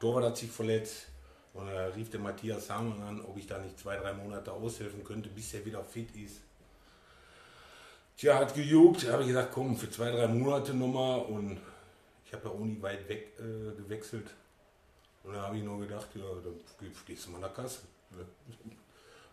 Torwart 0.00 0.24
hat 0.24 0.36
sich 0.38 0.50
verletzt 0.50 1.08
und 1.52 1.66
da 1.66 1.86
rief 1.88 2.08
der 2.10 2.20
Matthias 2.20 2.70
Hamann 2.70 3.02
an, 3.02 3.20
ob 3.20 3.36
ich 3.36 3.46
da 3.46 3.58
nicht 3.58 3.78
zwei, 3.78 3.96
drei 3.96 4.12
Monate 4.14 4.50
aushelfen 4.50 5.04
könnte, 5.04 5.28
bis 5.28 5.52
er 5.54 5.64
wieder 5.66 5.84
fit 5.84 6.08
ist. 6.16 6.40
Tja, 8.16 8.38
hat 8.38 8.54
gejuckt, 8.54 9.08
habe 9.10 9.22
ich 9.22 9.28
gesagt, 9.28 9.52
komm, 9.52 9.76
für 9.76 9.90
zwei, 9.90 10.10
drei 10.10 10.26
Monate 10.26 10.72
nochmal 10.74 11.20
und 11.20 11.58
ich 12.24 12.32
habe 12.32 12.48
ja 12.48 12.50
auch 12.54 12.58
nie 12.60 12.80
weit 12.80 13.08
weg 13.08 13.32
äh, 13.38 13.76
gewechselt. 13.76 14.28
Und 15.22 15.34
da 15.34 15.42
habe 15.42 15.58
ich 15.58 15.62
nur 15.62 15.78
gedacht, 15.80 16.08
ja, 16.14 16.22
dann 16.42 16.54
geh- 16.80 16.86
gehst 17.06 17.26
du 17.26 17.30
mal 17.32 17.40
nach 17.40 17.52
Kassel. 17.54 17.82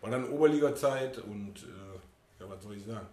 War 0.06 0.12
dann 0.12 0.30
Oberliga-Zeit 0.30 1.18
und 1.18 1.64
äh, 1.64 2.40
ja, 2.40 2.48
was 2.48 2.62
soll 2.62 2.78
ich 2.78 2.86
sagen? 2.86 3.08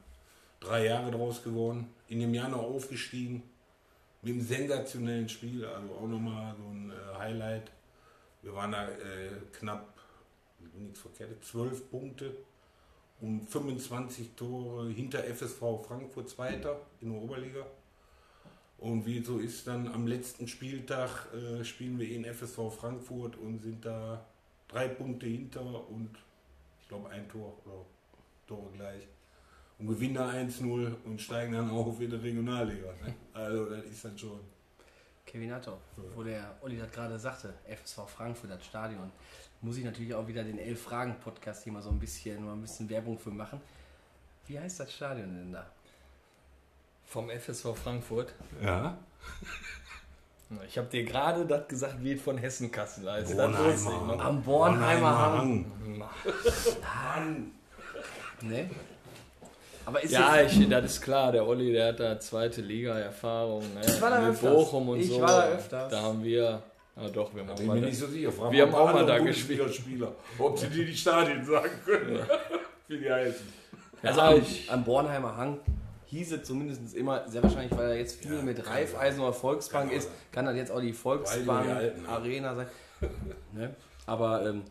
Drei 0.60 0.84
Jahre 0.84 1.10
draus 1.10 1.42
geworden, 1.42 1.88
in 2.08 2.20
dem 2.20 2.34
Jahr 2.34 2.50
noch 2.50 2.64
aufgestiegen, 2.64 3.42
mit 4.20 4.34
einem 4.34 4.42
sensationellen 4.42 5.26
Spiel, 5.26 5.64
also 5.64 5.94
auch 5.94 6.06
nochmal 6.06 6.54
so 6.54 6.68
ein 6.68 6.90
äh, 6.90 7.18
Highlight. 7.18 7.72
Wir 8.42 8.54
waren 8.54 8.72
da 8.72 8.90
äh, 8.90 9.30
knapp, 9.58 9.94
nichts 10.74 11.00
verkehrt, 11.00 11.42
12 11.42 11.90
Punkte 11.90 12.36
und 13.22 13.48
25 13.48 14.32
Tore 14.36 14.90
hinter 14.90 15.24
FSV 15.24 15.86
Frankfurt 15.88 16.28
Zweiter 16.28 16.78
in 17.00 17.10
der 17.10 17.22
Oberliga. 17.22 17.64
Und 18.76 19.06
wie 19.06 19.24
so 19.24 19.38
ist, 19.38 19.66
dann 19.66 19.88
am 19.88 20.06
letzten 20.06 20.46
Spieltag 20.46 21.32
äh, 21.32 21.64
spielen 21.64 21.98
wir 21.98 22.10
in 22.10 22.26
FSV 22.26 22.70
Frankfurt 22.78 23.38
und 23.38 23.62
sind 23.62 23.82
da 23.82 24.26
drei 24.68 24.88
Punkte 24.88 25.24
hinter 25.24 25.88
und 25.88 26.10
glaube 26.92 27.10
ein 27.10 27.28
Tor 27.28 27.56
oder 27.64 27.84
Tore 28.46 28.70
gleich. 28.72 29.08
Und 29.78 29.88
gewinnen 29.88 30.14
da 30.14 30.28
1-0 30.28 30.94
und 31.04 31.20
steigen 31.20 31.52
dann 31.54 31.70
auf 31.70 32.00
in 32.00 32.10
der 32.10 32.22
Regionalliga. 32.22 32.92
Ne? 33.04 33.14
Also 33.32 33.70
das 33.70 33.84
ist 33.84 34.04
dann 34.04 34.16
schon. 34.16 34.40
Kevin 35.24 35.52
Hatto, 35.52 35.78
wo 36.14 36.22
der 36.24 36.56
Olli 36.60 36.76
das 36.76 36.90
gerade 36.90 37.18
sagte, 37.18 37.54
FSV 37.64 38.08
Frankfurt, 38.08 38.50
das 38.50 38.64
Stadion, 38.64 39.10
muss 39.60 39.76
ich 39.76 39.84
natürlich 39.84 40.12
auch 40.14 40.26
wieder 40.26 40.42
den 40.42 40.58
Elf-Fragen-Podcast 40.58 41.62
hier 41.62 41.72
mal 41.72 41.80
so 41.80 41.90
ein 41.90 41.98
bisschen, 42.00 42.44
mal 42.44 42.52
ein 42.52 42.60
bisschen 42.60 42.90
Werbung 42.90 43.18
für 43.18 43.30
machen. 43.30 43.60
Wie 44.46 44.58
heißt 44.58 44.80
das 44.80 44.92
Stadion 44.92 45.32
denn 45.34 45.52
da? 45.52 45.70
Vom 47.04 47.30
FSV 47.30 47.74
Frankfurt. 47.76 48.34
Ja. 48.60 48.98
Ich 50.68 50.76
habe 50.78 50.88
dir 50.88 51.04
gerade 51.04 51.44
das 51.46 51.68
gesagt, 51.68 51.96
wie 52.00 52.12
es 52.12 52.22
von 52.22 52.38
Hessen-Kassel 52.38 53.10
heißt. 53.10 53.30
Das 53.30 53.36
Bornheimer. 53.36 54.14
ich. 54.14 54.20
Am 54.20 54.42
Bornheimer 54.42 55.18
Hang. 55.18 55.66
Mann. 55.98 57.50
Ne? 58.42 58.70
Aber 59.84 60.02
ist 60.02 60.12
Ja, 60.12 60.40
ich, 60.42 60.68
das 60.68 60.84
ist 60.84 61.00
klar. 61.02 61.32
Der 61.32 61.46
Olli, 61.46 61.72
der 61.72 61.88
hat 61.88 62.00
da 62.00 62.18
zweite 62.20 62.60
Liga-Erfahrung. 62.60 63.60
Ne? 63.74 63.80
Ich 63.86 64.00
war 64.00 64.10
da 64.10 64.20
Mit 64.20 64.30
öfters. 64.30 64.54
Bochum 64.54 64.88
und 64.90 65.00
Ich 65.00 65.08
so. 65.08 65.20
war 65.20 65.28
da 65.28 65.48
öfters. 65.48 65.90
Da 65.90 66.02
haben 66.02 66.22
wir. 66.22 66.62
Ah, 66.94 67.08
doch, 67.08 67.34
wir 67.34 67.42
haben 67.42 67.50
auch 67.50 67.60
mal 67.62 67.80
da- 67.80 67.86
nicht 67.86 67.98
so 67.98 68.12
Wir 68.12 68.62
haben 68.62 68.74
auch 68.74 68.92
mal 68.92 69.06
da 69.06 69.18
gespielt. 69.18 69.62
Ob 70.38 70.58
sie 70.58 70.66
dir 70.68 70.84
die 70.84 70.94
Stadien 70.96 71.44
sagen 71.44 71.70
können. 71.84 72.20
Wie 72.88 72.98
die 72.98 73.10
heißen. 73.10 73.46
also 74.02 74.20
Ja, 74.20 74.28
am, 74.28 74.36
ich- 74.38 74.70
am 74.70 74.84
Bornheimer 74.84 75.36
Hang 75.36 75.58
hieß 76.12 76.32
es 76.32 76.44
zumindest 76.44 76.94
immer, 76.94 77.26
sehr 77.28 77.42
wahrscheinlich, 77.42 77.76
weil 77.76 77.90
er 77.90 77.96
jetzt 77.98 78.16
viel 78.22 78.36
Ja, 78.36 78.42
mit 78.42 78.66
Raiffeisen 78.66 79.20
oder 79.20 79.32
Volksbank 79.32 79.88
Kann 79.88 79.96
ist, 79.98 80.04
sein. 80.08 80.14
kann 80.30 80.44
das 80.46 80.56
jetzt 80.56 80.70
auch 80.70 80.80
die 80.80 80.88
Weil 80.88 80.94
Volksbank 80.94 81.64
die 81.66 81.70
Alten, 81.72 82.02
ne? 82.02 82.08
Arena 82.08 82.54
sein. 82.54 82.66
ne? 83.52 83.74
Aber 84.06 84.46
ähm, 84.46 84.62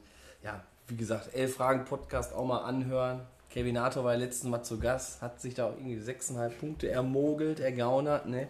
ja, 0.44 0.64
wie 0.88 0.96
gesagt, 0.96 1.34
elf 1.34 1.56
Fragen 1.56 1.86
Podcast 1.86 2.34
auch 2.34 2.46
mal 2.46 2.60
anhören. 2.60 3.22
Kevin 3.50 3.74
Nato 3.76 4.04
war 4.04 4.14
ja 4.14 4.20
letztens 4.20 4.50
mal 4.50 4.64
zu 4.64 4.80
Gast, 4.80 5.22
hat 5.22 5.42
sich 5.42 5.54
da 5.56 5.66
auch 5.66 5.74
irgendwie 5.78 5.98
6,5 5.98 6.50
Punkte 6.60 6.90
ermogelt, 6.90 7.60
ergaunert, 7.60 8.28
ne? 8.28 8.48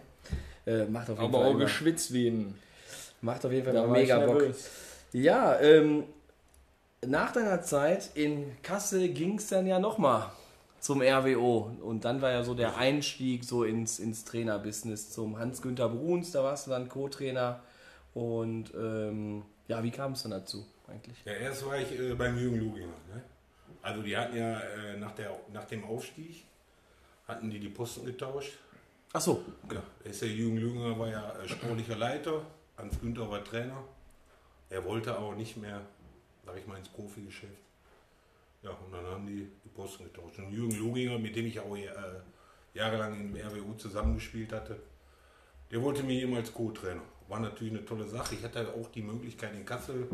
Äh, 0.66 0.84
macht 0.84 1.10
auf 1.10 1.18
jeden 1.18 1.30
Aber 1.34 1.38
Fall 1.38 1.46
auch 1.48 1.50
immer, 1.54 1.60
geschwitzt 1.64 2.12
wie 2.12 2.28
ein. 2.28 2.58
macht 3.20 3.44
auf 3.44 3.50
jeden 3.52 3.64
Fall 3.64 3.88
mega 3.88 4.18
Bock. 4.18 4.36
nervös. 4.38 4.68
Ja, 5.12 5.58
ähm, 5.60 6.04
nach 7.04 7.32
deiner 7.32 7.62
Zeit 7.62 8.10
in 8.14 8.52
Kassel 8.62 9.08
ging 9.08 9.38
es 9.38 9.48
dann 9.48 9.66
ja 9.66 9.78
nochmal 9.80 10.26
zum 10.82 11.00
RWO. 11.00 11.70
Und 11.80 12.04
dann 12.04 12.20
war 12.20 12.32
ja 12.32 12.42
so 12.42 12.54
der 12.54 12.76
Einstieg 12.76 13.44
so 13.44 13.62
ins, 13.62 14.00
ins 14.00 14.24
Trainerbusiness 14.24 15.10
zum 15.10 15.38
Hans-Günther 15.38 15.88
Bruns. 15.88 16.32
Da 16.32 16.42
warst 16.42 16.66
du 16.66 16.72
dann 16.72 16.88
Co-Trainer. 16.88 17.62
Und 18.14 18.74
ähm, 18.74 19.44
ja, 19.68 19.82
wie 19.82 19.92
kam 19.92 20.12
es 20.12 20.24
dann 20.24 20.32
dazu 20.32 20.66
eigentlich? 20.88 21.16
Ja, 21.24 21.34
erst 21.34 21.64
war 21.64 21.78
ich 21.78 21.98
äh, 21.98 22.14
beim 22.14 22.36
Jürgen 22.36 22.58
Luginger. 22.58 22.88
Ne? 23.14 23.22
Also 23.80 24.02
die 24.02 24.16
hatten 24.16 24.36
ja 24.36 24.58
äh, 24.58 24.98
nach, 24.98 25.12
der, 25.12 25.38
nach 25.52 25.64
dem 25.66 25.84
Aufstieg, 25.84 26.44
hatten 27.28 27.48
die 27.48 27.60
die 27.60 27.68
Posten 27.68 28.04
getauscht. 28.04 28.54
Ach 29.12 29.20
so, 29.20 29.44
Ja, 29.72 29.82
ist 30.02 30.22
der 30.22 30.30
Jürgen 30.30 30.58
Luginger 30.58 30.98
war 30.98 31.08
ja 31.08 31.32
äh, 31.38 31.48
sportlicher 31.48 31.96
Leiter, 31.96 32.42
Hans 32.76 32.98
Günther 33.00 33.30
war 33.30 33.44
Trainer. 33.44 33.84
Er 34.68 34.84
wollte 34.84 35.16
aber 35.16 35.36
nicht 35.36 35.56
mehr, 35.56 35.80
sag 36.44 36.56
ich 36.58 36.66
mal, 36.66 36.76
ins 36.76 36.88
Profigeschäft. 36.88 37.52
Ja, 38.62 38.70
und 38.70 38.92
dann 38.92 39.04
haben 39.04 39.26
die 39.26 39.48
die 39.64 39.68
Posten 39.68 40.04
getauscht. 40.04 40.38
Und 40.38 40.52
Jürgen 40.52 40.78
Luginger, 40.78 41.18
mit 41.18 41.34
dem 41.34 41.46
ich 41.46 41.58
auch 41.58 41.76
äh, 41.76 41.88
jahrelang 42.74 43.14
im 43.20 43.36
RWU 43.36 43.74
zusammengespielt 43.74 44.52
hatte, 44.52 44.80
der 45.70 45.82
wollte 45.82 46.02
mich 46.02 46.22
eben 46.22 46.34
als 46.34 46.52
Co-Trainer. 46.52 47.02
War 47.28 47.40
natürlich 47.40 47.72
eine 47.72 47.84
tolle 47.84 48.06
Sache. 48.06 48.34
Ich 48.34 48.44
hatte 48.44 48.72
auch 48.74 48.88
die 48.90 49.02
Möglichkeit 49.02 49.54
in 49.54 49.64
Kassel, 49.64 50.08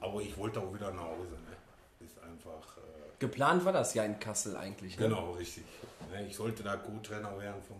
aber 0.00 0.20
ich 0.20 0.36
wollte 0.36 0.60
auch 0.60 0.74
wieder 0.74 0.90
nach 0.92 1.04
Hause. 1.04 1.32
Ne? 1.32 2.04
Ist 2.06 2.18
einfach. 2.22 2.76
Äh, 2.78 2.80
geplant 3.18 3.64
war 3.64 3.72
das 3.72 3.94
ja 3.94 4.04
in 4.04 4.18
Kassel 4.18 4.56
eigentlich. 4.56 4.98
Ne? 4.98 5.08
Genau, 5.08 5.32
richtig. 5.32 5.64
Ne, 6.10 6.26
Ich 6.26 6.36
sollte 6.36 6.62
da 6.62 6.76
Co-Trainer 6.76 7.38
werden 7.38 7.62
von 7.62 7.76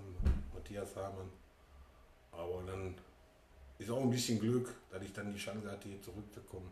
Matthias 0.54 0.94
Hamann. 0.94 1.30
Aber 2.30 2.62
dann 2.66 2.94
ist 3.78 3.90
auch 3.90 4.02
ein 4.02 4.10
bisschen 4.10 4.38
Glück, 4.38 4.72
dass 4.90 5.02
ich 5.02 5.12
dann 5.12 5.32
die 5.32 5.38
Chance 5.38 5.70
hatte, 5.70 5.88
hier 5.88 6.00
zurückzukommen. 6.02 6.70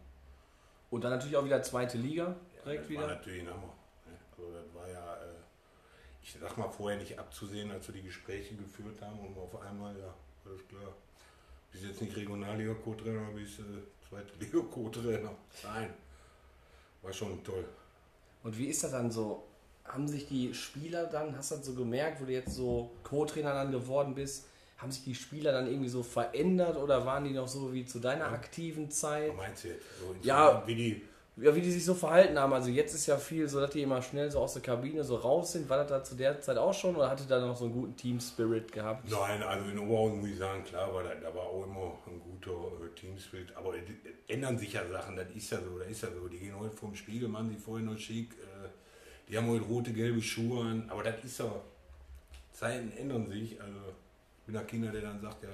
Und 0.90 1.03
dann 1.05 1.12
natürlich 1.12 1.36
auch 1.36 1.45
wieder 1.45 1.62
zweite 1.62 1.97
Liga 1.99 2.36
direkt 2.65 2.83
das 2.85 2.91
wieder. 2.91 3.01
war 3.03 3.09
natürlich 3.09 3.43
ein 3.43 3.49
Hammer. 3.49 3.75
ne. 4.07 4.19
Also 4.37 4.53
das 4.53 4.75
war 4.75 4.89
ja, 4.89 5.15
äh, 5.17 5.35
ich 6.23 6.37
sag 6.41 6.57
mal, 6.57 6.69
vorher 6.69 6.99
nicht 6.99 7.19
abzusehen, 7.19 7.71
als 7.71 7.89
wir 7.89 7.95
die 7.95 8.03
Gespräche 8.03 8.55
geführt 8.55 9.01
haben 9.01 9.19
und 9.21 9.37
auf 9.39 9.61
einmal, 9.61 9.99
ja, 9.99 10.15
alles 10.45 10.67
klar. 10.69 10.95
Bist 11.71 11.85
jetzt 11.85 12.01
nicht 12.03 12.17
Regionalliga-Co-Trainer, 12.17 13.31
bist 13.35 13.61
äh, 13.61 13.63
zweite 14.09 14.33
Liga-Co-Trainer. 14.39 15.31
Nein. 15.65 15.95
War 17.01 17.13
schon 17.13 17.43
toll. 17.43 17.65
Und 18.43 18.57
wie 18.59 18.67
ist 18.67 18.85
das 18.85 18.91
dann 18.93 19.11
so? 19.11 19.45
Haben 19.85 20.07
sich 20.07 20.29
die 20.29 20.55
Spieler 20.55 21.07
dann, 21.07 21.37
hast 21.37 21.51
du 21.51 21.57
das 21.57 21.67
so 21.67 21.75
gemerkt, 21.75 22.21
wo 22.21 22.25
du 22.25 22.33
jetzt 22.33 22.55
so 22.55 22.93
Co-Trainer 23.03 23.53
dann 23.53 23.73
geworden 23.73 24.15
bist, 24.15 24.47
haben 24.79 24.93
sich 24.93 25.05
die 25.05 25.15
Spieler 25.15 25.53
dann 25.53 25.67
irgendwie 25.67 25.89
so 25.89 26.03
verändert 26.03 26.77
oder 26.77 27.07
waren 27.07 27.25
die 27.25 27.31
noch 27.33 27.49
so 27.49 27.73
wie 27.73 27.85
zu 27.85 28.01
deiner 28.01 28.27
aktiven 28.27 28.91
Zeit? 28.91 29.31
Was 29.31 29.37
meinst 29.37 29.65
du 29.65 29.69
jetzt? 29.69 29.87
So 29.99 30.15
Ja. 30.23 30.63
Wie 30.67 30.75
die 30.75 31.03
ja, 31.37 31.55
wie 31.55 31.62
die 31.62 31.70
sich 31.70 31.85
so 31.85 31.95
verhalten 31.95 32.39
haben. 32.39 32.53
Also 32.53 32.68
jetzt 32.68 32.95
ist 32.95 33.07
ja 33.07 33.16
viel 33.16 33.49
so, 33.49 33.59
dass 33.59 33.70
die 33.70 33.83
immer 33.83 34.03
schnell 34.03 34.30
so 34.30 34.41
aus 34.41 34.53
der 34.53 34.62
Kabine 34.62 35.03
so 35.03 35.16
raus 35.16 35.53
sind. 35.53 35.68
War 35.70 35.78
das 35.78 35.89
da 35.89 36.05
zu 36.05 36.14
der 36.14 36.41
Zeit 36.41 36.59
auch 36.59 36.74
schon 36.74 36.95
oder 36.95 37.09
hatte 37.09 37.24
da 37.26 37.41
noch 37.41 37.57
so 37.57 37.64
einen 37.64 37.72
guten 37.72 37.97
Team-Spirit 37.97 38.70
gehabt? 38.70 39.11
Nein, 39.11 39.43
also 39.43 39.70
in 39.70 39.78
Oberhausen 39.78 40.20
muss 40.20 40.28
ich 40.28 40.39
sagen, 40.39 40.62
klar 40.62 40.93
war 40.93 41.03
da, 41.03 41.14
da 41.14 41.35
war 41.35 41.45
auch 41.45 41.64
immer 41.64 41.99
ein 42.07 42.20
guter 42.20 42.85
äh, 42.85 42.95
Teamspirit, 42.95 43.57
aber 43.57 43.74
es 43.74 43.83
ändern 44.28 44.59
sich 44.59 44.74
ja 44.74 44.87
Sachen, 44.87 45.16
das 45.16 45.30
ist 45.35 45.51
ja 45.51 45.59
so, 45.59 45.78
das 45.78 45.89
ist 45.89 46.03
ja 46.03 46.09
so. 46.11 46.28
Die 46.28 46.39
gehen 46.39 46.59
heute 46.59 46.76
vom 46.76 46.95
Spiegel, 46.95 47.28
machen 47.28 47.49
sich 47.49 47.59
vorher 47.59 47.87
noch 47.87 47.99
schick, 47.99 48.33
äh, 48.33 48.68
die 49.28 49.39
haben 49.39 49.49
heute 49.49 49.64
rote, 49.64 49.93
gelbe 49.93 50.20
Schuhe 50.20 50.66
an, 50.66 50.85
aber 50.91 51.03
das 51.03 51.24
ist 51.24 51.39
ja, 51.39 51.51
Zeiten 52.53 52.93
ändern 52.93 53.26
sich, 53.26 53.59
also 53.59 53.78
ich 54.41 54.47
bin 54.47 54.57
ein 54.57 54.66
Kinder, 54.66 54.91
der 54.91 55.01
dann 55.01 55.20
sagt, 55.20 55.45
ja, 55.45 55.49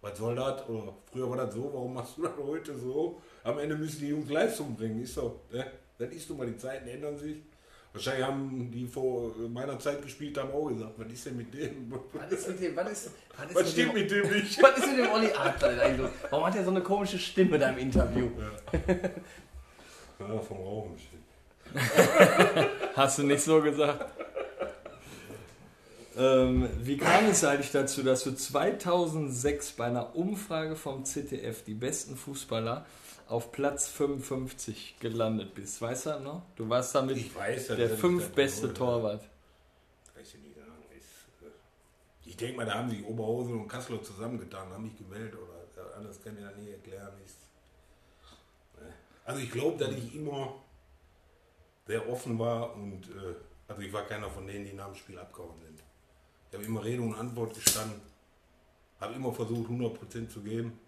was 0.00 0.16
soll 0.18 0.34
das? 0.34 0.68
Oder 0.68 0.94
früher 1.12 1.28
war 1.30 1.36
das 1.36 1.54
so, 1.54 1.70
warum 1.72 1.94
machst 1.94 2.16
du 2.18 2.22
das 2.22 2.32
heute 2.42 2.76
so? 2.78 3.20
Am 3.44 3.58
Ende 3.58 3.76
müssen 3.76 4.00
die 4.00 4.08
Jungs 4.08 4.30
Leistung 4.30 4.74
bringen, 4.74 5.02
ist 5.02 5.14
so. 5.14 5.40
Ne? 5.52 5.66
Das 5.98 6.08
ist 6.10 6.28
nun 6.28 6.38
mal, 6.38 6.46
die 6.46 6.56
Zeiten 6.56 6.88
ändern 6.88 7.16
sich. 7.18 7.36
Wahrscheinlich 7.92 8.24
haben 8.24 8.70
die 8.70 8.86
vor 8.86 9.34
meiner 9.48 9.76
Zeit 9.80 10.00
gespielt 10.00 10.38
haben 10.38 10.52
auch 10.52 10.68
gesagt, 10.68 10.92
was 10.96 11.12
ist 11.12 11.26
denn 11.26 11.36
mit 11.36 11.52
dem? 11.52 11.92
Was 12.12 12.30
ist 12.32 12.48
mit 12.48 12.60
dem? 12.60 12.76
Was, 12.76 12.92
ist, 12.92 13.10
was, 13.36 13.46
ist 13.46 13.54
Was 13.56 13.62
mit 13.64 13.72
stimmt 13.72 13.94
dem, 13.96 14.02
mit 14.02 14.10
dem 14.10 14.30
nicht? 14.32 14.62
was 14.62 14.78
ist 14.78 14.86
mit 14.86 14.98
dem 14.98 15.10
Olli 15.10 15.32
Adler 15.32 15.82
eigentlich 15.82 15.98
los? 15.98 16.10
Warum 16.30 16.46
hat 16.46 16.54
er 16.56 16.64
so 16.64 16.70
eine 16.70 16.82
komische 16.82 17.18
Stimme 17.18 17.58
da 17.58 17.70
im 17.70 17.78
Interview? 17.78 18.30
Ja, 20.20 20.38
vom 20.38 20.58
Rauchen 20.58 20.92
bestimmt. 20.96 21.24
Hast 22.94 23.18
du 23.18 23.22
nicht 23.22 23.40
so 23.42 23.62
gesagt? 23.62 24.04
Ähm, 26.20 26.68
wie 26.82 26.98
kam 26.98 27.26
es 27.30 27.42
eigentlich 27.44 27.72
dazu, 27.72 28.02
dass 28.02 28.24
du 28.24 28.32
2006 28.34 29.72
bei 29.72 29.86
einer 29.86 30.14
Umfrage 30.14 30.76
vom 30.76 31.04
ZDF 31.04 31.64
die 31.64 31.74
besten 31.74 32.16
Fußballer 32.16 32.84
auf 33.28 33.52
Platz 33.52 33.88
55 33.88 34.96
gelandet 35.00 35.54
bist? 35.54 35.80
Weißt 35.80 36.06
du 36.06 36.10
das 36.10 36.22
noch? 36.22 36.42
Du 36.56 36.68
warst 36.68 36.94
damit 36.94 37.16
Ich 37.16 37.34
weiß, 37.34 37.68
der 37.68 37.88
das- 37.88 37.98
fünf 38.00 38.24
das- 38.24 38.32
beste 38.32 38.68
das- 38.68 38.76
Torwart. 38.76 39.22
Kann 40.12 40.22
ich 40.22 40.32
dir 40.32 40.38
nicht 40.38 40.56
sagen. 40.56 40.70
Äh, 40.92 41.46
ich 42.28 42.36
denke 42.36 42.56
mal, 42.58 42.66
da 42.66 42.74
haben 42.74 42.90
sich 42.90 43.04
Oberhausen 43.04 43.54
und 43.60 43.68
Kassel 43.68 44.00
zusammengetan, 44.02 44.68
haben 44.70 44.84
mich 44.84 44.96
gewählt 44.98 45.32
oder 45.34 45.96
anders 45.96 46.22
kann 46.22 46.36
ich 46.36 46.44
das 46.44 46.56
nie 46.56 46.70
erklären. 46.70 47.12
Ist, 47.24 47.36
ne? 48.78 48.92
Also 49.24 49.40
ich 49.40 49.50
glaube, 49.50 49.78
dass 49.82 49.94
ich 49.94 50.14
immer 50.14 50.54
sehr 51.86 52.06
offen 52.08 52.38
war 52.38 52.74
und 52.74 53.04
äh, 53.08 53.34
also 53.68 53.80
ich 53.82 53.92
war 53.92 54.02
keiner 54.06 54.28
von 54.28 54.46
denen, 54.46 54.64
die 54.66 54.72
nach 54.74 54.86
dem 54.86 54.94
Spiel 54.96 55.18
abgehauen 55.18 55.58
sind. 55.60 55.79
Ich 56.50 56.56
habe 56.56 56.64
immer 56.64 56.84
Rede 56.84 57.00
und 57.00 57.14
Antwort 57.14 57.54
gestanden, 57.54 58.00
habe 58.98 59.14
immer 59.14 59.32
versucht, 59.32 59.70
100% 59.70 60.28
zu 60.28 60.40
geben. 60.40 60.80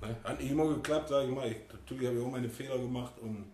Ne? 0.00 0.16
Hat 0.22 0.38
nicht 0.40 0.52
immer 0.52 0.68
geklappt, 0.68 1.08
sage 1.08 1.28
ich 1.28 1.34
mal. 1.34 1.50
Ich, 1.50 1.56
natürlich 1.72 2.06
habe 2.06 2.16
ich 2.16 2.24
auch 2.24 2.30
meine 2.30 2.48
Fehler 2.48 2.78
gemacht, 2.78 3.14
und, 3.20 3.50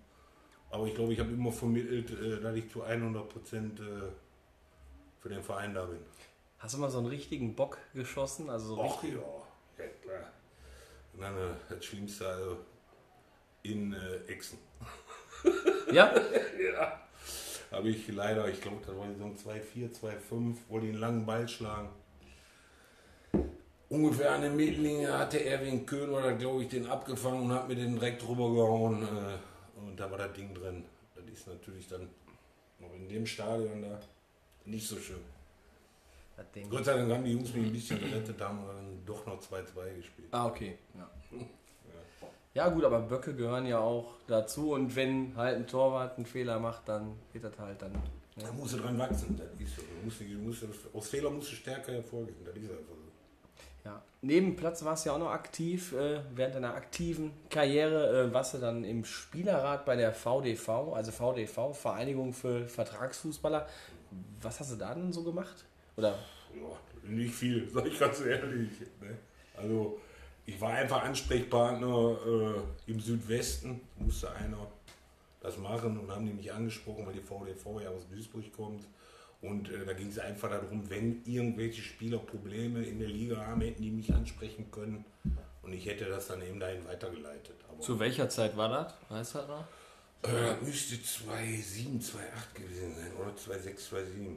aber 0.70 0.86
ich 0.86 0.94
glaube, 0.94 1.14
ich 1.14 1.20
habe 1.20 1.30
immer 1.30 1.50
vermittelt, 1.50 2.10
äh, 2.10 2.40
dass 2.42 2.54
ich 2.54 2.70
zu 2.70 2.84
100% 2.84 3.16
äh, 3.16 4.10
für 5.20 5.28
den 5.30 5.42
Verein 5.42 5.72
da 5.72 5.86
bin. 5.86 6.00
Hast 6.58 6.74
du 6.74 6.78
mal 6.78 6.90
so 6.90 6.98
einen 6.98 7.06
richtigen 7.06 7.54
Bock 7.54 7.78
geschossen? 7.94 8.50
Also 8.50 8.74
so 8.74 8.82
Ach 8.82 9.02
richtig, 9.02 9.18
ja, 9.18 9.84
ja 9.84 9.90
klar. 10.02 10.30
Und 11.14 11.22
dann 11.22 11.36
äh, 11.38 11.54
das 11.70 11.84
Schlimmste 11.86 12.28
also 12.28 12.58
in 13.62 13.94
äh, 13.94 14.16
Exen. 14.30 14.58
ja? 15.90 16.12
Habe 17.74 17.88
ich 17.88 18.06
leider, 18.08 18.48
ich 18.48 18.60
glaube, 18.60 18.78
das 18.86 18.96
war 18.96 19.06
die 19.08 19.14
Saison 19.14 19.34
2-4, 19.34 19.90
2-5, 20.30 20.56
wollte 20.68 20.86
den 20.86 20.96
langen 20.96 21.26
Ball 21.26 21.48
schlagen. 21.48 21.88
Ungefähr 23.88 24.32
an 24.32 24.42
den 24.42 24.54
Mittellinie 24.54 25.18
hatte 25.18 25.44
Erwin 25.44 25.84
Köhler, 25.84 26.34
glaube 26.34 26.62
ich, 26.62 26.68
den 26.68 26.86
abgefangen 26.86 27.42
und 27.42 27.52
hat 27.52 27.68
mir 27.68 27.74
den 27.74 27.94
direkt 27.94 28.22
drüber 28.22 28.50
gehauen. 28.52 29.02
Äh, 29.02 29.78
und 29.78 29.98
da 29.98 30.08
war 30.08 30.18
das 30.18 30.32
Ding 30.34 30.54
drin. 30.54 30.84
Das 31.16 31.24
ist 31.26 31.48
natürlich 31.48 31.88
dann 31.88 32.08
noch 32.78 32.94
in 32.94 33.08
dem 33.08 33.26
Stadion 33.26 33.82
da 33.82 34.00
nicht 34.64 34.86
so 34.86 34.96
schön. 34.96 35.20
Gott 36.70 36.84
sei 36.84 36.94
Dank 36.94 37.12
haben 37.12 37.24
die 37.24 37.32
Jungs 37.32 37.52
mich 37.54 37.66
ein 37.66 37.72
bisschen 37.72 37.98
gerettet, 37.98 38.40
haben 38.40 38.64
wir 38.64 38.72
dann 38.72 39.04
doch 39.04 39.26
noch 39.26 39.40
2-2 39.40 39.96
gespielt. 39.96 40.28
Ah, 40.30 40.46
okay. 40.46 40.78
Ja. 40.96 41.10
Ja, 42.54 42.68
gut, 42.68 42.84
aber 42.84 43.00
Böcke 43.00 43.34
gehören 43.34 43.66
ja 43.66 43.78
auch 43.80 44.14
dazu 44.26 44.72
und 44.72 44.94
wenn 44.96 45.36
halt 45.36 45.56
ein 45.56 45.66
Torwart 45.66 46.16
einen 46.16 46.26
Fehler 46.26 46.58
macht, 46.58 46.88
dann 46.88 47.16
wird 47.32 47.44
das 47.44 47.58
halt 47.58 47.82
dann. 47.82 47.92
Da 47.92 48.42
Ne? 48.42 48.48
musst 48.48 48.58
musst 48.58 48.74
du 48.74 48.78
dran 48.78 48.98
wachsen. 48.98 49.36
Das 49.36 49.46
ist 49.60 49.76
so. 49.76 49.82
Du 49.82 50.04
musst, 50.04 50.20
du 50.20 50.24
musst, 50.66 50.94
aus 50.94 51.08
Fehler 51.08 51.30
musst 51.30 51.52
du 51.52 51.56
stärker 51.56 51.92
hervorgehen. 51.92 52.36
Das 52.44 52.54
ist 52.56 52.70
einfach 52.70 52.80
so. 52.88 53.04
Ja. 53.84 54.02
Neben 54.22 54.56
Platz 54.56 54.82
warst 54.84 55.04
du 55.04 55.10
ja 55.10 55.14
auch 55.14 55.20
noch 55.20 55.30
aktiv, 55.30 55.92
äh, 55.92 56.20
während 56.34 56.54
deiner 56.54 56.74
aktiven 56.74 57.32
Karriere 57.50 58.28
äh, 58.28 58.32
warst 58.32 58.54
du 58.54 58.58
dann 58.58 58.82
im 58.82 59.04
Spielerrat 59.04 59.84
bei 59.84 59.94
der 59.94 60.12
VDV, 60.12 60.94
also 60.94 61.12
VDV, 61.12 61.74
Vereinigung 61.74 62.32
für 62.32 62.66
Vertragsfußballer. 62.66 63.68
Was 64.40 64.58
hast 64.60 64.72
du 64.72 64.76
da 64.76 64.94
denn 64.94 65.12
so 65.12 65.22
gemacht? 65.22 65.64
Oder 65.96 66.18
Ja, 66.54 67.08
nicht 67.08 67.34
viel, 67.34 67.68
sag 67.72 67.86
ich 67.86 67.98
ganz 67.98 68.20
ehrlich. 68.22 68.70
Ne? 69.00 69.18
Also, 69.56 69.98
ich 70.46 70.60
war 70.60 70.70
einfach 70.74 71.02
Ansprechpartner 71.02 72.18
äh, 72.26 72.90
im 72.90 73.00
Südwesten. 73.00 73.80
Musste 73.98 74.30
einer 74.32 74.66
das 75.40 75.58
machen 75.58 75.98
und 75.98 76.10
haben 76.10 76.26
die 76.26 76.32
mich 76.32 76.52
angesprochen, 76.52 77.06
weil 77.06 77.14
die 77.14 77.20
VDV 77.20 77.80
ja 77.82 77.90
aus 77.90 78.06
Duisburg 78.10 78.50
kommt. 78.56 78.84
Und 79.42 79.68
äh, 79.70 79.84
da 79.84 79.92
ging 79.92 80.08
es 80.08 80.18
einfach 80.18 80.48
darum, 80.48 80.88
wenn 80.88 81.22
irgendwelche 81.24 81.82
Spieler 81.82 82.18
Probleme 82.18 82.82
in 82.82 82.98
der 82.98 83.08
Liga 83.08 83.36
haben, 83.36 83.60
hätten 83.60 83.82
die 83.82 83.90
mich 83.90 84.12
ansprechen 84.12 84.70
können. 84.70 85.04
Und 85.62 85.72
ich 85.72 85.86
hätte 85.86 86.06
das 86.06 86.28
dann 86.28 86.42
eben 86.42 86.60
dahin 86.60 86.84
weitergeleitet. 86.86 87.56
Aber 87.68 87.80
Zu 87.80 87.98
welcher 87.98 88.28
Zeit 88.28 88.56
war 88.56 88.68
das? 88.68 88.94
Weißt 89.10 89.34
du 89.34 89.38
das 89.38 89.48
noch? 89.48 89.64
Äh, 90.22 90.56
müsste 90.64 90.94
2,7, 90.96 92.00
2,8 92.00 92.54
gewesen 92.54 92.94
sein. 92.94 93.12
Oder 93.20 93.32
2,6, 93.32 93.90
2,7. 93.90 94.36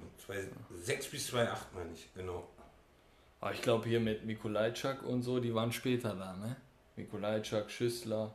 2,6 0.86 1.12
bis 1.12 1.34
2,8 1.34 1.58
meine 1.74 1.93
ich, 1.93 2.14
genau. 2.14 2.49
Aber 3.40 3.54
ich 3.54 3.62
glaube 3.62 3.88
hier 3.88 4.00
mit 4.00 4.26
Mikulajczak 4.26 5.04
und 5.04 5.22
so, 5.22 5.40
die 5.40 5.54
waren 5.54 5.72
später 5.72 6.16
da, 6.16 6.34
ne? 6.34 6.56
Mikulajczak, 6.96 7.70
Schüssler, 7.70 8.34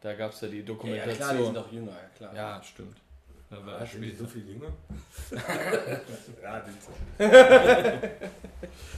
da 0.00 0.14
gab 0.14 0.32
es 0.32 0.40
ja 0.40 0.48
die 0.48 0.58
ja, 0.58 0.64
Dokumentation. 0.64 1.16
klar, 1.16 1.34
die 1.34 1.44
sind 1.44 1.56
doch 1.56 1.72
jünger, 1.72 1.92
ja, 1.92 2.08
klar. 2.16 2.34
Ja, 2.34 2.62
stimmt. 2.62 2.96
Da 3.50 3.64
war 3.64 3.80
Ja, 3.80 3.86
sind 3.86 4.02
die 4.02 4.08
später. 4.08 4.24
so 4.24 4.30
viel 4.30 4.48
jünger? 4.48 4.72
ja, 6.42 6.64
sind 6.64 6.76
sie. 6.82 6.92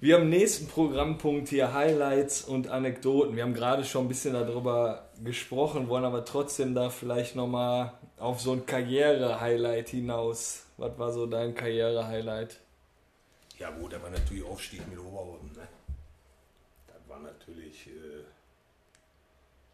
Wir 0.00 0.16
haben 0.16 0.28
nächsten 0.30 0.66
Programmpunkt 0.66 1.48
hier 1.48 1.72
Highlights 1.72 2.42
und 2.42 2.66
Anekdoten. 2.66 3.36
Wir 3.36 3.44
haben 3.44 3.54
gerade 3.54 3.84
schon 3.84 4.06
ein 4.06 4.08
bisschen 4.08 4.32
darüber 4.32 5.08
gesprochen, 5.22 5.88
wollen 5.88 6.04
aber 6.04 6.24
trotzdem 6.24 6.74
da 6.74 6.90
vielleicht 6.90 7.36
nochmal 7.36 7.92
auf 8.18 8.40
so 8.40 8.50
ein 8.50 8.66
Karriere-Highlight 8.66 9.90
hinaus. 9.90 10.66
Was 10.76 10.98
war 10.98 11.12
so 11.12 11.26
dein 11.26 11.54
Karriere-Highlight? 11.54 12.58
Ja 13.62 13.70
gut, 13.70 13.92
da 13.92 14.02
war 14.02 14.10
natürlich 14.10 14.44
Aufstieg 14.44 14.88
mit 14.88 14.98
Oberhausen. 14.98 15.52
Ne? 15.52 15.68
Das 16.88 17.08
war 17.08 17.20
natürlich, 17.20 17.86
äh, 17.86 18.24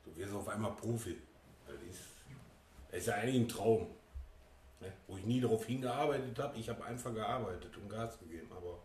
du 0.05 0.15
wirst 0.15 0.35
auf 0.35 0.47
einmal 0.47 0.73
Profi. 0.73 1.17
Das 1.67 1.77
ist, 1.77 2.01
das 2.91 3.01
ist 3.01 3.07
ja 3.07 3.15
eigentlich 3.15 3.37
ein 3.37 3.49
Traum. 3.49 3.87
Ne? 4.83 4.93
Wo 5.07 5.17
ich 5.17 5.25
nie 5.25 5.41
darauf 5.41 5.65
hingearbeitet 5.65 6.39
habe. 6.39 6.59
Ich 6.59 6.69
habe 6.69 6.85
einfach 6.85 7.15
gearbeitet 7.15 7.75
und 7.79 7.89
Gas 7.89 8.19
gegeben. 8.19 8.49
Aber 8.55 8.77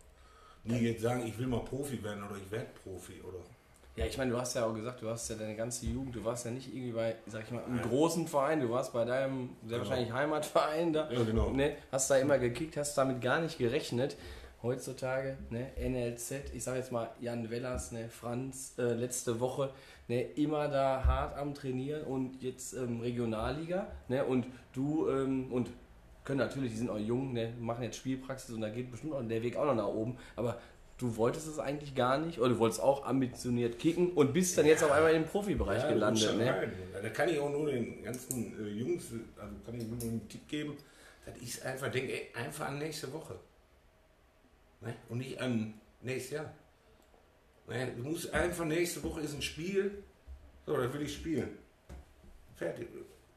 nie 0.64 0.80
jetzt 0.80 1.02
sagen, 1.02 1.28
ich 1.28 1.38
will 1.38 1.48
mal 1.48 1.66
Profi 1.66 2.02
werden 2.02 2.24
oder 2.24 2.38
ich 2.38 2.50
werde 2.50 2.70
Profi. 2.82 3.20
Oder 3.28 3.40
Ja, 3.98 4.06
ich 4.06 4.18
meine, 4.18 4.32
du 4.32 4.38
hast 4.38 4.54
ja 4.54 4.66
auch 4.66 4.74
gesagt, 4.74 5.02
du 5.02 5.10
hast 5.10 5.30
ja 5.30 5.36
deine 5.36 5.58
ganze 5.58 5.86
Jugend, 5.86 6.16
du 6.16 6.24
warst 6.24 6.46
ja 6.46 6.52
nicht 6.52 6.74
irgendwie 6.74 6.94
bei, 6.94 7.18
sag 7.28 7.44
ich 7.44 7.52
mal, 7.52 7.66
einem 7.66 7.82
großen 7.82 8.26
Verein, 8.26 8.62
du 8.62 8.70
warst 8.70 8.94
bei 8.94 9.04
deinem 9.04 9.50
sehr 9.68 9.80
Genau. 9.80 9.90
wahrscheinlich 9.90 10.14
Heimatverein 10.14 10.94
da. 10.94 11.12
Ja, 11.12 11.24
genau. 11.26 11.50
Ne, 11.50 11.76
hast 11.92 12.10
da 12.10 12.16
immer 12.16 12.40
gekickt, 12.40 12.78
hast 12.78 12.98
damit 12.98 13.22
gar 13.22 13.42
nicht 13.42 13.58
gerechnet. 13.58 14.16
Heutzutage, 14.64 15.38
ne, 15.50 15.72
NLZ, 15.78 16.54
ich 16.54 16.64
sage 16.64 16.78
jetzt 16.78 16.94
mal 16.94 17.10
Jan 17.20 17.50
Wellers, 17.50 17.92
ne, 17.92 18.08
Franz, 18.08 18.76
äh, 18.78 18.94
letzte 18.94 19.42
Woche, 19.42 19.70
ne, 20.08 20.22
immer 20.22 20.70
da 20.70 21.04
hart 21.04 21.38
am 21.38 21.54
Trainieren 21.54 22.04
und 22.04 22.42
jetzt 22.42 22.74
ähm, 22.74 23.02
Regionalliga, 23.02 23.88
ne, 24.08 24.24
und 24.24 24.46
du 24.72 25.10
ähm, 25.10 25.52
und 25.52 25.70
können 26.24 26.40
natürlich, 26.40 26.72
die 26.72 26.78
sind 26.78 26.90
auch 26.90 26.98
jung, 26.98 27.34
ne, 27.34 27.52
machen 27.60 27.84
jetzt 27.84 27.98
Spielpraxis 27.98 28.56
und 28.56 28.62
da 28.62 28.70
geht 28.70 28.90
bestimmt 28.90 29.14
auch 29.14 29.22
der 29.22 29.44
Weg 29.44 29.58
auch 29.58 29.66
noch 29.66 29.76
nach 29.76 29.88
oben, 29.88 30.18
aber 30.38 30.58
du 30.98 31.18
wolltest 31.18 31.50
es 31.50 31.60
eigentlich 31.60 31.94
gar 31.94 32.18
nicht 32.18 32.40
oder 32.40 32.52
du 32.52 32.60
wolltest 32.60 32.82
auch 32.82 33.06
ambitioniert 33.06 33.80
kicken 33.80 34.14
und 34.14 34.32
bist 34.32 34.58
dann 34.58 34.66
jetzt 34.66 34.82
auf 34.82 34.92
einmal 34.94 35.14
im 35.14 35.26
Profibereich 35.26 35.84
Ja, 35.84 35.90
gelandet, 35.90 36.38
ne? 36.38 36.50
rein. 36.50 36.72
Da 37.02 37.10
kann 37.10 37.28
ich 37.28 37.38
auch 37.38 37.52
nur 37.52 37.70
den 37.70 38.02
ganzen 38.02 38.54
äh, 38.66 38.70
Jungs, 38.70 39.12
also 39.36 39.56
kann 39.66 39.76
ich 39.76 39.86
nur 39.86 40.00
einen 40.02 40.26
Tipp 40.30 40.48
geben, 40.48 40.78
das 41.26 41.38
ist 41.40 41.66
einfach, 41.66 41.92
denk 41.92 42.10
ey, 42.10 42.30
einfach 42.34 42.70
an 42.70 42.78
nächste 42.80 43.12
Woche. 43.12 43.36
Ne? 44.84 44.96
Und 45.10 45.20
nicht 45.20 45.40
an 45.40 45.74
nächstes 46.02 46.32
Jahr. 46.32 46.54
Ne? 47.68 47.94
Du 47.96 48.04
musst 48.04 48.34
einfach, 48.34 48.66
nächste 48.66 49.04
Woche 49.04 49.22
ist 49.22 49.34
ein 49.34 49.42
Spiel, 49.42 50.04
so, 50.66 50.78
da 50.78 50.94
will 50.94 51.02
ich 51.02 51.16
spielen. 51.16 51.58
Fertig. 52.56 52.88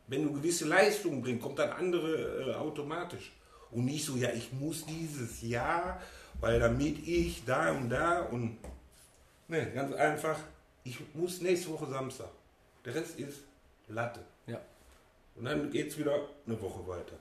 Wenn 0.06 0.22
du 0.22 0.32
gewisse 0.32 0.66
Leistungen 0.66 1.22
bringst, 1.22 1.42
kommt 1.42 1.58
dann 1.58 1.70
andere 1.70 2.50
äh, 2.50 2.54
automatisch. 2.54 3.32
Und 3.70 3.86
nicht 3.86 4.04
so, 4.04 4.16
ja, 4.16 4.30
ich 4.30 4.52
muss 4.52 4.86
dieses 4.86 5.42
Jahr, 5.42 6.00
weil 6.40 6.60
damit 6.60 7.06
ich 7.06 7.44
da 7.44 7.72
und 7.72 7.90
da 7.90 8.20
und 8.20 8.58
Ne, 9.48 9.70
ganz 9.72 9.94
einfach. 9.94 10.38
Ich 10.82 10.98
muss 11.14 11.40
nächste 11.40 11.70
Woche 11.70 11.86
Samstag. 11.86 12.30
Der 12.84 12.94
Rest 12.94 13.18
ist 13.18 13.40
Latte. 13.88 14.20
Ja. 14.46 14.60
Und 15.36 15.44
dann 15.44 15.70
geht's 15.70 15.96
wieder 15.98 16.28
eine 16.46 16.60
Woche 16.60 16.86
weiter. 16.86 17.16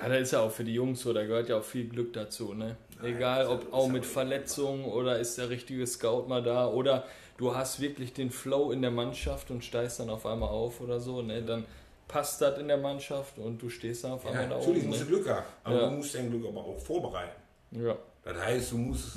Ja, 0.00 0.08
da 0.08 0.14
ist 0.16 0.32
ja 0.32 0.40
auch 0.40 0.50
für 0.50 0.64
die 0.64 0.74
Jungs 0.74 1.00
so, 1.00 1.12
da 1.12 1.22
gehört 1.24 1.48
ja 1.48 1.58
auch 1.58 1.64
viel 1.64 1.88
Glück 1.88 2.12
dazu, 2.12 2.52
ne? 2.54 2.76
Egal, 3.02 3.44
das 3.44 3.48
ob 3.52 3.72
auch 3.72 3.88
mit 3.88 4.04
Verletzungen 4.06 4.84
oder 4.84 5.18
ist 5.18 5.38
der 5.38 5.48
richtige 5.50 5.86
Scout 5.86 6.26
mal 6.28 6.42
da 6.42 6.68
oder 6.68 7.04
du 7.38 7.54
hast 7.54 7.80
wirklich 7.80 8.12
den 8.12 8.30
Flow 8.30 8.72
in 8.72 8.82
der 8.82 8.90
Mannschaft 8.90 9.50
und 9.50 9.64
steigst 9.64 10.00
dann 10.00 10.10
auf 10.10 10.26
einmal 10.26 10.48
auf 10.50 10.80
oder 10.80 11.00
so, 11.00 11.22
ne? 11.22 11.42
Dann 11.42 11.64
passt 12.08 12.40
das 12.40 12.58
in 12.58 12.68
der 12.68 12.76
Mannschaft 12.76 13.38
und 13.38 13.60
du 13.60 13.68
stehst 13.70 14.04
dann 14.04 14.12
auf 14.12 14.24
Ja, 14.24 14.30
einmal 14.30 14.48
da 14.48 14.56
natürlich 14.58 14.78
oben. 14.82 14.88
musst 14.88 15.00
du 15.00 15.04
Ne? 15.04 15.10
Glück 15.10 15.28
haben. 15.28 15.46
Aber 15.64 15.76
Ja. 15.80 15.88
du 15.88 15.96
musst 15.96 16.14
dein 16.14 16.30
Glück 16.30 16.46
aber 16.46 16.60
auch 16.64 16.78
vorbereiten. 16.78 17.40
Ja. 17.72 17.96
Das 18.22 18.36
heißt, 18.36 18.72
du 18.72 18.78
musst 18.78 19.16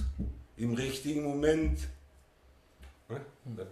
im 0.57 0.74
richtigen 0.74 1.24
Moment. 1.24 1.80
Ne? 3.09 3.22
Das, 3.57 3.67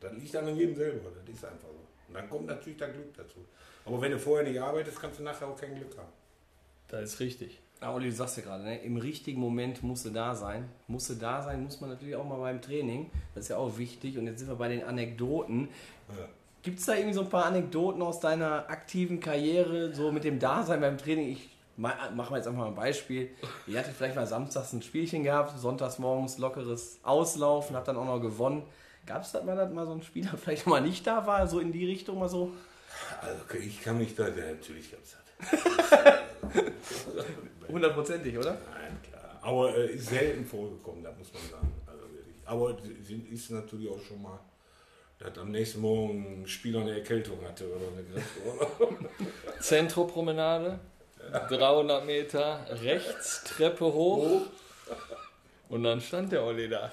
das 0.00 0.12
liegt 0.14 0.34
dann 0.34 0.46
an 0.48 0.56
jedem 0.56 0.74
selber. 0.76 1.10
Das 1.14 1.34
ist 1.34 1.44
einfach 1.44 1.68
so. 1.68 1.78
Und 2.08 2.14
dann 2.14 2.28
kommt 2.28 2.46
natürlich 2.46 2.78
dein 2.78 2.92
Glück 2.92 3.14
dazu. 3.16 3.38
Aber 3.84 4.00
wenn 4.00 4.12
du 4.12 4.18
vorher 4.18 4.48
nicht 4.48 4.60
arbeitest, 4.60 5.00
kannst 5.00 5.18
du 5.18 5.22
nachher 5.22 5.46
auch 5.48 5.56
kein 5.60 5.74
Glück 5.74 5.96
haben. 5.96 6.08
Das 6.88 7.02
ist 7.02 7.20
richtig. 7.20 7.60
Ja, 7.80 7.92
Olli, 7.94 8.06
du 8.10 8.12
sagst 8.16 8.36
ja 8.38 8.42
gerade, 8.42 8.64
ne? 8.64 8.78
im 8.78 8.96
richtigen 8.96 9.40
Moment 9.40 9.82
musst 9.84 10.04
du 10.04 10.10
da 10.10 10.34
sein. 10.34 10.68
Musst 10.88 11.10
du 11.10 11.14
da 11.14 11.42
sein, 11.42 11.62
muss 11.62 11.80
man 11.80 11.90
natürlich 11.90 12.16
auch 12.16 12.24
mal 12.24 12.38
beim 12.38 12.60
Training. 12.60 13.10
Das 13.34 13.44
ist 13.44 13.50
ja 13.50 13.56
auch 13.56 13.78
wichtig. 13.78 14.18
Und 14.18 14.26
jetzt 14.26 14.40
sind 14.40 14.48
wir 14.48 14.56
bei 14.56 14.68
den 14.68 14.82
Anekdoten. 14.82 15.68
Ja. 16.08 16.24
Gibt 16.62 16.80
es 16.80 16.86
da 16.86 16.94
irgendwie 16.94 17.14
so 17.14 17.20
ein 17.20 17.30
paar 17.30 17.44
Anekdoten 17.44 18.02
aus 18.02 18.18
deiner 18.18 18.68
aktiven 18.68 19.20
Karriere, 19.20 19.94
so 19.94 20.10
mit 20.10 20.24
dem 20.24 20.40
Dasein 20.40 20.80
beim 20.80 20.98
Training? 20.98 21.28
Ich 21.30 21.48
ma- 21.76 22.10
machen 22.14 22.32
wir 22.32 22.38
jetzt 22.38 22.48
einfach 22.48 22.62
mal 22.62 22.68
ein 22.68 22.74
Beispiel. 22.74 23.30
Ihr 23.68 23.78
hattet 23.78 23.94
vielleicht 23.94 24.16
mal 24.16 24.26
samstags 24.26 24.72
ein 24.72 24.82
Spielchen 24.82 25.22
gehabt, 25.22 25.56
sonntags 25.56 26.00
morgens 26.00 26.38
lockeres 26.38 26.98
Auslaufen, 27.04 27.76
habt 27.76 27.86
dann 27.86 27.96
auch 27.96 28.04
noch 28.06 28.20
gewonnen. 28.20 28.64
Gab 29.06 29.22
es 29.22 29.30
das 29.30 29.44
mal, 29.44 29.54
dass 29.56 29.72
mal 29.72 29.86
so 29.86 29.92
ein 29.92 30.02
Spieler 30.02 30.36
vielleicht 30.36 30.66
mal 30.66 30.80
nicht 30.80 31.06
da 31.06 31.26
war, 31.26 31.46
so 31.46 31.60
in 31.60 31.70
die 31.70 31.86
Richtung 31.86 32.18
mal 32.18 32.28
so? 32.28 32.50
Also 33.22 33.64
ich 33.64 33.80
kann 33.80 33.98
mich 33.98 34.16
da, 34.16 34.26
ja, 34.28 34.50
natürlich 34.52 34.90
gab's 34.90 35.12
das. 35.12 35.17
Hundertprozentig, 37.68 38.36
oder? 38.38 38.52
Nein, 38.52 38.98
klar. 39.08 39.38
Aber 39.42 39.76
äh, 39.76 39.92
ist 39.92 40.08
selten 40.08 40.44
vorgekommen, 40.44 41.04
das 41.04 41.16
muss 41.16 41.32
man 41.32 41.42
sagen. 41.50 41.72
Also 41.86 42.02
wirklich. 42.12 42.34
Aber 42.44 42.76
ist 43.30 43.50
natürlich 43.50 43.88
auch 43.90 44.00
schon 44.00 44.20
mal, 44.22 44.40
dass 45.18 45.36
am 45.38 45.50
nächsten 45.50 45.80
Morgen 45.80 46.42
ein 46.42 46.46
Spieler 46.46 46.80
eine 46.80 46.98
Erkältung 46.98 47.38
hatte 47.46 47.66
oder 47.66 47.86
eine 47.92 48.04
Grippe. 48.04 48.96
Zentropromenade, 49.60 50.78
300 51.48 52.06
Meter 52.06 52.64
rechts, 52.82 53.44
Treppe 53.44 53.84
hoch 53.84 54.42
und 55.68 55.84
dann 55.84 56.00
stand 56.00 56.32
der 56.32 56.42
Olli 56.44 56.68
da. 56.68 56.90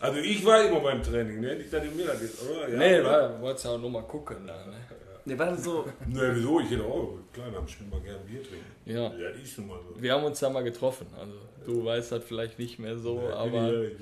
Also 0.00 0.18
ich 0.18 0.44
war 0.44 0.64
immer 0.64 0.80
beim 0.80 1.00
Training, 1.02 1.40
ne? 1.40 1.54
Nicht, 1.56 1.72
dass 1.72 1.84
ihr 1.84 1.90
mir 1.92 2.06
das 2.06 2.20
jetzt, 2.20 2.42
oder? 2.42 2.68
Ja, 2.68 2.76
nee, 2.76 3.00
oder? 3.00 3.28
du 3.28 3.40
wolltest 3.40 3.64
ja 3.66 3.70
auch 3.70 3.78
nur 3.78 3.90
mal 3.90 4.02
gucken 4.02 4.46
da, 4.46 4.66
ne? 4.66 4.76
Ne, 5.24 5.38
war 5.38 5.46
das 5.46 5.64
so, 5.64 5.84
Ne, 6.06 6.32
wieso? 6.34 6.60
Ich 6.60 6.70
hätte 6.70 6.84
auch, 6.84 7.18
klar, 7.32 7.54
am 7.56 7.68
Spiel 7.68 7.86
mal 7.86 8.00
gerne 8.00 8.20
Bier 8.20 8.42
trinken. 8.42 8.66
Ja. 8.84 9.14
Ja, 9.14 9.30
das 9.30 9.42
ist 9.42 9.58
nun 9.58 9.68
mal 9.68 9.78
so. 9.88 10.00
Wir 10.02 10.12
haben 10.12 10.24
uns 10.24 10.40
da 10.40 10.50
mal 10.50 10.64
getroffen. 10.64 11.06
Also 11.18 11.34
du 11.64 11.84
weißt 11.84 12.12
das 12.12 12.24
vielleicht 12.24 12.58
nicht 12.58 12.78
mehr 12.78 12.98
so, 12.98 13.20
Ja, 13.20 13.36
aber 13.36 13.68
ich 13.68 13.74
ehrlich, 13.74 13.92
weiß 13.92 14.00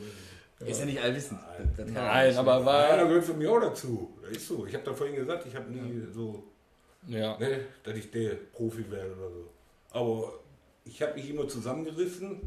ich 0.61 0.69
ist 0.69 0.81
ja 0.81 0.87
nicht 0.87 1.01
allwissend. 1.01 1.41
Nein, 1.79 2.29
nicht. 2.29 2.39
aber 2.39 2.59
nicht. 2.59 2.67
Ja, 2.67 2.97
da 2.97 3.03
war 3.03 3.09
gehört 3.09 3.25
für 3.25 3.35
mich 3.35 3.49
auch 3.49 3.61
dazu. 3.61 4.11
Das 4.23 4.33
ist 4.33 4.49
so. 4.49 4.67
Ich 4.67 4.75
habe 4.75 4.85
da 4.85 4.93
vorhin 4.93 5.17
gesagt, 5.17 5.47
ich 5.47 5.55
habe 5.55 5.71
nie 5.71 6.03
so, 6.13 6.45
ja. 7.07 7.39
ne, 7.39 7.65
dass 7.83 7.97
ich 7.97 8.11
der 8.11 8.35
Profi 8.53 8.91
werde 8.91 9.13
oder 9.13 9.31
so. 9.31 9.51
Aber 9.91 10.35
ich 10.85 11.01
habe 11.03 11.15
mich 11.15 11.31
immer 11.31 11.49
zusammengerissen, 11.49 12.41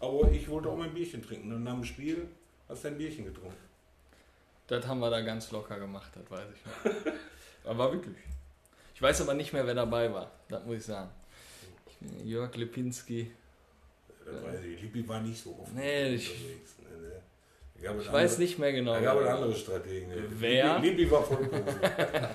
aber 0.00 0.30
ich 0.32 0.48
wollte 0.48 0.68
auch 0.68 0.76
mein 0.76 0.92
Bierchen 0.92 1.22
trinken. 1.22 1.52
Und 1.52 1.62
nach 1.62 1.74
dem 1.74 1.84
Spiel 1.84 2.26
hast 2.68 2.84
du 2.84 2.88
ein 2.88 2.98
Bierchen 2.98 3.24
getrunken. 3.24 3.56
Das 4.66 4.86
haben 4.86 5.00
wir 5.00 5.10
da 5.10 5.20
ganz 5.20 5.50
locker 5.50 5.78
gemacht, 5.78 6.12
das 6.14 6.30
weiß 6.30 6.46
ich 6.54 6.64
noch. 6.64 7.12
Aber 7.64 7.78
war 7.78 7.92
wirklich. 7.92 8.16
Ich 8.94 9.02
weiß 9.02 9.20
aber 9.22 9.34
nicht 9.34 9.52
mehr, 9.52 9.66
wer 9.66 9.74
dabei 9.74 10.12
war. 10.12 10.30
Das 10.48 10.64
muss 10.64 10.76
ich 10.76 10.84
sagen. 10.84 11.10
Jörg 12.24 12.54
Lipinski. 12.56 13.30
Das 14.24 14.42
weiß 14.44 14.60
ich. 14.64 14.80
Lippi 14.82 15.06
war 15.08 15.20
nicht 15.20 15.42
so 15.42 15.56
oft 15.60 15.74
Nee, 15.74 16.14
ich- 16.14 16.30
unterwegs. 16.30 16.74
Ne, 16.78 17.08
ne. 17.08 17.12
Ich 17.82 18.12
weiß 18.12 18.30
andere- 18.32 18.42
nicht 18.42 18.58
mehr 18.58 18.72
genau. 18.72 18.92
Da 18.94 19.00
gab 19.00 19.20
es 19.20 19.28
andere 19.28 19.54
Strategen. 19.54 20.12
Wer? 20.38 20.78
Lippi, 20.80 21.10
war 21.10 21.22
voll 21.22 21.46
Profi. 21.48 21.76
Ja, 21.82 22.28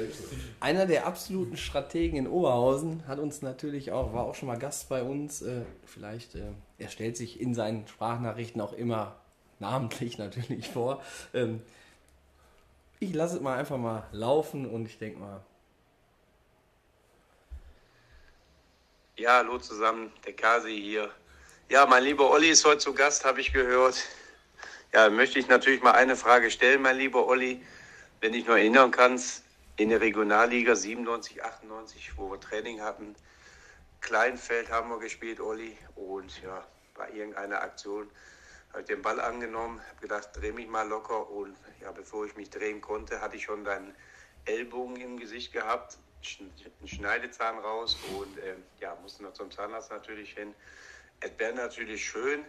ist 0.00 0.18
so. 0.18 0.24
Einer 0.60 0.86
der 0.86 1.06
absoluten 1.06 1.56
Strategen 1.56 2.18
in 2.18 2.26
Oberhausen 2.28 3.06
hat 3.06 3.18
uns 3.18 3.42
natürlich 3.42 3.92
auch, 3.92 4.12
war 4.14 4.24
auch 4.24 4.34
schon 4.34 4.48
mal 4.48 4.58
Gast 4.58 4.88
bei 4.88 5.02
uns. 5.02 5.42
Äh, 5.42 5.62
vielleicht, 5.84 6.34
äh, 6.34 6.40
er 6.78 6.88
stellt 6.88 7.16
sich 7.16 7.40
in 7.40 7.54
seinen 7.54 7.86
Sprachnachrichten 7.86 8.60
auch 8.60 8.72
immer 8.72 9.16
namentlich 9.60 10.16
natürlich 10.18 10.68
vor. 10.68 11.02
Ich 12.98 13.12
lasse 13.14 13.36
es 13.36 13.42
mal 13.42 13.58
einfach 13.58 13.76
mal 13.76 14.08
laufen 14.12 14.66
und 14.66 14.86
ich 14.86 14.98
denke 14.98 15.18
mal, 15.18 15.44
Ja, 19.18 19.38
hallo 19.38 19.58
zusammen, 19.58 20.12
der 20.26 20.34
Kasi 20.34 20.78
hier. 20.78 21.10
Ja, 21.70 21.86
mein 21.86 22.04
lieber 22.04 22.30
Olli 22.30 22.50
ist 22.50 22.66
heute 22.66 22.78
zu 22.78 22.92
Gast, 22.92 23.24
habe 23.24 23.40
ich 23.40 23.50
gehört. 23.50 24.04
Ja, 24.92 25.08
möchte 25.08 25.38
ich 25.38 25.48
natürlich 25.48 25.82
mal 25.82 25.92
eine 25.92 26.16
Frage 26.16 26.50
stellen, 26.50 26.82
mein 26.82 26.98
lieber 26.98 27.26
Olli. 27.26 27.64
Wenn 28.20 28.34
ich 28.34 28.46
nur 28.46 28.58
erinnern 28.58 28.90
kannst, 28.90 29.42
in 29.78 29.88
der 29.88 30.02
Regionalliga 30.02 30.76
97, 30.76 31.42
98, 31.42 32.18
wo 32.18 32.30
wir 32.30 32.40
Training 32.40 32.82
hatten, 32.82 33.14
Kleinfeld 34.02 34.70
haben 34.70 34.90
wir 34.90 34.98
gespielt, 34.98 35.40
Olli. 35.40 35.78
Und 35.94 36.42
ja, 36.42 36.62
bei 36.94 37.10
irgendeiner 37.10 37.62
Aktion 37.62 38.10
habe 38.70 38.82
ich 38.82 38.86
den 38.86 39.00
Ball 39.00 39.18
angenommen, 39.18 39.80
habe 39.88 40.00
gedacht, 40.02 40.28
dreh 40.34 40.52
mich 40.52 40.68
mal 40.68 40.86
locker. 40.86 41.30
Und 41.30 41.56
ja, 41.86 41.92
bevor 41.92 42.26
ich 42.26 42.34
mich 42.34 42.50
drehen 42.50 42.80
konnte, 42.80 43.20
hatte 43.20 43.36
ich 43.36 43.44
schon 43.44 43.62
deinen 43.62 43.94
Ellbogen 44.44 44.96
im 44.96 45.20
Gesicht 45.20 45.52
gehabt, 45.52 45.98
einen 46.40 46.88
Schneidezahn 46.88 47.58
raus 47.60 47.96
und 48.18 48.36
ähm, 48.38 48.64
ja, 48.80 48.96
musste 49.02 49.22
noch 49.22 49.34
zum 49.34 49.52
Zahnarzt 49.52 49.92
natürlich 49.92 50.32
hin. 50.32 50.52
Es 51.20 51.30
wäre 51.38 51.54
natürlich 51.54 52.04
schön, 52.04 52.44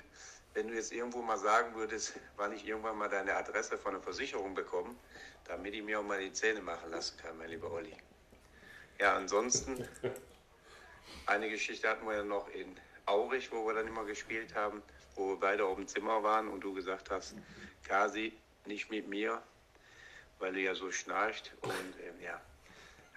wenn 0.56 0.70
du 0.70 0.74
jetzt 0.74 0.92
irgendwo 0.92 1.22
mal 1.22 1.38
sagen 1.38 1.76
würdest, 1.76 2.20
wann 2.36 2.52
ich 2.52 2.68
irgendwann 2.68 2.98
mal 2.98 3.10
deine 3.10 3.36
Adresse 3.36 3.78
von 3.78 3.94
der 3.94 4.02
Versicherung 4.02 4.56
bekomme, 4.56 4.96
damit 5.46 5.76
ich 5.76 5.84
mir 5.84 6.00
auch 6.00 6.04
mal 6.04 6.20
die 6.20 6.34
Zähne 6.34 6.62
machen 6.62 6.90
lassen 6.90 7.16
kann, 7.20 7.38
mein 7.38 7.52
lieber 7.52 7.72
Olli. 7.72 7.96
Ja, 9.00 9.16
ansonsten, 9.16 9.88
eine 11.28 11.48
Geschichte 11.48 11.88
hatten 11.88 12.08
wir 12.08 12.16
ja 12.16 12.24
noch 12.24 12.50
in 12.50 12.76
Aurich, 13.06 13.52
wo 13.52 13.68
wir 13.68 13.76
dann 13.76 13.88
immer 13.88 14.06
gespielt 14.06 14.56
haben, 14.56 14.82
wo 15.14 15.30
wir 15.30 15.40
beide 15.40 15.64
auf 15.64 15.76
dem 15.76 15.88
Zimmer 15.88 16.24
waren 16.24 16.48
und 16.48 16.62
du 16.62 16.74
gesagt 16.74 17.12
hast, 17.12 17.36
Kasi, 17.88 18.34
nicht 18.68 18.90
mit 18.90 19.08
mir, 19.08 19.42
weil 20.40 20.54
du 20.54 20.60
ja 20.60 20.76
so 20.76 20.92
schnarcht. 20.92 21.54
Und 21.62 21.72
ähm, 22.06 22.22
ja, 22.22 22.40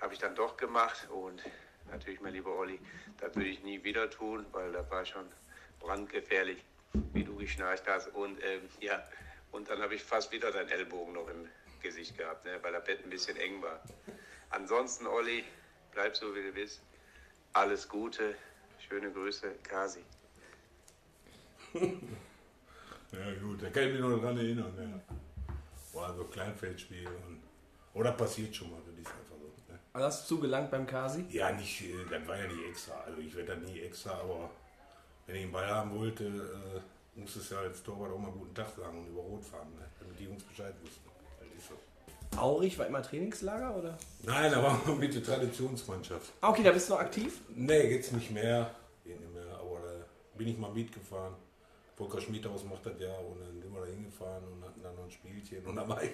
habe 0.00 0.14
ich 0.14 0.18
dann 0.18 0.34
doch 0.34 0.56
gemacht 0.56 1.08
und 1.10 1.42
natürlich, 1.90 2.20
mein 2.20 2.32
lieber 2.32 2.56
Olli, 2.56 2.78
das 3.18 3.34
würde 3.34 3.48
ich 3.48 3.62
nie 3.62 3.82
wieder 3.84 4.08
tun, 4.10 4.46
weil 4.52 4.72
da 4.72 4.88
war 4.90 5.04
schon 5.04 5.26
brandgefährlich, 5.80 6.62
wie 7.12 7.24
du 7.24 7.36
geschnarcht 7.36 7.86
hast. 7.86 8.08
Und 8.08 8.42
ähm, 8.42 8.68
ja, 8.80 9.06
und 9.52 9.68
dann 9.68 9.80
habe 9.82 9.94
ich 9.94 10.02
fast 10.02 10.32
wieder 10.32 10.50
deinen 10.52 10.68
Ellbogen 10.68 11.14
noch 11.14 11.28
im 11.28 11.48
Gesicht 11.82 12.16
gehabt, 12.16 12.44
ne, 12.44 12.58
weil 12.62 12.72
das 12.72 12.84
Bett 12.84 13.04
ein 13.04 13.10
bisschen 13.10 13.36
eng 13.36 13.62
war. 13.62 13.82
Ansonsten, 14.50 15.06
Olli, 15.06 15.44
bleib 15.92 16.16
so 16.16 16.34
wie 16.34 16.42
du 16.42 16.52
bist. 16.52 16.82
Alles 17.52 17.88
Gute, 17.88 18.34
schöne 18.78 19.10
Grüße, 19.10 19.54
Kasi. 19.62 20.04
Ja 23.12 23.32
gut, 23.42 23.60
da 23.60 23.70
kann 23.70 23.88
ich 23.88 23.92
mich 23.94 24.00
noch 24.00 24.20
dran 24.20 24.36
erinnern. 24.36 24.72
Ja. 24.78 25.16
War 26.00 26.14
so 26.14 26.24
Kleinfeldspiel 26.24 27.06
und 27.06 27.42
oder 27.92 28.12
passiert 28.12 28.54
schon 28.54 28.70
mal, 28.70 28.78
einfach 28.78 29.12
so. 29.28 29.34
Ne? 29.72 29.78
also 29.92 30.06
hast 30.06 30.22
du 30.30 30.36
zugelangt 30.36 30.70
beim 30.70 30.86
Kasi? 30.86 31.24
Ja, 31.30 31.50
nicht, 31.52 31.82
äh, 31.82 31.94
das 32.08 32.26
war 32.26 32.38
ja 32.38 32.46
nicht 32.46 32.68
extra. 32.68 32.94
Also 33.00 33.20
ich 33.20 33.34
werde 33.34 33.54
da 33.54 33.56
nie 33.56 33.80
extra, 33.80 34.12
aber 34.12 34.50
wenn 35.26 35.36
ich 35.36 35.42
einen 35.42 35.52
Ball 35.52 35.66
haben 35.66 35.98
wollte, 35.98 36.24
äh, 36.24 37.18
muss 37.20 37.36
es 37.36 37.50
ja 37.50 37.58
als 37.58 37.82
Torwart 37.82 38.12
auch 38.12 38.18
mal 38.18 38.30
guten 38.30 38.54
Tag 38.54 38.68
sagen 38.76 38.98
und 38.98 39.08
über 39.08 39.20
Rot 39.20 39.44
fahren, 39.44 39.68
ne? 39.78 39.86
damit 39.98 40.18
die 40.18 40.24
Jungs 40.24 40.44
Bescheid 40.44 40.74
wussten. 40.82 41.10
So. 41.68 42.38
Aurich 42.38 42.78
war 42.78 42.86
immer 42.86 43.02
Trainingslager 43.02 43.76
oder? 43.76 43.98
Nein, 44.22 44.54
aber 44.54 44.94
mit 44.94 45.14
der 45.14 45.22
Traditionsmannschaft. 45.22 46.32
Ah, 46.40 46.50
okay, 46.50 46.62
da 46.62 46.72
bist 46.72 46.88
du 46.88 46.94
noch 46.94 47.00
aktiv? 47.00 47.40
Nee, 47.54 47.92
jetzt 47.92 48.12
nicht 48.12 48.30
mehr, 48.30 48.74
aber 49.58 49.80
da 49.80 50.04
bin 50.38 50.48
ich 50.48 50.56
mal 50.56 50.72
mitgefahren. 50.72 51.34
Volker 52.00 52.18
Schmiedhaus 52.18 52.64
macht 52.64 52.86
das 52.86 52.98
ja 52.98 53.14
und 53.18 53.38
dann 53.40 53.60
sind 53.60 53.74
wir 53.74 53.80
da 53.82 53.86
hingefahren 53.86 54.42
und 54.44 54.64
hatten 54.64 54.82
dann 54.82 54.94
noch 54.96 55.04
ein 55.04 55.10
Spielchen 55.10 55.62
und 55.66 55.76
dann 55.76 55.86
war 55.86 56.02
ich 56.02 56.12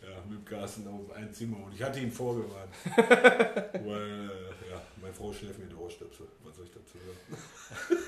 ja, 0.00 0.08
mit 0.26 0.46
Carsten 0.46 0.88
auf 0.88 1.14
ein 1.14 1.30
Zimmer 1.34 1.58
und 1.66 1.74
ich 1.74 1.82
hatte 1.82 2.00
ihn 2.00 2.10
vorgewarnt. 2.10 2.72
weil, 2.86 4.30
äh, 4.30 4.70
ja, 4.70 4.80
meine 5.02 5.12
Frau 5.12 5.30
schläft 5.30 5.58
mit 5.58 5.76
Ohrstöpsel. 5.76 6.26
Was 6.42 6.56
soll 6.56 6.64
ich 6.64 6.72
dazu 6.72 6.96
sagen? 6.96 8.02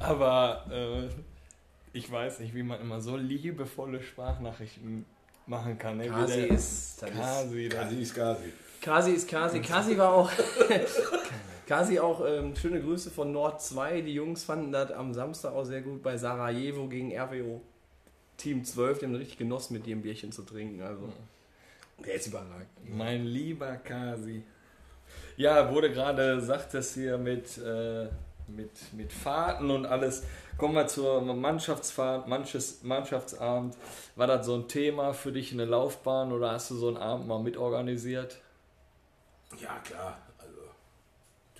Aber 0.00 0.66
äh, 0.68 1.08
ich 1.92 2.10
weiß 2.10 2.40
nicht, 2.40 2.52
wie 2.52 2.64
man 2.64 2.80
immer 2.80 3.00
so 3.00 3.16
liebevolle 3.16 4.02
Sprachnachrichten 4.02 5.06
machen 5.46 5.78
kann. 5.78 5.98
Ne? 5.98 6.08
Kasi 6.08 6.40
der- 6.40 6.50
ist, 6.50 7.00
Kasi, 7.00 7.68
Kasi 7.68 8.02
ist 8.02 8.14
Kasi. 8.16 8.52
Kasi 8.80 9.10
ist 9.12 9.28
Kasi. 9.28 9.60
Kasi 9.60 9.96
war 9.96 10.12
auch. 10.12 10.30
Kasi 11.70 12.00
auch 12.00 12.26
ähm, 12.26 12.56
schöne 12.56 12.80
Grüße 12.80 13.12
von 13.12 13.30
Nord 13.30 13.62
2. 13.62 14.00
Die 14.00 14.14
Jungs 14.14 14.42
fanden 14.42 14.72
das 14.72 14.90
am 14.90 15.14
Samstag 15.14 15.52
auch 15.52 15.62
sehr 15.64 15.82
gut 15.82 16.02
bei 16.02 16.16
Sarajevo 16.16 16.88
gegen 16.88 17.16
RWO 17.16 17.60
Team 18.36 18.64
12. 18.64 18.98
Die 18.98 19.04
haben 19.04 19.14
richtig 19.14 19.38
genossen, 19.38 19.74
mit 19.74 19.86
dir 19.86 19.94
ein 19.94 20.02
Bierchen 20.02 20.32
zu 20.32 20.42
trinken. 20.42 20.82
Also. 20.82 21.12
Der 22.04 22.14
ist 22.14 22.26
überragend. 22.26 22.66
Mein 22.84 23.24
lieber 23.24 23.76
Kasi. 23.76 24.42
Ja, 25.36 25.72
wurde 25.72 25.92
gerade 25.92 26.40
sagt 26.40 26.74
das 26.74 26.94
hier 26.94 27.18
mit, 27.18 27.56
äh, 27.58 28.08
mit, 28.48 28.92
mit 28.92 29.12
Fahrten 29.12 29.70
und 29.70 29.86
alles. 29.86 30.24
Kommen 30.58 30.74
wir 30.74 30.88
zur 30.88 31.22
Mannschaftsfahrt, 31.22 32.26
Manches, 32.26 32.82
Mannschaftsabend. 32.82 33.76
War 34.16 34.26
das 34.26 34.44
so 34.44 34.56
ein 34.56 34.66
Thema 34.66 35.12
für 35.14 35.30
dich 35.30 35.52
in 35.52 35.58
der 35.58 35.68
Laufbahn 35.68 36.32
oder 36.32 36.50
hast 36.50 36.70
du 36.70 36.74
so 36.74 36.88
einen 36.88 36.96
Abend 36.96 37.28
mal 37.28 37.40
mitorganisiert? 37.40 38.38
Ja, 39.60 39.78
klar. 39.78 40.18
Also, 40.38 40.60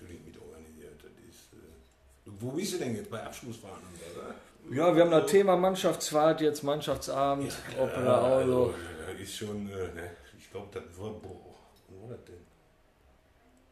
natürlich 0.01 0.25
mit 0.25 0.39
organisiert. 0.39 1.01
Das 1.01 1.11
ist, 1.29 1.53
äh, 1.53 2.29
wo 2.41 2.51
bist 2.51 2.73
du 2.73 2.77
denn 2.79 2.95
jetzt? 2.95 3.09
Bei 3.09 3.23
Abschlussfahrten? 3.23 3.87
Oder? 4.15 4.75
Ja, 4.75 4.95
wir 4.95 5.03
haben 5.03 5.11
das 5.11 5.29
Thema 5.29 5.55
Mannschaftsfahrt, 5.57 6.41
jetzt 6.41 6.63
Mannschaftsabend, 6.63 7.51
Ja, 7.75 7.83
Opera 7.83 8.17
Auto. 8.21 8.35
also, 8.35 8.73
das 9.07 9.19
ist 9.21 9.35
schon, 9.37 9.69
äh, 9.69 9.93
ne, 9.93 10.11
ich 10.37 10.49
glaube, 10.51 10.67
das 10.71 10.83
war, 10.99 11.11
boah, 11.11 11.55
wann 11.89 12.09
war 12.09 12.17
das 12.17 12.25
denn? 12.25 12.45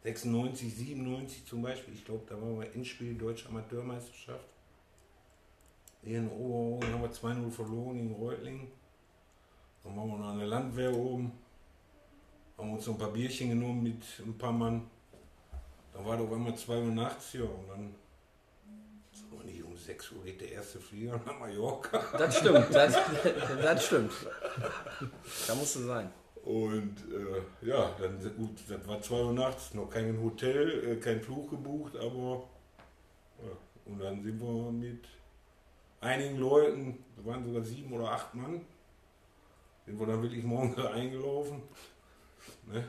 96, 0.03 0.76
97 0.76 1.45
zum 1.45 1.61
Beispiel. 1.61 1.93
Ich 1.93 2.05
glaube, 2.05 2.24
da 2.28 2.36
waren 2.36 2.59
wir 2.59 2.74
Endspiel 2.74 3.15
Deutsche 3.17 3.49
Amateurmeisterschaft. 3.49 4.45
Hier 6.03 6.20
in 6.20 6.30
Oberhausen 6.30 6.93
haben 6.93 7.01
wir 7.01 7.11
2-0 7.11 7.51
verloren 7.51 7.99
in 7.99 8.13
Reutlingen. 8.13 8.72
Dann 9.84 9.95
waren 9.97 10.07
wir 10.07 10.17
noch 10.17 10.30
an 10.30 10.39
der 10.39 10.47
Landwehr 10.47 10.95
oben. 10.95 11.32
Haben 12.57 12.74
uns 12.74 12.86
so 12.86 12.91
ein 12.91 12.97
paar 12.97 13.11
Bierchen 13.11 13.49
genommen 13.49 13.84
mit 13.84 14.01
ein 14.26 14.38
paar 14.38 14.51
Mann. 14.53 14.89
Dann 15.93 16.05
war 16.05 16.20
auf 16.20 16.32
einmal 16.32 16.55
2 16.55 16.78
Uhr 16.78 16.91
nachts, 16.91 17.34
ja, 17.34 17.41
und 17.43 17.67
dann 17.70 17.95
sagen 19.11 19.38
wir 19.38 19.43
nicht, 19.43 19.63
um 19.63 19.76
6 19.90 20.12
Uhr 20.12 20.24
geht 20.24 20.40
der 20.42 20.52
erste 20.52 20.80
Flieger 20.80 21.20
nach 21.26 21.40
Mallorca. 21.40 22.00
Das 22.16 22.38
stimmt, 22.38 22.68
das, 22.72 22.94
das 23.64 23.86
stimmt. 23.88 24.12
Da 25.48 25.56
musst 25.56 25.78
du 25.78 25.80
sein. 25.80 26.12
Und 26.44 26.96
äh, 27.12 27.68
ja, 27.68 27.96
dann 28.00 28.20
gut, 28.38 28.52
das 28.68 28.88
war 28.88 29.02
2 29.02 29.16
Uhr 29.16 29.34
nachts, 29.34 29.74
noch 29.74 29.90
kein 29.90 30.22
Hotel, 30.22 30.92
äh, 30.92 30.96
kein 30.98 31.20
Flug 31.20 31.50
gebucht, 31.50 31.96
aber 31.96 32.44
ja, 33.40 33.52
und 33.86 34.00
dann 34.00 34.22
sind 34.22 34.40
wir 34.40 34.72
mit 34.72 35.06
einigen 36.02 36.38
Leuten, 36.38 37.04
da 37.18 37.26
waren 37.26 37.44
sogar 37.44 37.64
sieben 37.64 37.92
oder 37.92 38.12
acht 38.12 38.36
Mann, 38.36 38.62
sind 39.88 40.00
wir 40.00 40.06
dann 40.06 40.22
wirklich 40.22 40.44
morgens 40.44 40.78
eingelaufen. 40.94 41.64
Ne? 42.72 42.86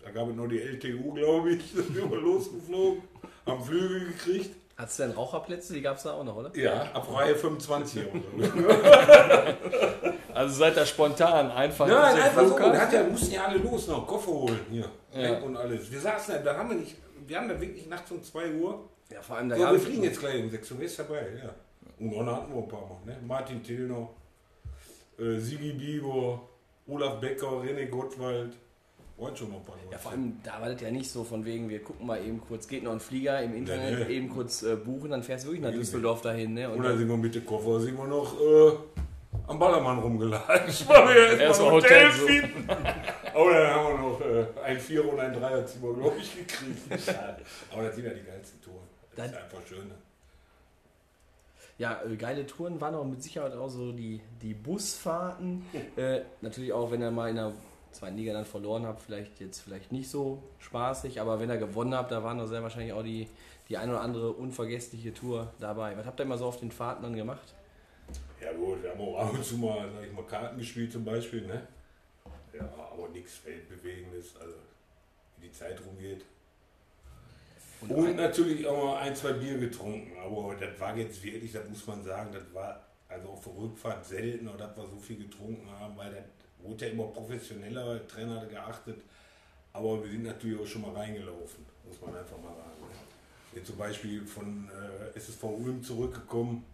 Da 0.00 0.10
gab 0.10 0.30
es 0.30 0.34
noch 0.34 0.48
die 0.48 0.58
LTU, 0.58 1.12
glaube 1.12 1.52
ich, 1.52 1.70
sind 1.72 1.94
wir 1.94 2.18
losgeflogen, 2.18 3.02
haben 3.44 3.62
Flüge 3.62 4.06
gekriegt. 4.06 4.57
Hattest 4.78 5.00
du 5.00 5.02
denn 5.02 5.12
Raucherplätze? 5.12 5.74
Die 5.74 5.82
gab 5.82 5.96
es 5.96 6.04
da 6.04 6.12
auch 6.12 6.22
noch, 6.22 6.36
oder? 6.36 6.56
Ja, 6.56 6.82
ab 6.92 7.12
Reihe 7.12 7.34
25 7.34 8.06
oder 8.36 8.46
so. 8.46 10.12
Also 10.32 10.54
seid 10.54 10.76
ihr 10.76 10.86
spontan 10.86 11.50
einfach 11.50 11.88
Nein, 11.88 12.14
einfach 12.14 12.42
so. 12.42 12.48
Flughafen? 12.50 12.72
Da 12.72 12.80
hat 12.82 12.92
ja, 12.92 13.02
mussten 13.02 13.32
ja 13.32 13.44
alle 13.46 13.58
los 13.58 13.88
noch, 13.88 14.06
Koffer 14.06 14.30
holen 14.30 14.60
hier. 14.70 14.88
Ja. 15.12 15.38
Und 15.38 15.56
alles. 15.56 15.90
Wir 15.90 15.98
saßen 16.00 16.34
da, 16.34 16.52
da 16.52 16.58
haben 16.58 16.70
wir 16.70 16.76
nicht, 16.76 16.94
wir 17.26 17.36
haben 17.36 17.48
da 17.48 17.60
wirklich 17.60 17.88
nachts 17.88 18.08
um 18.12 18.22
2 18.22 18.52
Uhr. 18.52 18.88
Ja, 19.10 19.20
vor 19.20 19.36
allem 19.38 19.48
da 19.48 19.56
So, 19.56 19.62
wir 19.72 19.80
fliegen 19.80 20.04
jetzt 20.04 20.20
gleich 20.20 20.40
um 20.40 20.48
6 20.48 20.70
Uhr, 20.70 20.78
wer 20.78 20.86
ist 20.86 20.98
dabei? 21.00 21.26
Ja. 21.42 21.50
Und 21.98 22.16
dann 22.16 22.26
hatten 22.36 22.54
wir 22.54 22.62
ein 22.62 22.68
paar 22.68 22.82
Mal. 22.82 22.98
Ne? 23.04 23.16
Martin 23.26 23.64
Tillner, 23.64 24.08
äh, 25.18 25.38
Sigi 25.38 25.72
Bieber, 25.72 26.40
Olaf 26.86 27.18
Becker, 27.18 27.48
René 27.48 27.86
Gottwald. 27.86 28.52
Waren 29.18 29.36
schon 29.36 29.50
noch 29.50 29.56
ein 29.58 29.64
paar 29.64 29.74
Leute. 29.76 29.88
Ja, 29.92 29.98
vor 29.98 30.12
allem, 30.12 30.38
da 30.44 30.60
war 30.60 30.68
das 30.70 30.80
ja 30.80 30.90
nicht 30.92 31.10
so 31.10 31.24
von 31.24 31.44
wegen, 31.44 31.68
wir 31.68 31.82
gucken 31.82 32.06
mal 32.06 32.24
eben 32.24 32.40
kurz, 32.40 32.68
geht 32.68 32.84
noch 32.84 32.92
ein 32.92 33.00
Flieger 33.00 33.42
im 33.42 33.54
Internet, 33.54 33.98
Nee, 33.98 34.04
nee. 34.04 34.14
eben 34.16 34.28
kurz 34.28 34.62
äh, 34.62 34.76
buchen, 34.76 35.10
dann 35.10 35.22
fährst 35.24 35.44
du 35.44 35.48
wirklich 35.48 35.62
nach 35.62 35.70
Nee, 35.72 35.78
Düsseldorf 35.78 36.20
dahin, 36.22 36.54
ne? 36.54 36.70
Und 36.70 36.82
dann, 36.84 36.96
sind 36.96 37.08
wir 37.08 37.16
mit 37.16 37.34
dem 37.34 37.44
Koffer 37.44 37.80
sind 37.80 37.96
wir 37.96 38.06
noch 38.06 38.40
äh, 38.40 38.72
am 39.48 39.58
Ballermann 39.58 39.98
rumgelatscht, 39.98 40.88
weil 40.88 41.08
wir 41.14 41.40
erst 41.40 41.40
Erst 41.40 41.60
mal 41.60 41.66
ein 41.66 41.72
mal 41.72 41.82
Hotel 41.82 42.12
Hotel 42.12 42.26
finden. 42.26 42.70
Aber 43.34 43.52
dann 43.52 43.74
haben 43.74 43.92
wir 43.92 44.08
noch 44.08 44.20
äh, 44.20 44.46
ein 44.64 44.78
Vierer 44.78 45.12
und 45.12 45.18
ein 45.20 45.32
Dreierzimmer, 45.32 45.94
glaube 45.94 46.16
ich, 46.20 46.36
gekriegt. 46.36 47.08
Aber 47.72 47.82
das 47.82 47.94
sind 47.96 48.04
ja 48.04 48.10
die 48.14 48.22
geilsten 48.24 48.60
Touren. 48.60 48.78
Das 49.16 49.26
ist 49.26 49.34
Dann- 49.34 49.42
einfach 49.42 49.66
schön. 49.66 49.88
ne? 49.88 49.94
ja, 51.78 52.00
äh, 52.08 52.16
geile 52.16 52.46
Touren 52.46 52.80
waren 52.80 52.94
auch 52.94 53.04
mit 53.04 53.22
Sicherheit 53.22 53.52
auch 53.54 53.68
so 53.68 53.92
die, 53.92 54.20
die 54.42 54.54
Busfahrten. 54.54 55.64
äh, 55.96 56.20
natürlich 56.40 56.72
auch, 56.72 56.90
wenn 56.90 57.02
ihr 57.02 57.10
mal 57.10 57.30
in 57.30 57.36
der 57.36 57.52
zweiten 57.98 58.16
Liga 58.16 58.32
dann 58.32 58.44
verloren 58.44 58.86
habt, 58.86 59.02
vielleicht 59.02 59.40
jetzt 59.40 59.60
vielleicht 59.60 59.92
nicht 59.92 60.08
so 60.08 60.42
spaßig, 60.58 61.20
aber 61.20 61.40
wenn 61.40 61.50
ihr 61.50 61.56
gewonnen 61.56 61.94
habt, 61.94 62.10
da 62.10 62.22
waren 62.22 62.38
doch 62.38 62.46
sehr 62.46 62.62
wahrscheinlich 62.62 62.92
auch 62.92 63.02
die, 63.02 63.28
die 63.68 63.76
ein 63.76 63.90
oder 63.90 64.00
andere 64.00 64.32
unvergessliche 64.32 65.12
Tour 65.12 65.52
dabei. 65.58 65.96
Was 65.96 66.06
habt 66.06 66.20
ihr 66.20 66.24
immer 66.24 66.38
so 66.38 66.46
auf 66.46 66.60
den 66.60 66.70
Fahrten 66.70 67.02
dann 67.02 67.16
gemacht? 67.16 67.54
Ja 68.40 68.52
gut, 68.52 68.82
wir 68.82 68.90
haben 68.90 69.00
auch 69.00 69.18
ab 69.18 69.32
und 69.32 69.44
zu 69.44 69.58
mal, 69.58 69.88
sag 69.92 70.06
ich 70.06 70.12
mal, 70.12 70.24
Karten 70.24 70.58
gespielt 70.58 70.92
zum 70.92 71.04
Beispiel, 71.04 71.46
ne? 71.46 71.66
Ja, 72.52 72.68
aber 72.92 73.08
nichts 73.08 73.44
Weltbewegendes, 73.44 74.36
also 74.40 74.54
wie 75.38 75.46
die 75.46 75.52
Zeit 75.52 75.80
rumgeht. 75.84 76.24
Und, 77.80 78.16
natürlich 78.16 78.66
auch 78.66 78.84
mal 78.84 78.96
ein, 78.98 79.14
zwei 79.14 79.34
Bier 79.34 79.58
getrunken, 79.58 80.18
aber 80.18 80.54
das 80.54 80.80
war 80.80 80.96
jetzt 80.96 81.22
wirklich, 81.22 81.52
das 81.52 81.68
muss 81.68 81.86
man 81.86 82.02
sagen, 82.02 82.32
das 82.32 82.42
war 82.52 82.80
also 83.08 83.28
auf 83.28 83.44
der 83.44 83.56
Rückfahrt 83.56 84.04
selten, 84.04 84.46
dass 84.46 84.76
wir 84.76 84.86
so 84.86 84.98
viel 84.98 85.16
getrunken 85.16 85.68
haben, 85.70 85.96
weil 85.96 86.12
das 86.12 86.24
wurde 86.62 86.86
ja 86.86 86.92
immer 86.92 87.06
professioneller, 87.08 88.06
Trainer 88.06 88.46
geachtet, 88.46 89.00
aber 89.72 90.02
wir 90.02 90.10
sind 90.10 90.24
natürlich 90.24 90.60
auch 90.60 90.66
schon 90.66 90.82
mal 90.82 90.92
reingelaufen, 90.92 91.64
muss 91.86 92.00
man 92.00 92.16
einfach 92.16 92.38
mal 92.38 92.54
sagen. 92.54 92.80
ne? 92.80 92.88
Wir 93.52 93.60
sind 93.60 93.66
zum 93.66 93.76
Beispiel 93.76 94.26
von 94.26 94.68
äh, 94.68 95.16
SSV 95.16 95.42
Ulm 95.44 95.82
zurückgekommen, 95.82 96.64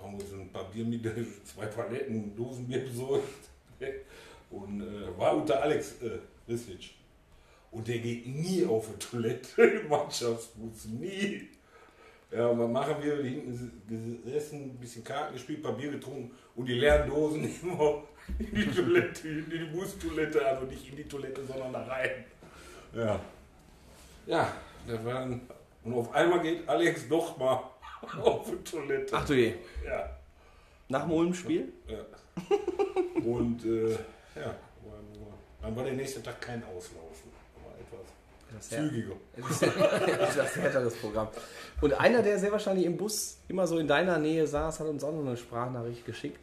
haben 0.00 0.14
uns 0.14 0.32
ein 0.32 0.50
paar 0.50 0.70
Bier 0.70 0.84
mit, 0.84 1.02
zwei 1.44 1.66
Paletten 1.66 2.36
Dosenbier 2.36 2.80
besorgt 2.80 3.48
und 4.50 4.80
äh, 4.82 5.18
war 5.18 5.36
unter 5.36 5.62
Alex 5.62 6.02
äh, 6.02 6.18
Rislic. 6.48 6.94
Und 7.70 7.88
der 7.88 7.98
geht 7.98 8.26
nie 8.26 8.64
auf 8.64 8.88
die 8.88 8.98
Toilette 8.98 9.62
im 9.82 9.88
Mannschaftsbus, 9.88 10.86
nie. 10.86 11.48
Ja, 12.30 12.56
was 12.56 12.70
machen 12.70 12.96
wir? 13.00 13.16
Hinten 13.22 14.22
gesessen, 14.24 14.62
ein 14.62 14.78
bisschen 14.78 15.04
Karten 15.04 15.34
gespielt, 15.34 15.62
Bier 15.76 15.92
getrunken 15.92 16.30
und 16.54 16.66
die 16.66 16.74
leeren 16.74 17.08
Dosen 17.08 17.44
immer 17.62 18.02
in 18.38 18.46
die 18.54 18.66
Toilette, 18.70 19.28
in 19.28 19.50
die 19.50 19.64
Bustoilette, 19.76 20.44
also 20.46 20.64
nicht 20.66 20.88
in 20.90 20.96
die 20.96 21.04
Toilette, 21.04 21.44
sondern 21.46 21.72
da 21.72 21.82
rein. 21.84 22.24
Ja. 22.94 23.20
Ja, 24.26 24.52
das 24.86 25.04
war 25.04 25.14
dann, 25.14 25.40
und 25.84 25.94
auf 25.94 26.14
einmal 26.14 26.40
geht 26.40 26.66
Alex 26.68 27.08
doch 27.08 27.36
mal 27.36 27.60
auf 28.22 28.50
die 28.50 28.70
Toilette. 28.70 29.14
Ach 29.16 29.26
du 29.26 29.34
je. 29.34 29.54
Ja. 29.84 30.10
Nach 30.88 31.02
dem 31.02 31.12
Ulm-Spiel? 31.12 31.72
Ja. 31.88 31.98
Und 33.22 33.64
äh, 33.64 33.90
ja, 34.38 34.54
dann 35.62 35.76
war 35.76 35.84
der 35.84 35.94
nächste 35.94 36.22
Tag 36.22 36.40
kein 36.40 36.62
Auslaufen. 36.64 37.30
War 37.64 37.72
etwas 37.78 38.12
Das 38.54 38.64
ist 38.66 38.72
ja- 38.72 38.78
zügiger. 38.88 39.14
das 40.36 40.56
härteres 40.56 40.94
Programm. 40.96 41.28
Und 41.80 41.92
einer, 41.94 42.22
der 42.22 42.38
sehr 42.38 42.52
wahrscheinlich 42.52 42.84
im 42.86 42.96
Bus 42.96 43.38
immer 43.48 43.66
so 43.66 43.78
in 43.78 43.88
deiner 43.88 44.18
Nähe 44.18 44.46
saß, 44.46 44.80
hat 44.80 44.86
uns 44.86 45.02
auch 45.04 45.12
noch 45.12 45.26
eine 45.26 45.36
Sprachnachricht 45.36 46.04
geschickt. 46.04 46.38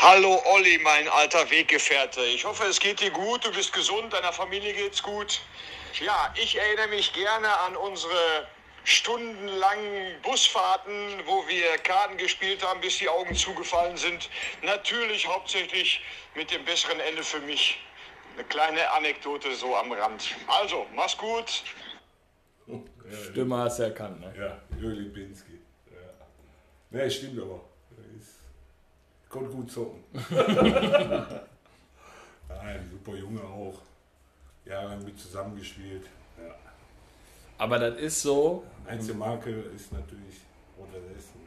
Hallo 0.00 0.40
Olli, 0.54 0.78
mein 0.78 1.08
alter 1.08 1.50
Weggefährte. 1.50 2.20
Ich 2.20 2.44
hoffe, 2.44 2.62
es 2.66 2.78
geht 2.78 3.00
dir 3.00 3.10
gut, 3.10 3.44
du 3.44 3.50
bist 3.50 3.72
gesund, 3.72 4.12
deiner 4.12 4.32
Familie 4.32 4.72
geht's 4.72 5.02
gut. 5.02 5.40
Ja, 5.98 6.32
ich 6.40 6.56
erinnere 6.56 6.86
mich 6.86 7.12
gerne 7.12 7.48
an 7.62 7.76
unsere 7.76 8.46
stundenlangen 8.84 10.22
Busfahrten, 10.22 10.92
wo 11.26 11.44
wir 11.48 11.78
Karten 11.78 12.16
gespielt 12.16 12.64
haben, 12.64 12.80
bis 12.80 12.98
die 12.98 13.08
Augen 13.08 13.34
zugefallen 13.34 13.96
sind. 13.96 14.30
Natürlich 14.62 15.26
hauptsächlich 15.26 16.00
mit 16.36 16.52
dem 16.52 16.64
besseren 16.64 17.00
Ende 17.00 17.24
für 17.24 17.40
mich. 17.40 17.80
Eine 18.36 18.44
kleine 18.44 18.88
Anekdote 18.92 19.52
so 19.56 19.74
am 19.74 19.90
Rand. 19.90 20.22
Also, 20.46 20.86
mach's 20.94 21.16
gut. 21.16 21.64
Stimme 23.32 23.56
hast 23.56 23.80
du 23.80 23.82
erkannt, 23.82 24.20
ne? 24.20 24.32
Ja, 24.38 24.78
Jürgen 24.78 25.02
Lipinski. 25.02 25.58
Ja. 25.90 26.96
Ne, 26.96 27.10
stimmt 27.10 27.42
aber. 27.42 27.67
Konnte 29.28 29.50
gut 29.50 29.70
zocken. 29.70 30.02
Nein, 32.48 32.90
super 32.90 33.16
Junge 33.16 33.42
auch. 33.42 33.74
Jahrelang 34.64 35.04
mit 35.04 35.18
zusammengespielt. 35.18 36.04
Ja. 36.38 36.54
Aber 37.58 37.78
das 37.78 37.96
ist 37.98 38.22
so, 38.22 38.64
Einzige 38.86 39.14
Marke 39.18 39.50
ist 39.50 39.92
natürlich 39.92 40.36
untersessen. 40.76 41.40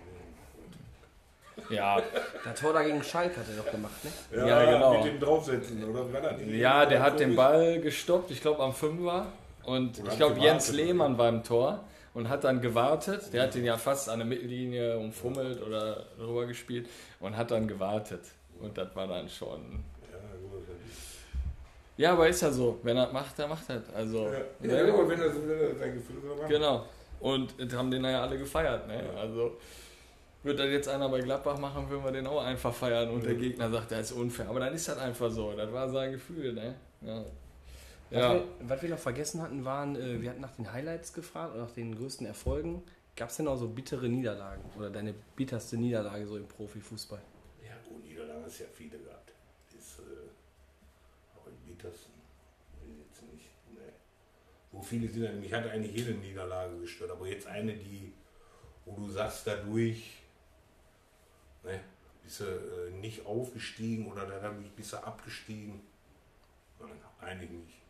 ja, 1.69 2.01
Der 2.45 2.55
Tor 2.55 2.73
da 2.73 2.83
gegen 2.83 3.01
Schalke 3.03 3.39
hat 3.39 3.45
er 3.49 3.63
doch 3.63 3.71
gemacht, 3.71 4.03
ne? 4.03 4.11
Ja, 4.37 4.47
Ja, 4.47 4.71
genau. 4.71 4.93
Mit 5.03 5.13
dem 5.13 5.19
draufsetzen, 5.19 5.83
oder? 5.83 6.11
War 6.13 6.21
das 6.21 6.33
ja, 6.47 6.85
der 6.85 7.01
hat 7.01 7.19
den 7.19 7.35
Ball 7.35 7.79
gestoppt, 7.79 8.29
ich 8.31 8.41
glaube 8.41 8.61
am 8.61 8.73
Fünfer. 8.73 9.27
Und 9.63 9.99
Oder 9.99 10.11
ich 10.11 10.17
glaube. 10.17 10.39
Jens 10.39 10.71
Lehmann 10.71 11.17
war 11.17 11.29
im 11.29 11.43
Tor 11.43 11.83
und 12.13 12.27
hat 12.29 12.43
dann 12.43 12.61
gewartet. 12.61 13.31
Der 13.33 13.43
hat 13.43 13.55
den 13.55 13.65
ja 13.65 13.77
fast 13.77 14.09
an 14.09 14.19
der 14.19 14.27
Mittellinie 14.27 14.97
umfummelt 14.97 15.61
oder 15.61 16.05
drüber 16.17 16.45
gespielt 16.45 16.89
und 17.19 17.35
hat 17.37 17.51
dann 17.51 17.67
gewartet. 17.67 18.21
Und 18.59 18.77
das 18.77 18.95
war 18.95 19.07
dann 19.07 19.27
schon. 19.29 19.83
Ja, 20.11 20.17
Ja, 21.97 22.13
aber 22.13 22.27
ist 22.27 22.41
ja 22.41 22.51
so. 22.51 22.79
Wenn 22.83 22.97
er 22.97 23.11
macht, 23.11 23.37
dann 23.39 23.49
macht 23.49 23.69
er. 23.69 23.81
Also, 23.95 24.29
Ja, 24.61 24.85
ja, 24.85 24.93
aber 24.93 25.07
wenn 25.09 25.21
er 25.21 25.29
sein 25.75 25.93
Gefühl 25.93 26.17
macht. 26.37 26.49
genau. 26.49 26.85
Und 27.19 27.53
haben 27.75 27.91
den 27.91 28.03
ja 28.03 28.23
alle 28.23 28.37
gefeiert. 28.37 28.87
Ne? 28.87 29.03
Also, 29.17 29.57
Würde 30.43 30.63
das 30.63 30.71
jetzt 30.71 30.89
einer 30.89 31.07
bei 31.07 31.21
Gladbach 31.21 31.59
machen, 31.59 31.87
würden 31.87 32.03
wir 32.03 32.11
den 32.11 32.25
auch 32.25 32.43
einfach 32.43 32.73
feiern 32.73 33.09
und 33.11 33.23
der 33.23 33.35
Gegner 33.35 33.69
sagt, 33.69 33.91
der 33.91 33.99
ist 33.99 34.11
unfair. 34.11 34.49
Aber 34.49 34.59
dann 34.59 34.73
ist 34.73 34.87
das 34.87 34.97
einfach 34.97 35.29
so. 35.29 35.53
Das 35.53 35.71
war 35.71 35.87
sein 35.87 36.11
Gefühl, 36.13 36.53
ne? 36.53 36.73
Ja. 37.01 37.23
Was, 38.11 38.19
Ja. 38.19 38.33
wir, 38.35 38.47
was 38.59 38.81
wir 38.81 38.89
noch 38.89 38.99
vergessen 38.99 39.41
hatten, 39.41 39.63
waren, 39.65 39.95
äh, 39.95 40.21
wir 40.21 40.29
hatten 40.29 40.41
nach 40.41 40.51
den 40.55 40.71
Highlights 40.71 41.13
gefragt 41.13 41.53
oder 41.53 41.63
nach 41.63 41.71
den 41.71 41.95
größten 41.95 42.27
Erfolgen. 42.27 42.83
Gab 43.15 43.29
es 43.29 43.37
denn 43.37 43.47
auch 43.47 43.57
so 43.57 43.67
bittere 43.69 44.07
Niederlagen? 44.09 44.63
Oder 44.77 44.89
deine 44.89 45.13
bitterste 45.35 45.77
Niederlage 45.77 46.27
so 46.27 46.37
im 46.37 46.47
Profifußball? 46.47 47.21
Ja, 47.65 47.73
gut, 47.87 48.03
Niederlage 48.03 48.43
hast 48.45 48.59
ja 48.59 48.65
viele 48.73 48.97
gehabt. 48.99 49.31
Ist, 49.77 49.99
äh, 49.99 50.03
aber 51.35 51.49
im 51.49 51.57
bittersten, 51.65 52.11
jetzt 53.07 53.21
nicht. 53.33 53.49
Nee. 53.73 53.79
So 54.71 54.81
viele 54.81 55.07
sind 55.09 55.23
ja, 55.23 55.31
mich 55.31 55.53
hat 55.53 55.67
eigentlich 55.69 55.95
jede 55.95 56.11
Niederlage 56.13 56.77
gestört, 56.79 57.11
aber 57.11 57.27
jetzt 57.27 57.47
eine, 57.47 57.73
die, 57.73 58.13
wo 58.85 58.93
du 58.95 59.09
sagst, 59.09 59.47
dadurch, 59.47 60.17
ne, 61.63 61.79
bist 62.23 62.41
du 62.41 62.43
äh, 62.45 62.91
nicht 62.91 63.25
aufgestiegen 63.25 64.11
oder 64.11 64.25
dadurch 64.25 64.71
bist 64.71 64.93
du 64.93 64.97
abgestiegen. 64.97 65.81
Nein, 66.79 66.89
eigentlich 67.21 67.49
nicht. 67.51 67.80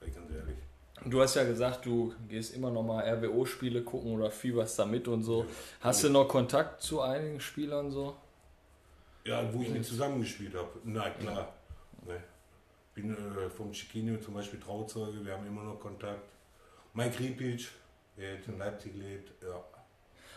Ganz 0.00 0.30
ehrlich. 0.30 0.56
Du 1.04 1.20
hast 1.20 1.34
ja 1.34 1.44
gesagt, 1.44 1.86
du 1.86 2.14
gehst 2.28 2.54
immer 2.54 2.70
noch 2.70 2.82
mal 2.82 3.04
RWO-Spiele 3.04 3.82
gucken 3.82 4.12
oder 4.12 4.30
fieberst 4.30 4.78
da 4.78 4.86
mit 4.86 5.06
und 5.08 5.22
so. 5.22 5.46
Hast 5.80 6.02
du 6.02 6.10
noch 6.10 6.26
Kontakt 6.26 6.82
zu 6.82 7.00
einigen 7.00 7.40
Spielern 7.40 7.90
so? 7.90 8.16
Ja, 9.24 9.52
wo 9.52 9.60
ich 9.62 9.68
mit 9.68 9.84
zusammengespielt 9.84 10.54
habe. 10.54 10.70
Na 10.84 11.10
klar. 11.10 11.52
Ne. 12.06 12.22
Bin 12.94 13.12
äh, 13.12 13.50
vom 13.50 13.72
Chiquinho 13.72 14.18
zum 14.18 14.34
Beispiel 14.34 14.58
Trauzeuge, 14.58 15.24
wir 15.24 15.34
haben 15.34 15.46
immer 15.46 15.64
noch 15.64 15.78
Kontakt. 15.78 16.28
Mike 16.94 17.18
Ripic, 17.20 17.66
der 18.16 18.34
jetzt 18.34 18.48
in 18.48 18.58
Leipzig 18.58 18.94
lebt, 18.94 19.30
ja. 19.42 19.62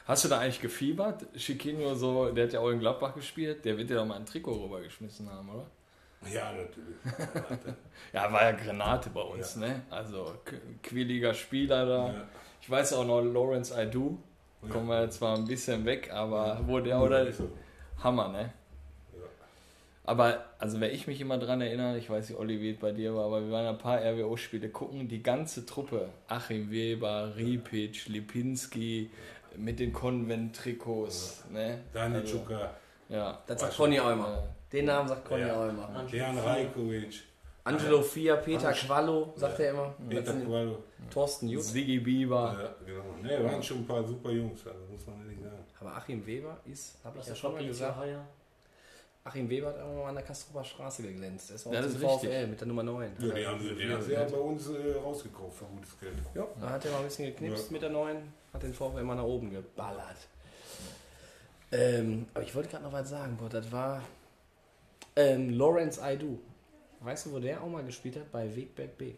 Hast 0.06 0.26
du 0.26 0.28
da 0.30 0.40
eigentlich 0.40 0.60
gefiebert? 0.60 1.26
Chiquinho 1.38 1.96
so, 1.96 2.32
der 2.32 2.46
hat 2.46 2.54
ja 2.54 2.60
auch 2.60 2.70
in 2.70 2.80
Gladbach 2.80 3.14
gespielt, 3.16 3.64
der 3.64 3.78
wird 3.78 3.90
dir 3.90 3.96
doch 3.96 4.06
mal 4.06 4.16
ein 4.16 4.26
Trikot 4.26 4.64
rübergeschmissen 4.64 5.30
haben, 5.30 5.50
oder? 5.50 5.68
Ja, 6.28 6.52
natürlich. 6.52 6.98
Ja, 8.14 8.32
war 8.32 8.44
ja 8.44 8.52
Granate 8.52 9.10
bei 9.12 9.22
uns, 9.22 9.56
ne? 9.56 9.84
Also 9.90 10.34
quilliger 10.82 11.34
Spieler 11.34 11.86
da. 11.86 12.08
Ja. 12.08 12.28
Ich 12.62 12.70
weiß 12.70 12.94
auch 12.94 13.06
noch, 13.06 13.22
Lawrence 13.22 13.76
Aidu. 13.76 14.18
Kommen 14.70 14.88
wir 14.88 15.04
jetzt 15.04 15.18
zwar 15.18 15.38
ein 15.38 15.46
bisschen 15.46 15.86
weg, 15.86 16.12
aber 16.12 16.62
wo 16.66 16.80
der 16.80 17.00
oder. 17.00 17.26
Hammer, 18.04 18.30
ne? 18.30 18.54
Ja. 19.14 19.20
Aber, 20.06 20.46
also 20.58 20.80
wenn 20.80 20.92
ich 20.92 21.08
mich 21.08 21.22
immer 21.22 21.38
dran 21.38 21.62
erinnere, 21.62 21.98
ich 21.98 22.10
weiß 22.10 22.30
nicht, 22.30 22.40
Olli, 22.40 22.60
wie 22.60 22.72
es 22.72 22.78
bei 22.78 22.92
dir 22.92 23.16
war, 23.16 23.26
aber 23.26 23.42
wir 23.42 23.52
waren 23.52 23.68
ein 23.68 23.78
paar 23.78 24.00
RWO-Spiele 24.02 24.70
gucken, 24.70 25.08
die 25.08 25.22
ganze 25.22 25.66
Truppe, 25.66 26.10
Achim 26.28 26.72
Weber, 26.72 27.34
Ripic, 27.38 28.08
Lipinski, 28.10 29.10
mit 29.56 29.80
den 29.80 29.94
Konvent-Trikots, 29.94 31.46
ne? 31.52 31.82
Daniel 31.94 32.22
Also, 32.22 32.44
Ja. 33.10 33.42
Das 33.48 33.62
sagt 33.62 33.78
Conny 33.78 34.00
Eumer. 34.00 34.30
Ja. 34.30 34.44
Den 34.72 34.86
Namen 34.86 35.08
sagt 35.10 35.26
Conny 35.26 35.42
Ja. 35.48 35.60
Eumer. 35.62 36.06
Dejan 36.12 36.38
Rajkovic, 36.38 37.24
Angelo 37.64 38.02
Fia, 38.02 38.36
Peter 38.38 38.72
Quallo, 38.72 39.34
sagt 39.36 39.60
er 39.60 39.72
immer. 39.72 39.94
Peter 40.10 40.34
Quallo. 40.34 40.84
Thorsten 41.12 41.48
Jut. 41.50 41.64
Sigi 41.64 42.00
Bieber. 42.00 42.56
Ja, 42.60 42.86
genau. 42.86 43.16
Ne, 43.22 43.44
waren 43.52 43.62
schon 43.64 43.78
ein 43.80 43.88
paar 43.88 44.04
super 44.04 44.32
Jungs, 44.32 44.66
also 44.66 44.80
muss 44.92 45.06
man 45.08 45.20
ehrlich 45.22 45.40
sagen. 45.42 45.64
Aber 45.80 45.96
Achim 45.96 46.26
Weber 46.26 46.58
ist, 46.66 46.98
habe 47.04 47.20
ich 47.20 47.26
ja 47.28 47.36
schon 47.36 47.54
mal 47.54 47.66
gesagt? 47.66 47.98
Achim 49.24 49.50
Weber 49.50 49.68
hat 49.68 49.78
irgendwann 49.78 49.98
mal 50.00 50.10
an 50.10 50.16
der 50.16 50.24
Kastroper 50.24 50.64
Straße 50.64 51.04
geglänzt. 51.04 51.50
Der 51.50 51.56
ist 51.56 51.68
auch 51.68 51.74
Ja, 51.74 51.82
zum 51.82 51.92
das 51.94 52.02
ist 52.02 52.08
richtig. 52.08 52.30
VfL 52.30 52.48
mit 52.48 52.60
der 52.62 52.68
Nummer 52.68 52.84
9. 52.84 53.12
Ja, 53.20 53.28
den 53.34 53.48
haben 53.48 53.62
sie, 53.62 53.76
den 53.76 53.92
haben 53.92 54.02
sie 54.02 54.14
ja 54.14 54.24
bei 54.24 54.38
uns 54.38 54.70
äh, 54.70 54.94
rausgekauft 55.04 55.58
für 55.58 55.66
gutes 55.66 56.00
Geld. 56.00 56.14
Ja, 56.34 56.48
da 56.60 56.70
hat 56.70 56.86
er 56.86 56.92
mal 56.92 56.98
ein 57.00 57.04
bisschen 57.06 57.26
geknipst 57.26 57.66
Ja. 57.68 57.74
mit 57.74 57.82
der 57.82 57.90
9, 57.90 58.18
hat 58.54 58.64
den 58.64 58.74
VfL 58.74 59.04
mal 59.04 59.16
nach 59.16 59.24
oben 59.24 59.52
geballert. 59.52 60.18
Ähm, 61.72 62.28
aber 62.34 62.44
ich 62.44 62.56
wollte 62.56 62.70
gerade 62.70 62.84
noch 62.84 62.94
was 62.94 63.10
sagen, 63.10 63.38
boah, 63.38 63.50
das 63.50 63.72
war 63.72 64.02
ähm, 65.16 65.50
Lawrence 65.52 66.02
Aidu. 66.02 66.40
Weißt 67.02 67.26
du, 67.28 67.32
wo 67.34 67.40
der 67.40 67.62
auch 67.64 67.68
mal 67.70 67.84
gespielt 67.84 68.16
hat? 68.18 68.32
Bei 68.32 68.54
Wegberg 68.56 68.98
Beek. 68.98 69.16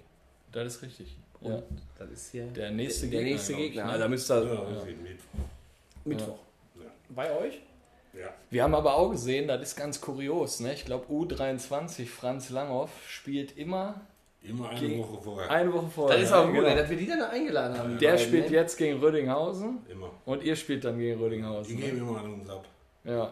Das 0.52 0.76
ist 0.76 0.82
richtig. 0.84 1.16
Und 1.39 1.52
Ja. 1.54 1.64
das 1.98 2.10
ist 2.12 2.32
hier 2.32 2.46
Der 2.48 2.72
nächste 2.72 3.08
der 3.08 3.20
Gegner, 3.22 3.32
nächste 3.32 3.54
glaub 3.54 3.62
ich, 3.64 3.68
Gegner. 3.72 3.84
ne? 3.86 3.89
Also, 3.92 4.04
da 4.04 4.08
müsst 4.10 4.32
ihr 4.32 4.44
Ja, 4.44 4.66
das 4.74 4.86
geht 4.86 5.02
mit. 5.02 5.20
Mittwoch. 6.06 6.38
Ja. 6.76 6.82
Bei 7.10 7.38
euch? 7.39 7.62
Ja. 8.14 8.30
Wir 8.50 8.64
haben 8.64 8.76
aber 8.76 8.96
auch 8.96 9.10
gesehen, 9.12 9.48
das 9.48 9.62
ist 9.62 9.76
ganz 9.76 10.02
kurios, 10.02 10.60
ne? 10.60 10.74
Ich 10.74 10.86
glaube, 10.86 11.06
U23, 11.12 12.06
Franz 12.08 12.50
Langhoff, 12.50 12.89
spielt 13.08 13.58
immer 13.58 14.02
Immer 14.44 14.70
eine 14.70 14.80
Gegen- 14.80 15.02
Woche 15.04 15.22
vorher. 15.22 15.50
eine 15.52 15.72
Woche 15.72 15.88
vorher. 15.88 16.18
Das 16.18 16.28
ist 16.28 16.34
auch 16.34 16.46
gut, 16.48 16.56
Genau. 16.56 16.76
dass 16.76 16.89
wir 16.89 16.98
die 16.98 17.06
dann 17.08 17.22
eingeladen 17.22 17.78
haben. 17.78 17.92
die 17.94 17.98
Der 18.00 18.18
spielt 18.18 18.50
jetzt 18.50 18.76
gegen 18.76 19.00
Rödinghausen 19.00 19.86
Immer. 19.88 20.10
und 20.26 20.44
ihr 20.44 20.56
spielt 20.56 20.84
dann 20.84 20.98
gegen 20.98 21.18
Die 21.18 21.24
Rödinghausen. 21.24 21.78
geben 21.78 21.98
Ne? 21.98 22.04
immer 22.10 22.20
an 22.20 22.34
uns 22.34 22.50
ab. 22.50 22.66
Ja. 23.04 23.32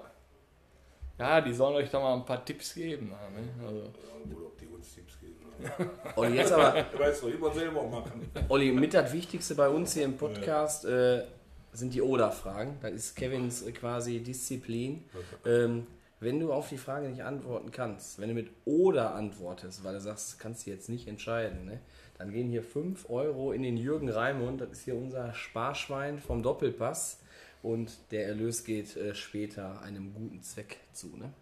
Ja, 1.19 1.41
die 1.41 1.53
sollen 1.53 1.75
euch 1.75 1.89
da 1.89 1.99
mal 1.99 2.15
ein 2.15 2.25
paar 2.25 2.43
Tipps 2.43 2.73
geben. 2.73 3.09
Ne? 3.09 3.65
Also, 3.67 3.79
Ja, 3.79 4.33
gut, 4.33 4.45
ob 4.45 4.57
die 4.57 4.67
uns 4.67 4.95
Tipps 4.95 5.19
geben. 5.19 5.35
Olli, 6.15 6.37
jetzt 6.37 6.53
aber, 6.53 6.83
Du 6.83 6.99
weißt 6.99 7.23
doch, 7.23 7.27
immer 7.27 7.53
selber 7.53 7.83
machen. 7.83 8.31
Olli, 8.47 8.71
mit 8.71 8.93
das 8.93 9.11
Wichtigste 9.11 9.55
bei 9.55 9.67
uns 9.67 9.93
hier 9.93 10.05
im 10.05 10.15
Podcast 10.15 10.85
äh, 10.85 11.25
sind 11.73 11.93
die 11.93 12.01
Oder-Fragen. 12.01 12.77
Das 12.81 12.93
ist 12.93 13.15
Kevins 13.15 13.63
äh, 13.63 13.73
quasi 13.73 14.19
Disziplin. 14.19 15.03
Ähm, 15.45 15.87
wenn 16.21 16.39
du 16.39 16.51
auf 16.51 16.69
die 16.69 16.77
Frage 16.77 17.07
nicht 17.09 17.23
antworten 17.23 17.71
kannst, 17.71 18.19
wenn 18.19 18.29
du 18.29 18.35
mit 18.35 18.49
Oder 18.65 19.13
antwortest, 19.15 19.83
weil 19.83 19.93
du 19.93 20.01
sagst, 20.01 20.39
kannst 20.39 20.65
du 20.65 20.71
jetzt 20.71 20.89
nicht 20.89 21.07
entscheiden, 21.07 21.65
ne? 21.65 21.79
dann 22.17 22.31
gehen 22.31 22.49
hier 22.49 22.63
5 22.63 23.09
Euro 23.09 23.53
in 23.53 23.63
den 23.63 23.77
Jürgen 23.77 24.09
Raimund. 24.09 24.59
Das 24.59 24.71
ist 24.71 24.83
hier 24.83 24.95
unser 24.95 25.33
Sparschwein 25.33 26.19
vom 26.19 26.43
Doppelpass. 26.43 27.21
Und 27.61 27.91
der 28.11 28.27
Erlös 28.27 28.63
geht 28.63 28.95
äh, 28.95 29.13
später 29.13 29.81
einem 29.81 30.13
guten 30.13 30.41
Zweck 30.41 30.77
zu. 30.93 31.07
Ne? 31.17 31.33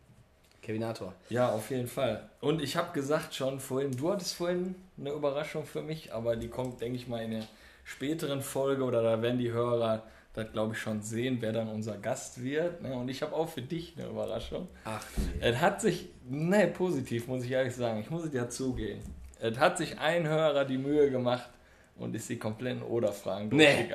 Kevinator. 0.62 1.14
ja, 1.30 1.50
auf 1.50 1.70
jeden 1.70 1.88
Fall. 1.88 2.30
Und 2.42 2.62
ich 2.62 2.76
habe 2.76 2.92
gesagt 2.92 3.34
schon 3.34 3.60
vorhin, 3.60 3.92
du 3.92 4.12
hattest 4.12 4.34
vorhin 4.34 4.76
eine 5.00 5.12
Überraschung 5.12 5.66
für 5.66 5.82
mich, 5.82 6.14
aber 6.14 6.36
die 6.36 6.50
kommt, 6.50 6.82
denke 6.82 6.98
ich 6.98 7.08
mal, 7.08 7.24
in 7.24 7.32
der 7.32 7.44
späteren 7.86 8.42
Folge 8.42 8.84
oder 8.84 9.02
da 9.02 9.22
werden 9.22 9.38
die 9.40 9.52
Hörer 9.52 10.04
das, 10.34 10.52
glaube 10.52 10.74
ich, 10.74 10.80
schon 10.80 11.02
sehen, 11.02 11.38
wer 11.40 11.52
dann 11.52 11.68
unser 11.70 11.98
Gast 11.98 12.44
wird. 12.44 12.82
Ne? 12.84 12.94
Und 12.96 13.10
ich 13.10 13.22
habe 13.24 13.34
auch 13.34 13.50
für 13.50 13.62
dich 13.62 13.96
eine 13.98 14.08
Überraschung. 14.10 14.68
Ach, 14.84 15.04
Es 15.40 15.60
hat 15.62 15.82
sich, 15.82 16.10
ne, 16.30 16.68
positiv 16.68 17.28
muss 17.28 17.44
ich 17.44 17.52
ehrlich 17.52 17.74
sagen, 17.76 18.02
ich 18.02 18.10
muss 18.10 18.26
es 18.26 18.34
ja 18.34 18.48
zugehen. 18.50 19.00
Es 19.40 19.58
hat 19.58 19.78
sich 19.78 19.98
ein 20.00 20.28
Hörer 20.28 20.66
die 20.66 20.78
Mühe 20.78 21.10
gemacht 21.10 21.50
und 21.96 22.14
ist 22.16 22.30
die 22.30 22.38
kompletten 22.38 22.84
Oder-Fragen 22.84 23.50
Nee. 23.56 23.88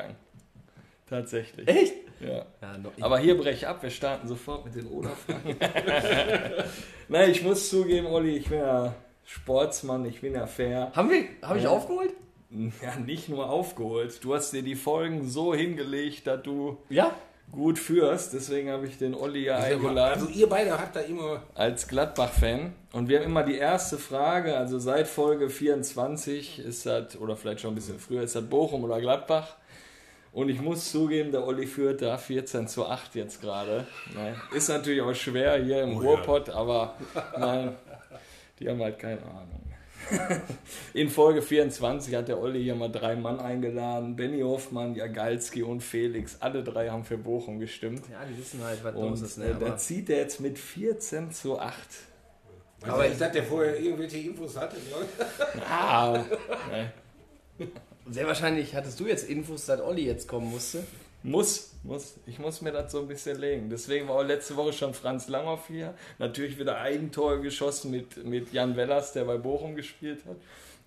Tatsächlich. 1.13 1.69
echt? 1.69 1.95
Ja. 2.21 2.47
Ja, 2.61 2.79
noch, 2.79 2.93
Aber 3.01 3.19
hier 3.19 3.37
breche 3.37 3.51
ich 3.57 3.67
ab, 3.69 3.83
wir 3.83 3.91
starten 3.91 4.29
sofort 4.29 4.65
mit 4.65 4.75
den 4.75 4.87
Oder-Fragen. 4.87 5.57
Nein, 7.09 7.31
ich 7.31 7.43
muss 7.43 7.69
zugeben, 7.69 8.07
Olli, 8.07 8.37
ich 8.39 8.49
bin 8.49 8.59
ja 8.59 8.95
Sportsmann, 9.25 10.05
ich 10.07 10.21
bin 10.21 10.35
ja 10.35 10.47
fair. 10.47 10.91
haben 10.95 11.11
wir, 11.11 11.25
habe 11.47 11.59
ich 11.59 11.65
Ja. 11.65 11.71
aufgeholt? 11.71 12.13
Ja, 12.51 12.97
nicht 13.05 13.29
nur 13.31 13.49
aufgeholt. 13.49 14.23
Du 14.23 14.35
hast 14.35 14.53
dir 14.53 14.63
die 14.63 14.75
Folgen 14.75 15.27
so 15.29 15.55
hingelegt, 15.55 16.27
dass 16.27 16.43
du 16.43 16.77
Ja. 16.91 17.13
gut 17.51 17.79
führst. 17.79 18.35
Deswegen 18.35 18.71
habe 18.71 18.87
ich 18.87 18.99
den 18.99 19.15
Olli 19.15 19.45
ja 19.47 19.57
eingeladen. 19.57 20.21
Also 20.23 20.29
ihr 20.33 20.49
beide 20.49 20.71
habt 20.79 20.95
da 20.95 21.01
immer. 21.01 21.43
als 21.55 21.89
Gladbach-Fan. 21.89 22.73
Und 22.93 23.09
wir 23.09 23.19
haben 23.21 23.27
immer 23.27 23.43
die 23.43 23.57
erste 23.57 23.97
Frage, 23.97 24.55
also 24.57 24.79
seit 24.79 25.09
Folge 25.09 25.49
24 25.49 26.59
ist 26.59 26.85
das, 26.85 27.17
oder 27.19 27.37
vielleicht 27.37 27.61
schon 27.61 27.73
ein 27.73 27.77
bisschen 27.77 27.99
früher, 27.99 28.23
ist 28.23 28.37
das 28.37 28.45
Bochum 28.45 28.85
oder 28.85 29.01
Gladbach. 29.01 29.57
Und 30.33 30.49
ich 30.49 30.61
muss 30.61 30.91
zugeben, 30.91 31.31
der 31.31 31.47
Olli 31.47 31.67
führt 31.67 32.01
da 32.01 32.17
14 32.17 32.67
zu 32.67 32.87
8 32.87 33.15
jetzt 33.17 33.41
gerade. 33.43 33.87
Ne? 34.15 34.35
Ist 34.55 34.69
natürlich 34.69 35.03
auch 35.03 35.15
schwer 35.15 35.63
hier 35.63 35.83
im 35.83 35.97
Oh 35.99 36.03
ja. 36.03 36.09
Ruhrpott, 36.09 36.49
aber 36.49 36.95
nein, 37.39 37.77
die 38.59 38.69
haben 38.69 38.81
halt 38.81 38.99
keine 38.99 39.21
Ahnung. 39.23 39.61
In 40.95 41.09
Folge 41.11 41.43
24 41.43 42.15
hat 42.15 42.29
der 42.29 42.41
Olli 42.41 42.63
hier 42.63 42.75
mal 42.75 42.89
drei 42.91 43.15
Mann 43.15 43.39
eingeladen. 43.41 44.17
Benny 44.17 44.41
Hoffmann, 44.41 44.95
Jagalski 44.97 45.63
und 45.63 45.81
Felix. 45.83 46.37
Alle 46.41 46.65
drei 46.65 46.89
haben 46.89 47.05
für 47.05 47.17
Bochum 47.19 47.61
gestimmt. 47.61 48.03
Ja, 48.11 48.25
die 48.25 48.37
wissen 48.37 48.65
halt, 48.65 48.83
was 48.83 48.95
Und 48.97 49.11
los 49.11 49.21
ist. 49.23 49.39
äh, 49.39 49.41
Ne? 49.49 49.57
da 49.61 49.67
Aber 49.67 49.77
zieht 49.77 50.11
er 50.11 50.17
jetzt 50.19 50.41
mit 50.41 50.59
14 50.59 51.31
zu 51.31 51.59
8. 51.59 51.77
Aber 52.89 53.07
ich 53.07 53.17
dachte, 53.17 53.35
der 53.35 53.45
vorher 53.45 53.79
irgendwelche 53.79 54.19
Infos 54.19 54.57
hatte. 54.57 54.77
Ja? 54.91 55.63
Ah, 55.71 56.19
ne. 56.71 56.93
Sehr 58.11 58.27
wahrscheinlich 58.27 58.75
hattest 58.75 58.99
du 59.01 59.07
jetzt 59.07 59.29
Infos, 59.29 59.67
dass 59.67 59.81
Olli 59.81 60.07
jetzt 60.07 60.29
kommen 60.29 60.51
musste. 60.51 60.85
muss, 61.23 61.73
muss. 61.83 62.15
Ich 62.27 62.39
muss 62.39 62.61
mir 62.61 62.73
das 62.73 62.93
so 62.93 63.01
ein 63.01 63.09
bisschen 63.09 63.39
legen. 63.39 63.71
Deswegen 63.71 64.09
war 64.09 64.17
auch 64.17 64.25
letzte 64.25 64.57
Woche 64.57 64.73
schon 64.73 64.95
Franz 64.95 65.29
Langhoff 65.29 65.69
hier. 65.69 65.95
Natürlich 66.19 66.59
wieder 66.59 66.79
Eigentor 66.79 67.41
geschossen 67.41 67.91
mit, 67.91 68.25
mit 68.25 68.53
Jan 68.53 68.77
Wellers, 68.77 69.13
der 69.13 69.25
bei 69.25 69.37
Bochum 69.37 69.75
gespielt 69.75 70.25
hat. 70.27 70.37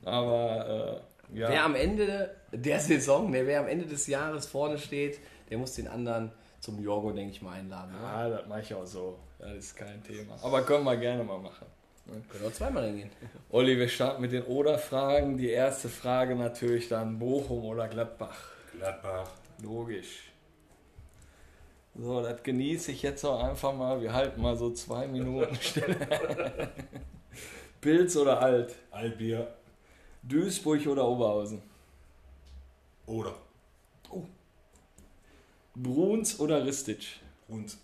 Aber 0.03 1.01
äh, 1.31 1.39
ja. 1.39 1.49
Wer 1.49 1.63
am 1.63 1.75
Ende 1.75 2.35
der 2.51 2.79
Saison, 2.79 3.31
ne, 3.31 3.47
wer 3.47 3.61
am 3.61 3.67
Ende 3.67 3.85
des 3.85 4.07
Jahres 4.07 4.45
vorne 4.45 4.77
steht, 4.77 5.19
der 5.49 5.57
muss 5.57 5.73
den 5.73 5.87
anderen 5.87 6.31
zum 6.59 6.81
Jorgo, 6.83 7.11
denke 7.11 7.31
ich 7.31 7.41
mal, 7.41 7.53
einladen. 7.53 7.93
Oder? 7.95 8.07
Ah, 8.07 8.29
das 8.29 8.47
mache 8.47 8.61
ich 8.61 8.73
auch 8.73 8.85
so. 8.85 9.19
Das 9.39 9.53
ist 9.55 9.75
kein 9.75 10.03
Thema. 10.03 10.35
Aber 10.41 10.63
können 10.63 10.83
wir 10.83 10.97
gerne 10.97 11.23
mal 11.23 11.39
machen. 11.39 11.65
Können 12.05 12.45
auch 12.45 12.53
zweimal 12.53 12.85
hingehen. 12.85 13.09
Olli, 13.49 13.77
wir 13.77 13.89
starten 13.89 14.21
mit 14.21 14.31
den 14.31 14.43
Oder-Fragen. 14.43 15.37
Die 15.37 15.49
erste 15.49 15.89
Frage 15.89 16.35
natürlich 16.35 16.87
dann 16.87 17.17
Bochum 17.17 17.65
oder 17.65 17.87
Gladbach. 17.87 18.37
Gladbach. 18.77 19.29
Logisch. 19.61 20.31
So, 21.97 22.21
das 22.21 22.43
genieße 22.43 22.91
ich 22.91 23.01
jetzt 23.01 23.23
auch 23.23 23.43
einfach 23.43 23.73
mal. 23.73 24.01
Wir 24.01 24.13
halten 24.13 24.41
mal 24.41 24.55
so 24.55 24.71
zwei 24.71 25.07
Minuten 25.07 25.55
still. 25.55 25.95
Pilz 27.81 28.15
oder 28.17 28.41
Alt? 28.41 28.75
Altbier 28.91 29.53
Duisburg 30.23 30.85
oder 30.87 31.07
Oberhausen? 31.07 31.61
oder 33.05 33.35
Bruns 35.75 36.39
oder 36.39 36.65
Ristic? 36.65 37.19
uns 37.47 37.77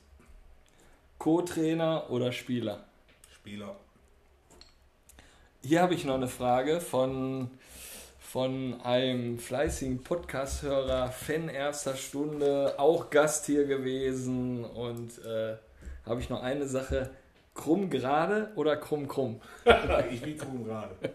Co-Trainer 1.19 2.09
oder 2.09 2.31
Spieler? 2.31 2.83
Spieler. 3.31 3.75
Hier 5.63 5.83
habe 5.83 5.93
ich 5.93 6.05
noch 6.05 6.15
eine 6.15 6.27
Frage 6.27 6.81
von, 6.81 7.51
von 8.19 8.81
einem 8.81 9.37
fleißigen 9.37 10.03
Podcast-Hörer, 10.03 11.09
Fan 11.09 11.49
erster 11.49 11.95
Stunde, 11.95 12.73
auch 12.77 13.11
Gast 13.11 13.45
hier 13.45 13.65
gewesen. 13.65 14.65
Und 14.65 15.23
äh, 15.23 15.57
habe 16.03 16.19
ich 16.19 16.31
noch 16.31 16.41
eine 16.41 16.65
Sache. 16.65 17.11
Krumm 17.53 17.91
gerade 17.91 18.49
oder 18.55 18.75
krumm 18.75 19.07
krumm? 19.07 19.39
ich 20.11 20.21
bin 20.21 20.37
krumm 20.37 20.65
gerade. 20.65 20.95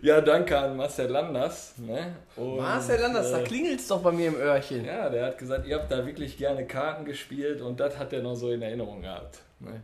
Ja, 0.00 0.22
danke 0.22 0.56
an 0.56 0.78
Marcel 0.78 1.10
Landers. 1.10 1.74
Ne? 1.76 2.14
Und, 2.34 2.56
Marcel 2.56 2.98
Landers, 2.98 3.30
da 3.30 3.40
äh, 3.40 3.44
klingelt's 3.44 3.86
doch 3.86 4.00
bei 4.00 4.10
mir 4.10 4.28
im 4.28 4.36
Öhrchen. 4.36 4.86
Ja, 4.86 5.10
der 5.10 5.26
hat 5.26 5.36
gesagt, 5.36 5.66
ihr 5.66 5.78
habt 5.78 5.92
da 5.92 6.06
wirklich 6.06 6.38
gerne 6.38 6.66
Karten 6.66 7.04
gespielt 7.04 7.60
und 7.60 7.78
das 7.78 7.98
hat 7.98 8.14
er 8.14 8.22
noch 8.22 8.36
so 8.36 8.50
in 8.50 8.62
Erinnerung 8.62 9.02
gehabt. 9.02 9.40
Ne? 9.60 9.82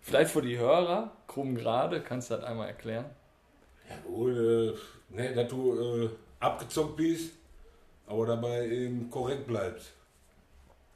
Vielleicht 0.00 0.30
für 0.30 0.42
die 0.42 0.58
Hörer, 0.58 1.12
krumm 1.26 1.54
gerade, 1.54 2.02
kannst 2.02 2.30
du 2.30 2.34
das 2.36 2.44
einmal 2.44 2.68
erklären? 2.68 3.06
Ja, 3.88 3.96
wohl, 4.10 4.76
äh, 5.10 5.14
ne, 5.14 5.34
dass 5.34 5.48
du 5.48 6.04
äh, 6.04 6.10
abgezockt 6.40 6.96
bist, 6.96 7.32
aber 8.06 8.26
dabei 8.26 8.66
eben 8.68 9.10
korrekt 9.10 9.46
bleibst. 9.46 9.92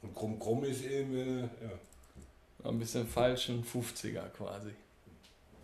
Und 0.01 0.13
krumm 0.15 0.39
krumm 0.39 0.63
ist 0.63 0.83
eben, 0.83 1.15
äh, 1.15 1.41
ja, 1.41 2.69
Ein 2.69 2.79
bisschen 2.79 3.07
falschen 3.07 3.63
50er 3.63 4.29
quasi. 4.29 4.71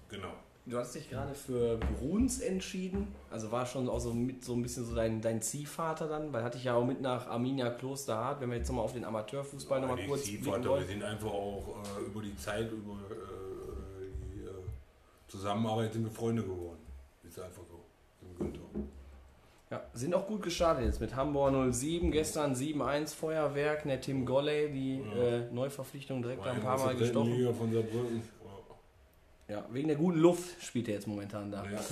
genau. 0.10 0.34
Du 0.70 0.78
hast 0.78 0.93
dich 0.93 1.09
gerade 1.09 1.34
für 1.34 1.78
Bruns 1.78 2.39
entschieden. 2.41 3.07
Also 3.32 3.51
war 3.51 3.65
schon 3.65 3.89
auch 3.89 3.99
so, 3.99 4.13
mit, 4.13 4.45
so 4.45 4.53
ein 4.53 4.61
bisschen 4.61 4.86
so 4.86 4.93
dein, 4.93 5.20
dein 5.20 5.41
Ziehvater 5.41 6.07
dann, 6.07 6.32
weil 6.32 6.43
hatte 6.43 6.59
ich 6.59 6.65
ja 6.65 6.76
auch 6.76 6.86
mit 6.86 7.01
nach 7.01 7.28
Arminia 7.28 7.72
Klosterhardt, 7.72 8.39
wenn 8.39 8.51
wir 8.51 8.57
jetzt 8.57 8.67
nochmal 8.67 8.86
auf 8.86 8.93
den 8.93 9.03
Amateurfußball 9.03 9.82
nochmal 9.82 9.97
Die 9.97 10.05
kurz 10.05 10.26
Ziehvater, 10.26 10.78
wir 10.78 10.86
sind 10.86 11.03
einfach 11.03 11.32
auch 11.32 11.76
äh, 11.97 12.05
über 12.05 12.22
die 12.22 12.36
Zeit, 12.36 12.72
über 12.72 12.93
äh, 12.93 14.05
die 14.32 14.45
äh, 14.45 14.51
Zusammenarbeit 15.28 15.91
sind 15.91 16.03
wir 16.03 16.11
Freunde 16.11 16.43
geworden. 16.43 16.78
Ist 17.28 17.39
einfach 17.39 17.63
so. 17.67 17.80
Ja, 19.72 19.84
sind 19.93 20.13
auch 20.15 20.28
gut 20.28 20.43
gestartet 20.43 20.86
jetzt 20.86 21.01
mit 21.01 21.15
Hamburg 21.15 21.74
07, 21.74 22.11
gestern 22.11 22.53
7-1 22.53 23.15
Feuerwerk, 23.15 23.84
der 23.84 24.01
Tim 24.01 24.26
Golley, 24.26 24.72
die 24.72 25.01
äh, 25.17 25.51
Neuverpflichtung 25.51 26.22
direkt 26.22 26.45
ein 26.45 26.61
paar 26.61 26.78
Mal 26.78 26.95
gestochen. 26.95 27.34
Liga 27.34 27.53
von 27.53 27.72
Saarbrücken. 27.72 28.22
Ja, 29.50 29.66
wegen 29.72 29.88
der 29.88 29.97
guten 29.97 30.20
Luft 30.20 30.64
spielt 30.64 30.88
er 30.89 30.93
jetzt 30.93 31.08
momentan 31.08 31.52
da. 31.52 31.66
Ja. 31.66 31.84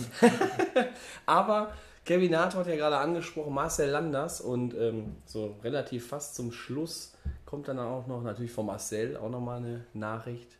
Aber 1.26 1.76
Kevin 2.05 2.30
Nato 2.30 2.60
hat 2.60 2.68
ja 2.68 2.76
gerade 2.76 2.97
angesprochen, 2.97 3.51
Marcel 3.51 3.89
Landers 3.89 4.41
und 4.41 4.76
ähm, 4.76 5.18
so 5.26 5.58
relativ 5.64 6.08
fast 6.08 6.36
zum 6.36 6.51
Schluss 6.51 7.18
kommt 7.47 7.68
dann 7.68 7.80
auch 7.80 8.05
noch 8.05 8.22
natürlich 8.22 8.51
von 8.51 8.68
Marcel 8.68 9.18
auch 9.18 9.30
nochmal 9.30 9.58
eine 9.58 9.86
Nachricht. 9.93 10.51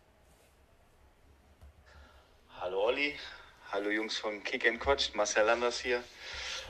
Hallo 2.60 2.86
Olli, 2.86 3.14
hallo 3.72 3.92
Jungs 3.92 4.18
von 4.18 4.44
Kick 4.44 4.68
and 4.68 4.80
Quatsch, 4.80 5.14
Marcel 5.14 5.46
Landers 5.46 5.80
hier. 5.80 6.04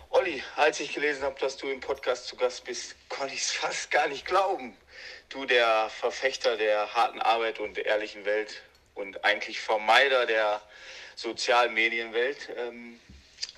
Olli, 0.10 0.44
als 0.58 0.82
ich 0.82 0.94
gelesen 0.94 1.24
habe, 1.24 1.40
dass 1.40 1.56
du 1.56 1.68
im 1.68 1.80
Podcast 1.80 2.28
zu 2.28 2.36
Gast 2.36 2.66
bist, 2.66 2.96
konnte 3.08 3.34
ich 3.34 3.42
es 3.42 3.52
fast 3.54 3.92
gar 3.92 4.10
nicht 4.10 4.26
glauben. 4.26 4.76
Du, 5.30 5.46
der 5.46 5.90
Verfechter 5.90 6.58
der 6.58 6.94
harten 6.94 7.22
Arbeit 7.22 7.60
und 7.62 7.78
der 7.78 7.86
ehrlichen 7.86 8.26
Welt 8.26 8.62
und 8.98 9.24
eigentlich 9.24 9.60
Vermeider 9.60 10.26
der 10.26 10.62
sozialen 11.16 11.74
Medienwelt. 11.74 12.50
Ähm, 12.58 13.00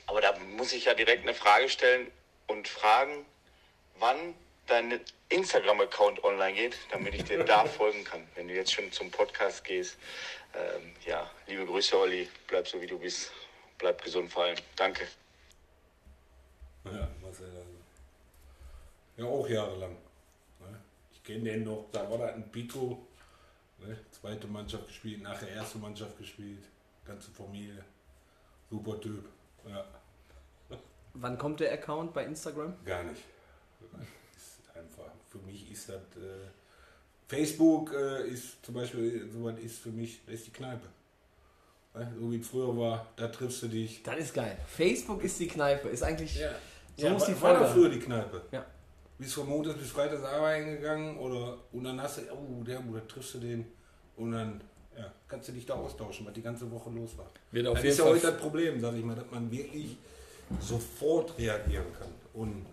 aber 0.05 0.21
da 0.21 0.37
muss 0.57 0.73
ich 0.73 0.85
ja 0.85 0.93
direkt 0.93 1.23
eine 1.23 1.33
Frage 1.33 1.69
stellen 1.69 2.11
und 2.47 2.67
fragen, 2.67 3.25
wann 3.99 4.33
dein 4.67 4.99
Instagram-Account 5.29 6.23
online 6.23 6.53
geht, 6.53 6.77
damit 6.91 7.15
ich 7.15 7.23
dir 7.23 7.43
da 7.43 7.65
folgen 7.77 8.03
kann, 8.03 8.27
wenn 8.35 8.47
du 8.47 8.53
jetzt 8.53 8.73
schon 8.73 8.91
zum 8.91 9.11
Podcast 9.11 9.63
gehst. 9.63 9.97
Ähm, 10.53 10.93
ja, 11.05 11.29
liebe 11.47 11.65
Grüße, 11.65 11.97
Olli. 11.97 12.27
Bleib 12.47 12.67
so, 12.67 12.81
wie 12.81 12.87
du 12.87 12.97
bist. 12.97 13.31
Bleib 13.77 14.03
gesund 14.03 14.31
vor 14.31 14.43
allem. 14.43 14.57
Danke. 14.75 15.07
Ja, 16.85 17.07
Marcel, 17.21 17.47
also. 17.47 17.79
Ja, 19.17 19.25
auch 19.25 19.47
jahrelang. 19.47 19.95
Ne? 20.59 20.81
Ich 21.13 21.23
kenne 21.23 21.51
den 21.51 21.63
noch, 21.65 21.87
da 21.91 22.09
war 22.09 22.17
da 22.17 22.33
ein 22.33 22.49
Pico, 22.51 23.05
ne? 23.85 23.97
zweite 24.11 24.47
Mannschaft 24.47 24.87
gespielt, 24.87 25.21
nachher 25.21 25.49
erste 25.49 25.77
Mannschaft 25.77 26.17
gespielt, 26.17 26.63
ganze 27.05 27.31
Familie. 27.31 27.83
Super 28.69 28.99
Typ. 29.01 29.25
Ja, 29.67 29.85
Wann 31.13 31.37
kommt 31.37 31.59
der 31.59 31.73
Account 31.73 32.13
bei 32.13 32.23
Instagram? 32.25 32.73
gar 32.85 33.03
nicht. 33.03 33.23
Ist 34.35 34.59
einfach, 34.75 35.11
für 35.29 35.39
mich 35.39 35.71
ist 35.71 35.89
das. 35.89 35.95
Äh, 35.95 36.49
Facebook 37.27 37.91
äh, 37.93 38.27
ist 38.29 38.63
zum 38.65 38.75
Beispiel, 38.75 39.29
sowas 39.31 39.59
ist 39.59 39.79
für 39.79 39.89
mich, 39.89 40.21
das 40.25 40.35
ist 40.35 40.47
die 40.47 40.51
Kneipe. 40.51 40.87
Ne? 41.95 42.13
So 42.19 42.31
wie 42.31 42.39
es 42.39 42.47
früher 42.47 42.77
war, 42.77 43.07
da 43.15 43.27
triffst 43.27 43.63
du 43.63 43.67
dich. 43.67 44.03
Das 44.03 44.17
ist 44.17 44.33
geil. 44.33 44.57
Facebook 44.67 45.23
ist 45.23 45.39
die 45.39 45.47
Kneipe. 45.47 45.89
Ist 45.89 46.03
eigentlich. 46.03 46.39
So 46.95 47.05
ja, 47.05 47.13
muss 47.13 47.25
die 47.25 47.41
war, 47.41 47.53
war 47.53 47.55
Folge. 47.55 47.65
doch 47.65 47.73
früher 47.73 47.89
die 47.89 47.99
Kneipe. 47.99 48.41
Ja. 48.51 48.65
Bist 49.19 49.33
von 49.33 49.47
Montags 49.47 49.77
bis 49.77 49.91
Freitags 49.91 50.23
arbeiten 50.23 50.71
gegangen 50.71 51.17
oder 51.17 51.57
und 51.71 51.83
dann 51.83 52.01
hast 52.01 52.17
du, 52.17 52.21
oh, 52.31 52.63
der, 52.63 52.79
da 52.79 52.99
triffst 53.01 53.35
du 53.35 53.39
den 53.39 53.65
und 54.15 54.31
dann 54.31 54.61
ja, 54.97 55.11
kannst 55.27 55.49
du 55.49 55.51
dich 55.51 55.65
da 55.65 55.75
austauschen, 55.75 56.25
was 56.25 56.33
die 56.33 56.41
ganze 56.41 56.69
Woche 56.71 56.89
los 56.89 57.17
war. 57.17 57.29
Wird 57.51 57.67
auf 57.67 57.75
das 57.75 57.83
jeden 57.83 57.93
ist 57.93 57.99
ja 57.99 58.05
heute 58.05 58.27
das 58.31 58.37
Problem, 58.37 58.79
sag 58.79 58.95
ich 58.95 59.03
mal, 59.03 59.15
dass 59.15 59.29
man 59.29 59.51
wirklich 59.51 59.97
sofort 60.59 61.37
reagieren 61.37 61.85
kann. 61.97 62.09
Und 62.33 62.65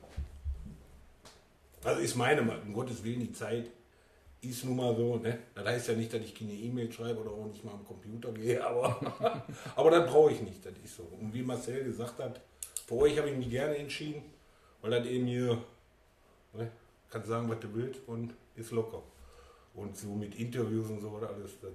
also 1.85 2.01
ist 2.01 2.17
meine 2.17 2.43
Meinung, 2.43 2.63
um 2.67 2.73
Gottes 2.73 3.03
Willen, 3.05 3.21
die 3.21 3.33
Zeit 3.33 3.67
ist 4.41 4.65
nun 4.65 4.77
mal 4.77 4.95
so, 4.95 5.17
ne? 5.17 5.39
Das 5.55 5.65
heißt 5.67 5.89
ja 5.89 5.95
nicht, 5.95 6.13
dass 6.13 6.21
ich 6.21 6.35
keine 6.35 6.53
E-Mail 6.53 6.91
schreibe 6.93 7.21
oder 7.21 7.31
auch 7.31 7.47
nicht 7.47 7.65
mal 7.65 7.73
am 7.73 7.85
Computer 7.85 8.33
gehe, 8.33 8.65
aber, 8.67 9.45
aber 9.75 9.91
das 9.91 10.11
brauche 10.11 10.33
ich 10.33 10.41
nicht, 10.41 10.65
das 10.65 10.73
ist 10.85 10.97
so. 10.97 11.05
Und 11.21 11.33
wie 11.33 11.43
Marcel 11.43 11.85
gesagt 11.85 12.19
hat, 12.19 12.41
für 12.87 12.95
euch 12.95 13.19
habe 13.19 13.31
ich 13.31 13.37
mich 13.37 13.51
gerne 13.51 13.77
entschieden, 13.77 14.23
weil 14.81 14.91
das 14.91 15.07
eben 15.07 15.27
hier, 15.27 15.59
ne? 16.57 16.71
kannst 17.11 17.29
sagen, 17.29 17.49
was 17.49 17.61
du 17.61 17.69
willst 17.75 18.01
und 18.07 18.35
ist 18.57 18.73
locker. 18.73 19.03
Und 19.75 19.97
so 19.97 20.09
mit 20.09 20.35
Interviews 20.39 20.89
und 20.91 21.01
so 21.01 21.09
oder 21.11 21.29
alles, 21.31 21.53
das 21.61 21.73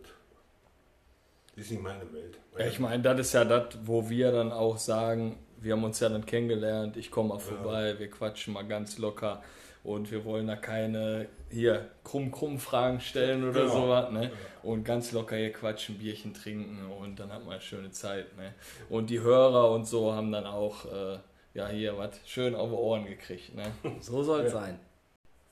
ist 1.55 1.71
nicht 1.71 1.84
meine 1.84 2.11
Welt. 2.13 2.38
Ja, 2.57 2.65
ich 2.65 2.79
meine, 2.79 3.03
das 3.03 3.19
ist 3.19 3.34
ja 3.34 3.45
das, 3.45 3.77
wo 3.84 4.09
wir 4.09 4.32
dann 4.32 4.51
auch 4.51 4.77
sagen, 4.77 5.38
wir 5.57 5.73
haben 5.73 5.84
uns 5.84 5.99
ja 5.99 6.09
dann 6.09 6.25
kennengelernt, 6.25 6.97
ich 6.97 7.11
komme 7.11 7.29
mal 7.29 7.39
vorbei, 7.39 7.99
wir 7.99 8.09
quatschen 8.09 8.53
mal 8.53 8.63
ganz 8.63 8.97
locker 8.97 9.43
und 9.84 10.11
wir 10.11 10.25
wollen 10.25 10.47
da 10.47 10.55
keine 10.55 11.27
hier 11.49 11.89
krumm 12.03 12.32
krumm 12.32 12.57
Fragen 12.57 12.99
stellen 12.99 13.47
oder 13.47 13.61
Genau. 13.63 13.73
sowas, 13.73 14.11
ne? 14.11 14.32
Und 14.63 14.84
ganz 14.84 15.11
locker 15.11 15.36
hier 15.36 15.51
quatschen, 15.51 15.97
Bierchen 15.97 16.34
trinken 16.34 16.86
und 16.99 17.19
dann 17.19 17.32
hat 17.32 17.43
man 17.43 17.53
eine 17.53 17.61
schöne 17.61 17.91
Zeit, 17.91 18.36
ne? 18.38 18.53
Und 18.89 19.09
die 19.09 19.19
Hörer 19.19 19.71
und 19.71 19.86
so 19.86 20.13
haben 20.13 20.32
dann 20.32 20.45
auch 20.45 20.86
äh, 20.86 21.17
ja 21.54 21.68
hier 21.70 21.97
was 21.97 22.12
schön 22.26 22.56
auf 22.56 22.70
die 22.70 22.76
Ohren 22.76 23.06
gekriegt, 23.06 23.56
ne? 23.56 23.72
So 24.02 24.24
soll 24.24 24.41
es 24.41 24.52
sein. 24.54 24.80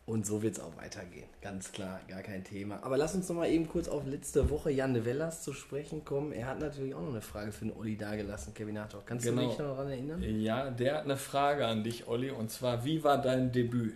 Und 0.06 0.26
so 0.26 0.42
wird 0.42 0.56
es 0.58 0.60
auch 0.60 0.76
weitergehen. 0.76 1.30
Ganz 1.40 1.72
klar, 1.72 2.00
gar 2.08 2.24
kein 2.24 2.44
Thema. 2.44 2.82
Aber 2.82 2.98
lass 2.98 3.14
uns 3.14 3.30
noch 3.30 3.36
mal 3.36 3.48
eben 3.48 3.68
kurz 3.70 3.88
auf 3.88 4.08
letzte 4.08 4.50
Woche 4.50 4.72
Jan 4.72 4.96
de 4.96 5.06
Wellers 5.06 5.44
zu 5.44 5.54
sprechen 5.54 6.04
kommen. 6.04 6.32
Er 6.32 6.48
hat 6.48 6.60
natürlich 6.60 6.96
auch 6.96 7.02
noch 7.02 7.12
eine 7.12 7.22
Frage 7.22 7.52
für 7.52 7.66
den 7.66 7.78
Olli 7.78 7.96
dagelassen, 7.96 8.56
Kevin 8.56 8.80
Hartog. 8.80 9.06
Kannst 9.06 9.26
Genau. 9.28 9.44
du 9.44 9.48
dich 9.50 9.60
noch 9.60 9.66
daran 9.68 9.90
erinnern? 9.90 10.24
Ja, 10.24 10.72
der 10.72 10.96
hat 10.96 11.04
eine 11.04 11.16
Frage 11.16 11.68
an 11.68 11.84
dich, 11.84 12.08
Olli, 12.08 12.32
und 12.32 12.50
zwar, 12.50 12.84
wie 12.86 13.04
war 13.04 13.22
dein 13.22 13.52
Debüt? 13.52 13.94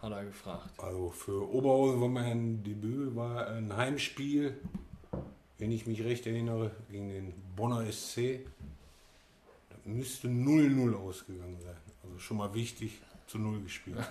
Hat 0.00 0.12
er 0.12 0.24
gefragt. 0.26 0.70
Also 0.78 1.10
für 1.10 1.52
Oberhausen 1.52 2.00
war 2.00 2.08
mein 2.08 2.62
Debüt 2.62 3.16
war 3.16 3.48
ein 3.48 3.76
Heimspiel, 3.76 4.56
wenn 5.58 5.72
ich 5.72 5.88
mich 5.88 6.04
recht 6.04 6.24
erinnere, 6.28 6.70
gegen 6.88 7.08
den 7.08 7.32
Bonner 7.56 7.84
SC. 7.90 8.46
Müsste 9.86 10.28
0-0 10.28 10.94
ausgegangen 10.94 11.60
sein. 11.60 11.76
Also 12.02 12.18
schon 12.18 12.36
mal 12.36 12.52
wichtig, 12.54 13.00
zu 13.26 13.38
0 13.38 13.62
gespielt. 13.62 13.98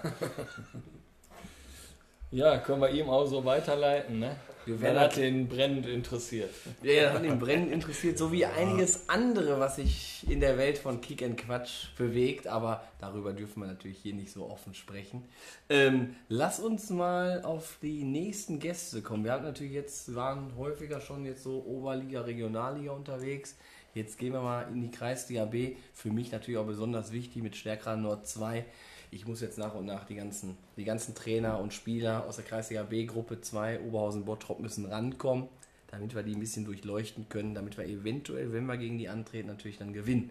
Ja, 2.31 2.57
können 2.57 2.81
wir 2.81 2.89
ihm 2.89 3.09
auch 3.09 3.25
so 3.25 3.45
weiterleiten, 3.45 4.19
ne? 4.19 4.35
Wir 4.65 4.81
Wer 4.81 4.95
werden 4.95 4.99
hat 4.99 5.15
den 5.15 5.47
brennend 5.47 5.85
interessiert? 5.85 6.49
Ja, 6.81 7.13
hat 7.13 7.23
ihn 7.23 7.39
brennend 7.39 7.71
interessiert, 7.71 8.17
so 8.17 8.31
wie 8.31 8.45
einiges 8.45 9.07
andere, 9.07 9.59
was 9.59 9.75
sich 9.75 10.25
in 10.27 10.41
der 10.41 10.57
Welt 10.57 10.79
von 10.79 10.99
Kick 10.99 11.23
and 11.23 11.37
Quatsch 11.37 11.95
bewegt, 11.97 12.47
aber 12.47 12.83
darüber 12.99 13.31
dürfen 13.31 13.61
wir 13.61 13.67
natürlich 13.67 13.99
hier 13.99 14.15
nicht 14.15 14.33
so 14.33 14.49
offen 14.49 14.73
sprechen. 14.73 15.23
Ähm, 15.69 16.15
lass 16.27 16.59
uns 16.59 16.89
mal 16.89 17.43
auf 17.43 17.77
die 17.81 18.03
nächsten 18.03 18.59
Gäste 18.59 19.01
kommen. 19.01 19.23
Wir 19.23 19.31
hatten 19.31 19.45
natürlich 19.45 19.73
jetzt, 19.73 20.13
waren 20.15 20.57
häufiger 20.57 20.99
schon 20.99 21.25
jetzt 21.25 21.43
so 21.43 21.63
Oberliga, 21.63 22.21
Regionalliga 22.21 22.91
unterwegs. 22.91 23.55
Jetzt 23.95 24.17
gehen 24.17 24.33
wir 24.33 24.41
mal 24.41 24.63
in 24.63 24.81
die 24.81 24.91
Kreisliga 24.91 25.45
B. 25.45 25.77
Für 25.93 26.11
mich 26.11 26.29
natürlich 26.29 26.57
auch 26.57 26.65
besonders 26.65 27.13
wichtig 27.13 27.41
mit 27.41 27.55
Stärkrad 27.55 27.97
Nord 27.97 28.27
2. 28.27 28.65
ich 29.09 29.25
muss 29.25 29.39
jetzt 29.39 29.57
nach 29.57 29.73
und 29.73 29.85
nach 29.85 30.03
die 30.03 30.15
ganzen, 30.15 30.57
die 30.75 30.83
ganzen 30.83 31.15
Trainer 31.15 31.59
und 31.61 31.73
Spieler 31.73 32.25
aus 32.27 32.35
der 32.35 32.43
Kreisliga 32.43 32.83
B 32.83 33.05
Gruppe 33.05 33.39
2 33.39 33.79
Oberhausen-Bottrop 33.79 34.59
müssen 34.59 34.85
rankommen, 34.85 35.47
damit 35.87 36.13
wir 36.13 36.23
die 36.23 36.33
ein 36.33 36.41
bisschen 36.41 36.65
durchleuchten 36.65 37.29
können, 37.29 37.55
damit 37.55 37.77
wir 37.77 37.85
eventuell, 37.85 38.51
wenn 38.51 38.65
wir 38.65 38.75
gegen 38.75 38.97
die 38.97 39.07
antreten, 39.07 39.47
natürlich 39.47 39.77
dann 39.77 39.93
gewinnen. 39.93 40.29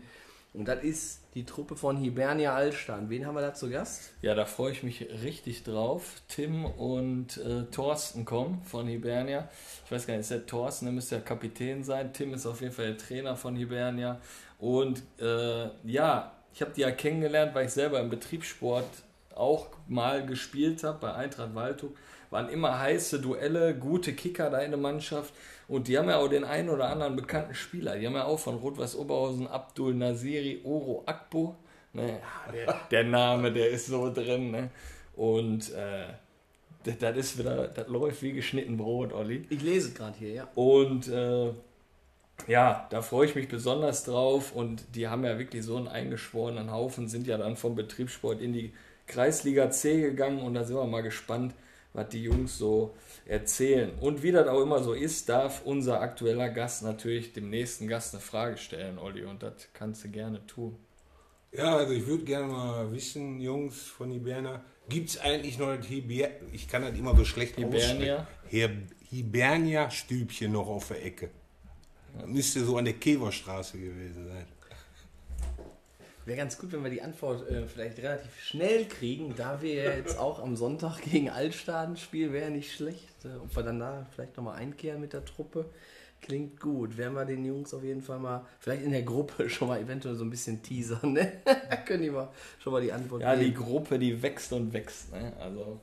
Und 0.55 0.67
das 0.67 0.85
ist 0.85 1.21
die 1.35 1.45
Truppe 1.45 1.75
von 1.75 1.97
Hibernia 1.97 2.55
Allstein. 2.55 3.11
Wen 3.11 3.27
haben 3.27 3.35
wir 3.35 3.41
da 3.41 3.55
zu 3.55 3.69
Gast? 3.69 4.13
Ja, 4.23 4.37
da 4.37 4.45
freue 4.45 4.71
ich 4.71 4.85
mich 4.85 5.05
richtig 5.25 5.65
drauf. 5.65 6.23
Tim 6.29 6.65
und 6.65 7.39
äh, 7.39 7.65
Thorsten 7.73 8.25
kommen 8.25 8.63
von 8.63 8.87
Hibernia. 8.87 9.49
Ich 9.85 9.91
weiß 9.91 10.07
gar 10.07 10.15
nicht, 10.15 10.21
ist 10.21 10.31
der 10.31 10.47
Thorsten, 10.47 10.87
der 10.87 10.95
müsste 10.95 11.17
ja 11.17 11.21
Kapitän 11.21 11.83
sein. 11.83 12.13
Tim 12.13 12.33
ist 12.35 12.47
auf 12.47 12.61
jeden 12.61 12.73
Fall 12.73 12.87
der 12.87 12.99
Trainer 12.99 13.35
von 13.35 13.57
Hibernia. 13.57 14.21
Und 14.61 15.03
äh, 15.21 15.71
ja, 15.83 16.33
ich 16.55 16.63
habe 16.63 16.71
die 16.71 16.83
ja 16.83 16.93
kennengelernt, 16.93 17.53
weil 17.53 17.67
ich 17.67 17.73
selber 17.73 17.99
im 17.99 18.09
Betriebssport 18.09 18.87
auch 19.35 19.67
mal 19.89 20.25
gespielt 20.25 20.85
habe 20.85 20.99
bei 21.01 21.15
Eintracht 21.15 21.57
Waldhoek. 21.57 21.97
Waren 22.35 22.49
immer 22.49 22.81
heiße 22.81 23.21
Duelle, 23.21 23.77
gute 23.77 24.13
Kicker 24.13 24.51
da 24.51 24.59
in 24.59 24.73
der 24.73 24.81
Mannschaft. 24.81 25.33
Und 25.69 25.87
die 25.87 25.97
haben 25.97 26.09
ja 26.09 26.17
auch 26.19 26.27
den 26.27 26.43
einen 26.43 26.69
oder 26.69 26.89
anderen 26.89 27.15
bekannten 27.15 27.55
Spieler. 27.55 27.97
Die 27.97 28.09
haben 28.09 28.17
ja 28.17 28.25
auch 28.25 28.41
von 28.41 28.57
Rot-Weiß 28.57 28.97
Oberhausen 28.97 29.47
Abdul 29.47 29.95
Nasiri 29.95 30.61
Oro 30.65 31.05
Akbo. 31.07 31.55
Ne? 31.93 32.19
Der, 32.53 32.81
der, 32.91 33.05
Name, 33.05 33.53
der 33.53 33.71
ist 33.71 33.87
so 33.87 34.13
drin. 34.13 34.51
Ne? 34.51 34.71
Und 35.15 35.73
äh, 35.75 36.07
das, 36.83 36.99
das, 36.99 37.17
ist 37.17 37.39
wieder, 37.39 37.69
das 37.69 37.87
läuft 37.87 38.21
wie 38.23 38.33
geschnitten 38.33 38.79
Brot, 38.79 39.13
Olli. 39.13 39.47
Ich 39.49 39.63
lese 39.63 39.91
es 39.91 39.95
gerade 39.95 40.19
hier, 40.19 40.33
ja. 40.33 40.49
Und 40.57 41.07
äh, 41.07 41.53
ja, 42.49 42.89
da 42.91 43.01
freue 43.01 43.27
ich 43.29 43.37
mich 43.37 43.47
besonders 43.47 44.03
drauf. 44.03 44.51
Und 44.51 44.83
die 44.97 45.07
haben 45.07 45.25
ja 45.25 45.39
wirklich 45.39 45.63
so 45.63 45.77
einen 45.77 45.87
eingeschworenen 45.87 46.73
Haufen, 46.73 47.07
sind 47.07 47.29
ja 47.29 47.39
dann 47.39 47.57
vom 47.57 47.77
Betriebssport 47.77 48.41
in 48.41 48.53
die 48.53 48.73
Kreisliga 49.07 49.71
C 49.71 50.01
gegangen. 50.01 50.41
Und 50.41 50.55
da 50.55 50.65
sind 50.65 50.75
wir 50.75 50.85
mal 50.85 51.05
gespannt, 51.05 51.55
was 51.95 52.09
die 52.11 52.23
Jungs 52.23 52.59
so 52.59 52.95
erzählen. 53.25 53.93
Und 54.01 54.23
wie 54.23 54.33
das 54.33 54.47
auch 54.49 54.61
immer 54.61 54.83
so 54.83 54.93
ist, 54.93 55.29
darf 55.29 55.63
unser 55.65 56.01
aktueller 56.01 56.51
Gast 56.51 56.83
natürlich 56.83 57.33
dem 57.33 57.49
nächsten 57.49 57.89
Gast 57.89 58.15
eine 58.15 58.21
Frage 58.21 58.59
stellen, 58.59 58.99
Olli. 58.99 59.25
Und 59.25 59.43
das 59.43 59.69
kannst 59.73 60.05
du 60.05 60.11
gerne 60.11 60.47
tun. 60.47 60.77
Ja, 61.53 61.77
also 61.77 61.93
ich 61.93 62.05
würde 62.07 62.25
gerne 62.25 62.49
mal 62.49 62.93
wissen, 62.93 63.41
Jungs 63.41 63.83
von 63.83 64.11
Hibernia, 64.11 64.63
gibt 64.89 65.11
es 65.11 65.19
eigentlich 65.19 65.57
noch 65.57 65.75
das 65.77 65.87
Hiber 65.87 66.29
ich 66.53 66.69
kann 66.69 66.83
das 66.83 66.99
immer 66.99 67.17
so 67.17 67.25
schlecht 67.25 67.57
Hibernia? 67.57 68.27
Hibernia-Stübchen 69.09 70.51
noch 70.51 70.67
auf 70.67 70.89
der 70.89 71.05
Ecke. 71.05 71.31
Das 72.19 72.27
müsste 72.27 72.65
so 72.65 72.77
an 72.77 72.85
der 72.87 72.95
Keverstraße 72.95 73.79
gewesen 73.79 74.27
sein. 74.27 74.47
Wäre 76.27 76.39
ganz 76.39 76.57
gut, 76.59 76.73
wenn 76.73 76.83
wir 76.83 76.91
die 76.91 77.03
Antwort 77.03 77.49
äh, 77.51 77.67
vielleicht 77.67 77.99
relativ 77.99 78.41
schnell 78.43 78.87
kriegen, 78.87 79.35
da 79.37 79.61
wir 79.61 79.75
jetzt 79.75 80.19
auch 80.19 80.43
am 80.43 80.57
Sonntag 80.57 81.03
gegen 81.03 81.29
Altstaden 81.29 81.97
spielen, 81.99 82.33
wäre 82.33 82.51
nicht 82.51 82.73
schlecht. 82.75 83.25
Äh, 83.25 83.37
ob 83.43 83.55
wir 83.55 83.63
dann 83.63 83.79
da 83.79 84.07
vielleicht 84.15 84.37
nochmal 84.37 84.57
einkehren 84.57 85.01
mit 85.01 85.13
der 85.13 85.25
Truppe. 85.25 85.67
Klingt 86.23 86.59
gut. 86.59 86.97
Werden 86.97 87.13
wir 87.15 87.27
den 87.27 87.45
Jungs 87.45 87.75
auf 87.75 87.83
jeden 87.85 88.01
Fall 88.01 88.19
mal, 88.19 88.47
vielleicht 88.59 88.83
in 88.83 88.93
der 88.93 89.03
Gruppe 89.03 89.49
schon 89.51 89.69
mal 89.69 89.79
eventuell 89.81 90.15
so 90.15 90.25
ein 90.25 90.31
bisschen 90.31 90.63
teasern, 90.63 91.13
ne? 91.13 91.33
Können 91.85 92.03
die 92.05 92.11
mal 92.11 92.29
schon 92.59 92.73
mal 92.73 92.81
die 92.81 92.93
Antwort 92.93 93.21
Ja, 93.21 93.35
geben. 93.35 93.45
die 93.47 93.55
Gruppe, 93.55 93.99
die 93.99 94.23
wächst 94.23 94.51
und 94.55 94.73
wächst, 94.73 95.13
ne? 95.13 95.35
Also, 95.39 95.79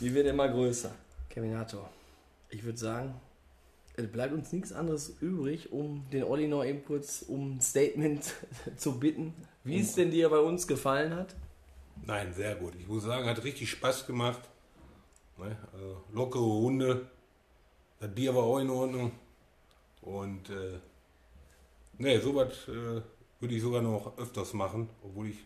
die 0.00 0.12
wird 0.12 0.26
immer 0.26 0.48
größer. 0.48 0.90
Keminator, 1.30 1.88
ich 2.50 2.64
würde 2.64 2.78
sagen, 2.78 3.14
bleibt 3.96 4.32
uns 4.32 4.52
nichts 4.52 4.72
anderes 4.72 5.16
übrig, 5.20 5.72
um 5.72 6.04
den 6.10 6.24
Olli 6.24 6.48
noch 6.48 6.64
eben 6.64 6.84
kurz 6.84 7.22
um 7.22 7.56
ein 7.56 7.60
Statement 7.60 8.34
zu 8.76 8.98
bitten, 8.98 9.34
wie 9.62 9.80
es 9.80 9.94
denn 9.94 10.10
dir 10.10 10.28
bei 10.28 10.38
uns 10.38 10.66
gefallen 10.66 11.14
hat. 11.14 11.34
Nein, 12.04 12.32
sehr 12.34 12.56
gut. 12.56 12.74
Ich 12.78 12.88
muss 12.88 13.04
sagen, 13.04 13.26
hat 13.26 13.44
richtig 13.44 13.70
Spaß 13.70 14.06
gemacht. 14.06 14.40
Ne? 15.38 15.56
Also, 15.72 16.02
lockere 16.12 16.42
Runde. 16.42 17.08
Das 18.00 18.12
Bier 18.12 18.34
war 18.34 18.42
auch 18.42 18.58
in 18.58 18.70
Ordnung. 18.70 19.12
Und 20.02 20.50
äh, 20.50 20.78
ne, 21.98 22.20
sowas 22.20 22.68
äh, 22.68 23.00
würde 23.40 23.54
ich 23.54 23.62
sogar 23.62 23.80
noch 23.80 24.18
öfters 24.18 24.52
machen, 24.52 24.90
obwohl 25.02 25.28
ich 25.28 25.38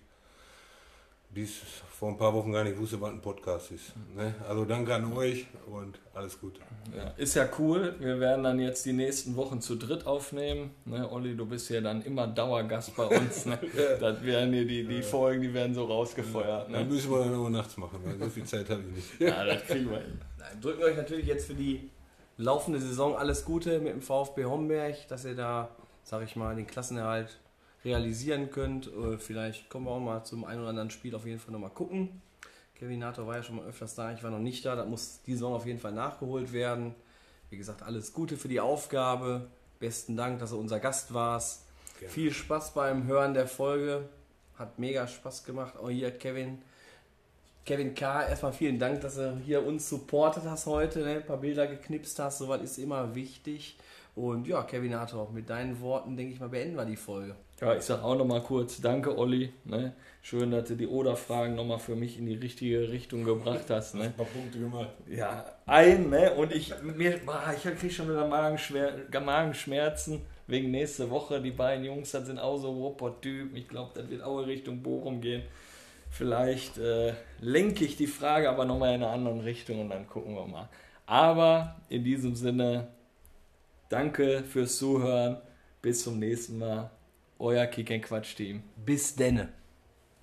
bis 1.30 1.60
vor 1.98 2.10
ein 2.10 2.16
paar 2.16 2.32
Wochen 2.32 2.52
gar 2.52 2.64
nicht 2.64 2.78
wusste, 2.78 3.00
was 3.00 3.10
ein 3.10 3.20
Podcast 3.20 3.70
ist. 3.72 3.92
Ne? 4.16 4.34
Also 4.48 4.64
danke 4.64 4.94
an 4.94 5.12
euch 5.12 5.46
und 5.66 5.98
alles 6.14 6.40
Gute. 6.40 6.60
Ja, 6.96 7.08
ist 7.16 7.34
ja 7.34 7.48
cool. 7.58 7.94
Wir 7.98 8.18
werden 8.18 8.44
dann 8.44 8.58
jetzt 8.58 8.86
die 8.86 8.92
nächsten 8.92 9.36
Wochen 9.36 9.60
zu 9.60 9.76
dritt 9.76 10.06
aufnehmen. 10.06 10.70
Ne? 10.84 11.10
Olli, 11.10 11.36
du 11.36 11.44
bist 11.44 11.68
ja 11.70 11.80
dann 11.80 12.02
immer 12.02 12.26
Dauergast 12.26 12.96
bei 12.96 13.04
uns. 13.04 13.46
Ne? 13.46 13.58
das 14.00 14.22
werden 14.22 14.52
hier 14.52 14.66
die, 14.66 14.84
die 14.86 15.02
Folgen, 15.02 15.42
die 15.42 15.52
werden 15.52 15.74
so 15.74 15.84
rausgefeuert. 15.84 16.70
Ne? 16.70 16.78
Dann 16.78 16.88
müssen 16.88 17.10
wir 17.10 17.18
dann 17.18 17.34
nur 17.34 17.50
nachts 17.50 17.76
machen, 17.76 17.98
weil 18.04 18.18
so 18.18 18.30
viel 18.30 18.44
Zeit 18.44 18.70
habe 18.70 18.82
ich 18.82 18.96
nicht. 18.96 19.20
ja, 19.20 19.44
das 19.44 19.64
kriegen 19.64 19.90
wir 19.90 19.98
hin. 19.98 20.20
Nein, 20.38 20.60
drücken 20.60 20.82
euch 20.82 20.96
natürlich 20.96 21.26
jetzt 21.26 21.46
für 21.46 21.54
die 21.54 21.90
laufende 22.38 22.80
Saison 22.80 23.16
alles 23.16 23.44
Gute 23.44 23.80
mit 23.80 23.92
dem 23.92 24.02
VfB 24.02 24.44
Homberg, 24.44 25.08
dass 25.08 25.24
ihr 25.24 25.34
da, 25.34 25.68
sag 26.04 26.22
ich 26.22 26.36
mal, 26.36 26.54
den 26.56 26.66
Klassenerhalt 26.66 27.38
realisieren 27.84 28.50
könnt. 28.50 28.86
Äh, 28.88 29.18
vielleicht 29.18 29.68
kommen 29.68 29.86
wir 29.86 29.92
auch 29.92 30.00
mal 30.00 30.24
zum 30.24 30.44
einen 30.44 30.60
oder 30.60 30.70
anderen 30.70 30.90
Spiel 30.90 31.14
auf 31.14 31.26
jeden 31.26 31.38
Fall 31.38 31.52
nochmal 31.52 31.70
gucken. 31.70 32.22
Kevin 32.74 33.00
Nato 33.00 33.26
war 33.26 33.36
ja 33.36 33.42
schon 33.42 33.56
mal 33.56 33.66
öfters 33.66 33.96
da, 33.96 34.12
ich 34.12 34.22
war 34.22 34.30
noch 34.30 34.38
nicht 34.38 34.64
da, 34.64 34.76
das 34.76 34.86
muss 34.86 35.20
die 35.26 35.32
Saison 35.32 35.54
auf 35.54 35.66
jeden 35.66 35.80
Fall 35.80 35.92
nachgeholt 35.92 36.52
werden. 36.52 36.94
Wie 37.50 37.56
gesagt, 37.56 37.82
alles 37.82 38.12
Gute 38.12 38.36
für 38.36 38.48
die 38.48 38.60
Aufgabe. 38.60 39.48
Besten 39.80 40.16
Dank, 40.16 40.38
dass 40.38 40.50
du 40.50 40.58
unser 40.58 40.80
Gast 40.80 41.14
warst. 41.14 41.64
Gerne. 41.98 42.12
Viel 42.12 42.32
Spaß 42.32 42.74
beim 42.74 43.06
Hören 43.06 43.34
der 43.34 43.48
Folge. 43.48 44.08
Hat 44.56 44.78
mega 44.78 45.06
Spaß 45.06 45.44
gemacht. 45.44 45.76
Auch 45.76 45.88
hier, 45.88 46.10
Kevin. 46.10 46.60
Kevin 47.64 47.94
K., 47.94 48.28
erstmal 48.28 48.52
vielen 48.52 48.78
Dank, 48.78 49.00
dass 49.02 49.16
du 49.16 49.36
hier 49.44 49.64
uns 49.64 49.88
supportet 49.88 50.44
hast 50.44 50.66
heute, 50.66 51.00
ne? 51.00 51.16
ein 51.16 51.26
paar 51.26 51.36
Bilder 51.36 51.66
geknipst 51.66 52.18
hast. 52.18 52.38
Sowas 52.38 52.62
ist 52.62 52.78
immer 52.78 53.14
wichtig. 53.14 53.76
Und 54.14 54.46
ja, 54.46 54.62
Kevin 54.62 54.92
Nato, 54.92 55.28
mit 55.32 55.50
deinen 55.50 55.80
Worten, 55.80 56.16
denke 56.16 56.32
ich 56.32 56.40
mal, 56.40 56.48
beenden 56.48 56.76
wir 56.76 56.84
die 56.84 56.96
Folge. 56.96 57.36
Ja, 57.60 57.74
ich 57.74 57.82
sage 57.82 58.04
auch 58.04 58.14
nochmal 58.14 58.42
kurz, 58.42 58.80
danke 58.80 59.18
Olli. 59.18 59.52
Ne? 59.64 59.92
Schön, 60.22 60.52
dass 60.52 60.68
du 60.68 60.76
die 60.76 60.86
Oder-Fragen 60.86 61.56
nochmal 61.56 61.80
für 61.80 61.96
mich 61.96 62.16
in 62.16 62.26
die 62.26 62.34
richtige 62.34 62.88
Richtung 62.88 63.24
gebracht 63.24 63.68
hast. 63.68 63.96
Ne? 63.96 64.04
Ein 64.04 64.12
paar 64.12 64.26
Punkte 64.26 64.60
gemacht. 64.60 64.90
Ja, 65.08 65.44
ein, 65.66 66.08
ne? 66.08 66.34
Und 66.34 66.54
ich, 66.54 66.72
mir, 66.82 67.18
boah, 67.26 67.52
ich 67.56 67.62
kriege 67.62 67.92
schon 67.92 68.08
wieder 68.08 68.28
Magenschwer, 68.28 68.92
Magenschmerzen 69.24 70.22
wegen 70.46 70.70
nächste 70.70 71.10
Woche. 71.10 71.42
Die 71.42 71.50
beiden 71.50 71.84
Jungs, 71.84 72.12
das 72.12 72.26
sind 72.26 72.38
auch 72.38 72.58
so 72.58 72.70
Robot-Typen. 72.70 73.56
Ich 73.56 73.66
glaube, 73.66 73.90
das 73.92 74.08
wird 74.08 74.22
auch 74.22 74.38
in 74.38 74.44
Richtung 74.44 74.80
Bochum 74.80 75.20
gehen. 75.20 75.42
Vielleicht 76.10 76.78
äh, 76.78 77.14
lenke 77.40 77.84
ich 77.84 77.96
die 77.96 78.06
Frage 78.06 78.48
aber 78.48 78.66
nochmal 78.66 78.94
in 78.94 79.02
eine 79.02 79.08
andere 79.08 79.44
Richtung 79.44 79.80
und 79.80 79.90
dann 79.90 80.06
gucken 80.06 80.36
wir 80.36 80.46
mal. 80.46 80.68
Aber 81.06 81.76
in 81.88 82.04
diesem 82.04 82.36
Sinne, 82.36 82.86
danke 83.88 84.44
fürs 84.44 84.78
Zuhören. 84.78 85.38
Bis 85.82 86.04
zum 86.04 86.18
nächsten 86.18 86.58
Mal. 86.58 86.90
Euer 87.38 87.66
Kick 87.66 88.02
Quatsch 88.02 88.34
Team. 88.34 88.62
Bis 88.76 89.14
denne. 89.14 89.48